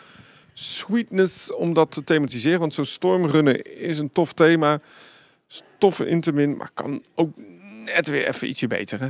sweetness 0.54 1.54
om 1.54 1.74
dat 1.74 1.92
te 1.92 2.04
thematiseren. 2.04 2.60
Want 2.60 2.74
zo'n 2.74 2.86
stormrunnen 2.86 3.62
is 3.62 4.00
een 4.00 4.12
tof 4.12 4.34
thema. 4.34 4.80
Toffe 5.78 6.08
intermin, 6.08 6.58
maar 6.58 6.70
kan 6.74 7.04
ook 7.16 7.30
net 7.86 8.08
weer 8.08 8.28
even 8.28 8.50
ietsje 8.50 8.68
beter. 8.68 9.00
Hè? 9.00 9.10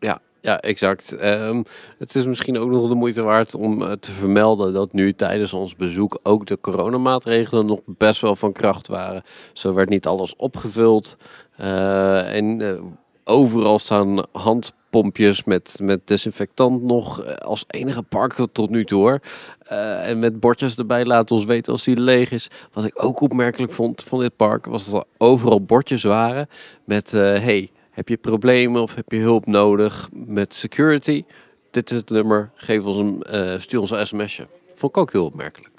Ja, 0.00 0.20
ja, 0.40 0.60
exact. 0.60 1.22
Um, 1.22 1.64
het 1.98 2.14
is 2.14 2.26
misschien 2.26 2.58
ook 2.58 2.70
nog 2.70 2.88
de 2.88 2.94
moeite 2.94 3.22
waard 3.22 3.54
om 3.54 3.82
uh, 3.82 3.92
te 3.92 4.12
vermelden 4.12 4.72
dat 4.72 4.92
nu 4.92 5.12
tijdens 5.12 5.52
ons 5.52 5.76
bezoek 5.76 6.18
ook 6.22 6.46
de 6.46 6.60
coronamaatregelen 6.60 7.66
nog 7.66 7.80
best 7.84 8.20
wel 8.20 8.36
van 8.36 8.52
kracht 8.52 8.88
waren. 8.88 9.22
Zo 9.52 9.74
werd 9.74 9.88
niet 9.88 10.06
alles 10.06 10.36
opgevuld. 10.36 11.16
Uh, 11.62 12.34
en 12.34 12.60
uh, 12.60 12.80
overal 13.24 13.78
staan 13.78 14.24
handpompjes 14.32 15.44
met, 15.44 15.76
met 15.82 16.06
desinfectant 16.06 16.82
nog 16.82 17.38
als 17.38 17.64
enige 17.66 18.02
park 18.02 18.34
tot 18.52 18.70
nu 18.70 18.84
toe 18.84 19.20
en 19.68 20.18
met 20.18 20.40
bordjes 20.40 20.76
erbij 20.76 21.04
laten 21.04 21.36
ons 21.36 21.44
weten 21.44 21.72
als 21.72 21.84
die 21.84 22.00
leeg 22.00 22.30
is. 22.30 22.48
Wat 22.72 22.84
ik 22.84 23.04
ook 23.04 23.20
opmerkelijk 23.20 23.72
vond 23.72 24.02
van 24.02 24.20
dit 24.20 24.36
park 24.36 24.66
was 24.66 24.90
dat 24.90 24.94
er 24.94 25.08
overal 25.18 25.64
bordjes 25.64 26.02
waren 26.02 26.48
met 26.84 27.10
hey 27.12 27.70
heb 27.90 28.08
je 28.08 28.16
problemen 28.16 28.82
of 28.82 28.94
heb 28.94 29.12
je 29.12 29.18
hulp 29.18 29.46
nodig 29.46 30.08
met 30.12 30.54
security? 30.54 31.24
Dit 31.70 31.90
is 31.90 31.96
het 31.96 32.10
nummer. 32.10 32.50
Geef 32.54 32.84
ons 32.84 32.96
een, 32.96 33.60
stuur 33.60 33.80
ons 33.80 33.90
een 33.90 34.06
sms'je. 34.06 34.46
Vond 34.74 34.96
ik 34.96 35.02
ook 35.02 35.12
heel 35.12 35.24
opmerkelijk. 35.24 35.71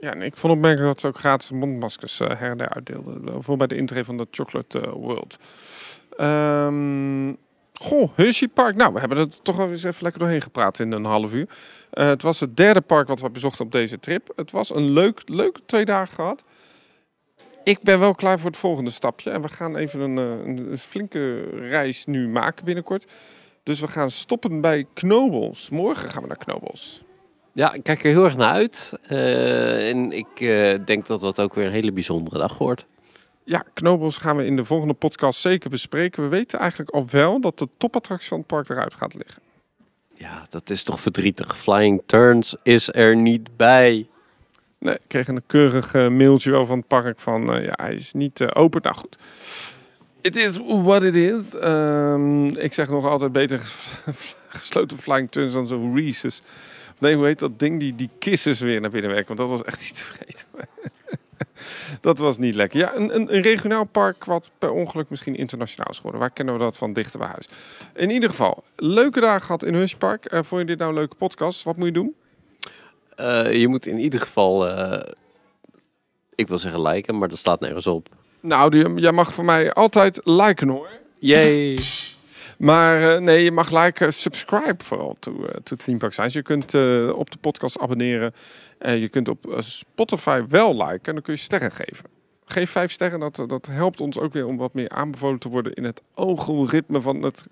Ja, 0.00 0.12
en 0.12 0.22
ik 0.22 0.36
vond 0.36 0.52
opmerkelijk 0.52 0.88
dat 0.88 1.00
ze 1.00 1.06
ook 1.06 1.18
gratis 1.18 1.50
mondmaskers 1.50 2.20
uh, 2.20 2.28
her 2.28 2.50
en 2.50 2.58
der 2.58 2.68
uitdeelden. 2.68 3.22
Bijvoorbeeld 3.22 3.58
bij 3.58 3.66
de 3.66 3.76
intree 3.76 4.04
van 4.04 4.16
de 4.16 4.26
Chocolate 4.30 4.78
uh, 4.78 4.92
World. 4.92 5.38
Um, 6.20 7.36
goh, 7.72 8.10
Hershey 8.14 8.48
Park. 8.48 8.76
Nou, 8.76 8.92
we 8.92 8.98
hebben 8.98 9.18
er 9.18 9.42
toch 9.42 9.56
wel 9.56 9.70
eens 9.70 9.82
even 9.82 10.02
lekker 10.02 10.20
doorheen 10.20 10.42
gepraat 10.42 10.78
in 10.78 10.92
een 10.92 11.04
half 11.04 11.34
uur. 11.34 11.48
het 11.90 12.22
was 12.22 12.40
het 12.40 12.56
derde 12.56 12.80
park 12.80 13.08
wat 13.08 13.20
we 13.20 13.30
bezochten 13.30 13.64
op 13.64 13.72
deze 13.72 14.00
trip. 14.00 14.32
Het 14.36 14.50
was 14.50 14.74
een 14.74 14.90
leuk, 14.90 15.22
leuke 15.26 15.60
twee 15.66 15.84
dagen 15.84 16.14
gehad 16.14 16.44
ik 17.68 17.82
ben 17.82 17.98
wel 17.98 18.14
klaar 18.14 18.38
voor 18.38 18.50
het 18.50 18.58
volgende 18.58 18.90
stapje. 18.90 19.30
En 19.30 19.42
we 19.42 19.48
gaan 19.48 19.76
even 19.76 20.00
een, 20.00 20.16
een, 20.16 20.70
een, 20.70 20.78
flinke 20.78 21.40
reis 21.50 22.06
nu 22.06 22.28
maken 22.28 22.64
binnenkort. 22.64 23.06
Dus 23.62 23.80
we 23.80 23.88
gaan 23.88 24.10
stoppen 24.10 24.60
bij 24.60 24.86
Knobels. 24.94 25.70
Morgen 25.70 26.10
gaan 26.10 26.22
we 26.22 26.28
naar 26.28 26.36
Knobels. 26.36 27.02
Ja, 27.58 27.72
ik 27.72 27.82
kijk 27.82 28.04
er 28.04 28.10
heel 28.10 28.24
erg 28.24 28.36
naar 28.36 28.52
uit. 28.52 28.98
Uh, 29.10 29.88
en 29.88 30.12
ik 30.12 30.40
uh, 30.40 30.74
denk 30.84 31.06
dat 31.06 31.20
dat 31.20 31.40
ook 31.40 31.54
weer 31.54 31.66
een 31.66 31.72
hele 31.72 31.92
bijzondere 31.92 32.38
dag 32.38 32.58
wordt. 32.58 32.86
Ja, 33.44 33.64
Knobels 33.74 34.16
gaan 34.16 34.36
we 34.36 34.44
in 34.44 34.56
de 34.56 34.64
volgende 34.64 34.94
podcast 34.94 35.40
zeker 35.40 35.70
bespreken. 35.70 36.22
We 36.22 36.28
weten 36.28 36.58
eigenlijk 36.58 36.90
al 36.90 37.06
wel 37.10 37.40
dat 37.40 37.58
de 37.58 37.68
topattractie 37.78 38.28
van 38.28 38.38
het 38.38 38.46
park 38.46 38.68
eruit 38.68 38.94
gaat 38.94 39.14
liggen. 39.14 39.42
Ja, 40.14 40.46
dat 40.48 40.70
is 40.70 40.82
toch 40.82 41.00
verdrietig. 41.00 41.58
Flying 41.58 42.02
Turns 42.06 42.56
is 42.62 42.92
er 42.92 43.16
niet 43.16 43.56
bij. 43.56 44.06
Nee, 44.78 44.94
ik 44.94 45.00
kreeg 45.06 45.28
een 45.28 45.42
keurig 45.46 45.94
eh, 45.94 46.08
mailtje 46.08 46.50
wel 46.50 46.66
van 46.66 46.78
het 46.78 46.86
park 46.86 47.20
van 47.20 47.52
eh, 47.52 47.64
ja, 47.64 47.72
hij 47.76 47.94
is 47.94 48.12
niet 48.12 48.40
eh, 48.40 48.48
open. 48.52 48.82
Nou 48.82 48.96
goed. 48.96 49.18
It 50.20 50.36
is 50.36 50.58
what 50.64 51.02
it 51.02 51.14
is. 51.14 51.54
Ehm, 51.54 52.46
ik 52.46 52.72
zeg 52.72 52.88
nog 52.88 53.06
altijd 53.06 53.32
beter 53.32 53.60
gesloten 54.48 54.98
flying 54.98 55.30
tunnels 55.30 55.52
dan 55.54 55.66
zo 55.66 55.92
Reese's. 55.94 56.42
Nee, 56.98 57.14
hoe 57.14 57.26
heet 57.26 57.38
dat 57.38 57.58
ding? 57.58 57.80
Die, 57.80 57.94
die 57.94 58.10
weer 58.58 58.80
naar 58.80 58.90
binnen 58.90 59.10
werken. 59.10 59.36
Want 59.36 59.38
dat 59.38 59.58
was 59.58 59.64
echt 59.64 59.80
niet 59.80 59.96
te 59.96 60.04
vergeten. 60.04 60.46
dat 62.00 62.18
was 62.18 62.38
niet 62.38 62.54
lekker. 62.54 62.78
Ja, 62.78 62.94
een, 62.94 63.14
een, 63.14 63.34
een 63.34 63.42
regionaal 63.42 63.84
park 63.84 64.24
wat 64.24 64.50
per 64.58 64.70
ongeluk 64.70 65.10
misschien 65.10 65.36
internationaal 65.36 65.90
is 65.90 65.96
geworden. 65.96 66.20
Waar 66.20 66.30
kennen 66.30 66.54
we 66.54 66.60
dat 66.60 66.76
van 66.76 66.92
dichter 66.92 67.18
bij 67.18 67.28
huis? 67.28 67.48
In 67.94 68.10
ieder 68.10 68.28
geval, 68.28 68.64
leuke 68.76 69.20
dagen 69.20 69.42
gehad 69.42 69.62
in 69.64 69.74
Hushpark. 69.74 70.24
Eh 70.24 70.40
vond 70.42 70.60
je 70.60 70.66
dit 70.66 70.78
nou 70.78 70.90
een 70.90 70.96
leuke 70.96 71.14
podcast? 71.14 71.62
Wat 71.62 71.76
moet 71.76 71.86
je 71.86 71.92
doen? 71.92 72.14
Eh, 73.14 73.52
je 73.60 73.68
moet 73.68 73.86
in 73.86 73.98
ieder 73.98 74.20
geval, 74.20 74.68
eh, 74.68 75.12
ik 76.34 76.48
wil 76.48 76.58
zeggen 76.58 76.82
liken, 76.82 77.18
maar 77.18 77.28
dat 77.28 77.38
staat 77.38 77.60
nergens 77.60 77.86
op. 77.86 78.08
Nou, 78.40 78.70
die, 78.70 78.94
jij 78.94 79.12
mag 79.12 79.34
voor 79.34 79.44
mij 79.44 79.72
altijd 79.72 80.20
liken 80.24 80.68
hoor. 80.68 80.88
Yay! 81.18 81.78
Maar 82.58 83.14
eh, 83.14 83.20
nee, 83.20 83.44
je 83.44 83.52
mag 83.52 83.84
liken, 83.84 84.14
subscribe 84.14 84.84
vooral 84.84 85.16
to, 85.18 85.44
eh, 85.44 85.60
to 85.62 85.76
Theme 85.76 85.98
Park 85.98 86.12
Science. 86.12 86.36
Je 86.36 86.44
kunt 86.44 86.74
eh, 86.74 87.08
op 87.14 87.30
de 87.30 87.38
podcast 87.38 87.78
abonneren. 87.78 88.34
En 88.78 88.98
je 89.00 89.08
kunt 89.08 89.28
op 89.28 89.56
Spotify 89.58 90.42
wel 90.48 90.72
liken 90.72 91.04
en 91.04 91.12
dan 91.12 91.22
kun 91.22 91.32
je 91.32 91.38
sterren 91.38 91.72
geven. 91.72 92.04
Geef 92.44 92.70
vijf 92.70 92.92
sterren, 92.92 93.20
dat, 93.20 93.44
dat 93.46 93.66
helpt 93.66 94.00
ons 94.00 94.18
ook 94.18 94.32
weer 94.32 94.46
om 94.46 94.56
wat 94.56 94.74
meer 94.74 94.88
aanbevolen 94.88 95.38
te 95.38 95.48
worden 95.48 95.72
in 95.74 95.84
het 95.84 96.02
algoritme 96.14 97.00
van 97.00 97.22
het 97.22 97.46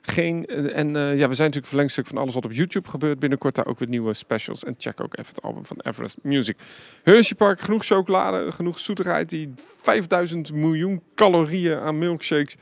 geen. 0.00 0.46
En 0.46 0.88
ja, 0.94 0.94
we 1.04 1.16
zijn 1.16 1.26
natuurlijk 1.26 1.66
verlengstuk 1.66 2.06
van 2.06 2.18
alles 2.18 2.34
wat 2.34 2.44
op 2.44 2.52
YouTube 2.52 2.88
gebeurt. 2.88 3.18
Binnenkort 3.18 3.54
daar 3.54 3.66
ook 3.66 3.78
weer 3.78 3.88
nieuwe 3.88 4.12
specials. 4.12 4.64
En 4.64 4.74
check 4.78 5.00
ook 5.00 5.18
even 5.18 5.34
het 5.34 5.44
album 5.44 5.66
van 5.66 5.80
Everest 5.80 6.16
Music. 6.22 6.56
Hershey 7.02 7.36
Park, 7.36 7.60
genoeg 7.60 7.84
chocolade, 7.84 8.52
genoeg 8.52 8.78
zoetigheid. 8.78 9.28
Die 9.28 9.54
5000 9.80 10.52
miljoen 10.52 11.02
calorieën 11.14 11.78
aan 11.78 11.98
milkshakes. 11.98 12.56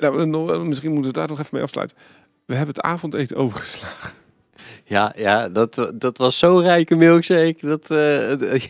Nou, 0.00 0.66
misschien 0.66 0.92
moeten 0.92 1.12
we 1.12 1.18
daar 1.18 1.28
nog 1.28 1.38
even 1.38 1.50
mee 1.52 1.62
afsluiten. 1.62 1.96
We 2.46 2.54
hebben 2.54 2.74
het 2.74 2.84
avondeten 2.84 3.36
overgeslagen. 3.36 4.12
Ja, 4.84 5.12
ja 5.16 5.48
dat, 5.48 5.90
dat 5.94 6.18
was 6.18 6.38
zo'n 6.38 6.62
rijke 6.62 6.96
milkshake. 6.96 7.56
Dat, 7.60 7.90
eh, 7.90 8.62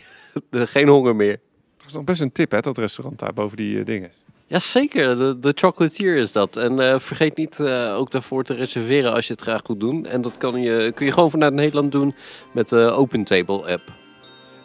geen 0.74 0.88
honger 0.88 1.16
meer. 1.16 1.40
Dat 1.76 1.86
is 1.86 1.92
nog 1.92 2.04
best 2.04 2.20
een 2.20 2.32
tip, 2.32 2.50
hè, 2.50 2.60
dat 2.60 2.78
restaurant 2.78 3.18
daar 3.18 3.32
boven 3.32 3.56
die 3.56 3.78
eh, 3.78 3.84
dingen. 3.84 4.10
Ja, 4.46 4.58
zeker. 4.58 5.16
De, 5.16 5.38
de 5.38 5.52
chocolatier 5.54 6.16
is 6.16 6.32
dat. 6.32 6.56
En 6.56 6.80
eh, 6.80 6.98
vergeet 6.98 7.36
niet 7.36 7.60
ook 7.96 8.10
daarvoor 8.10 8.44
te 8.44 8.54
reserveren 8.54 9.14
als 9.14 9.26
je 9.26 9.32
het 9.32 9.42
graag 9.42 9.66
wil 9.66 9.76
doen. 9.76 10.06
En 10.06 10.22
dat 10.22 10.36
kan 10.36 10.62
je, 10.62 10.92
kun 10.94 11.06
je 11.06 11.12
gewoon 11.12 11.30
vanuit 11.30 11.54
Nederland 11.54 11.92
doen 11.92 12.14
met 12.52 12.68
de 12.68 12.90
OpenTable 12.90 13.72
app. 13.72 13.99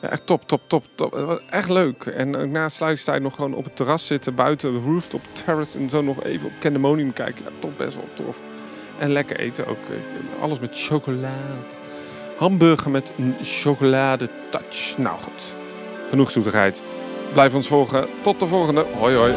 Echt 0.09 0.25
top, 0.25 0.47
top, 0.47 0.61
top, 0.67 0.85
top. 0.95 1.13
Was 1.13 1.39
Echt 1.49 1.69
leuk. 1.69 2.05
En 2.05 2.51
na 2.51 2.69
sluitingstijd 2.69 3.21
nog 3.21 3.35
gewoon 3.35 3.53
op 3.53 3.63
het 3.63 3.75
terras 3.75 4.05
zitten, 4.05 4.35
buiten 4.35 4.73
de 4.73 4.79
rooftop 4.79 5.21
terrace 5.45 5.77
en 5.77 5.89
zo 5.89 6.01
nog 6.01 6.23
even 6.23 6.45
op 6.47 6.53
Candemonium 6.59 7.13
kijken. 7.13 7.43
Ja, 7.43 7.49
toch 7.59 7.75
best 7.77 7.95
wel 7.95 8.09
tof. 8.13 8.39
En 8.97 9.11
lekker 9.11 9.39
eten 9.39 9.67
ook. 9.67 9.77
eh, 9.89 10.41
Alles 10.43 10.59
met 10.59 10.69
chocolade. 10.73 11.53
Hamburger 12.37 12.91
met 12.91 13.11
een 13.17 13.35
chocolade 13.41 14.29
touch. 14.49 14.97
Nou 14.97 15.17
goed, 15.19 15.43
genoeg 16.09 16.31
zoetigheid. 16.31 16.81
Blijf 17.33 17.53
ons 17.55 17.67
volgen. 17.67 18.07
Tot 18.21 18.39
de 18.39 18.47
volgende. 18.47 18.85
Hoi 18.99 19.15
hoi. 19.15 19.33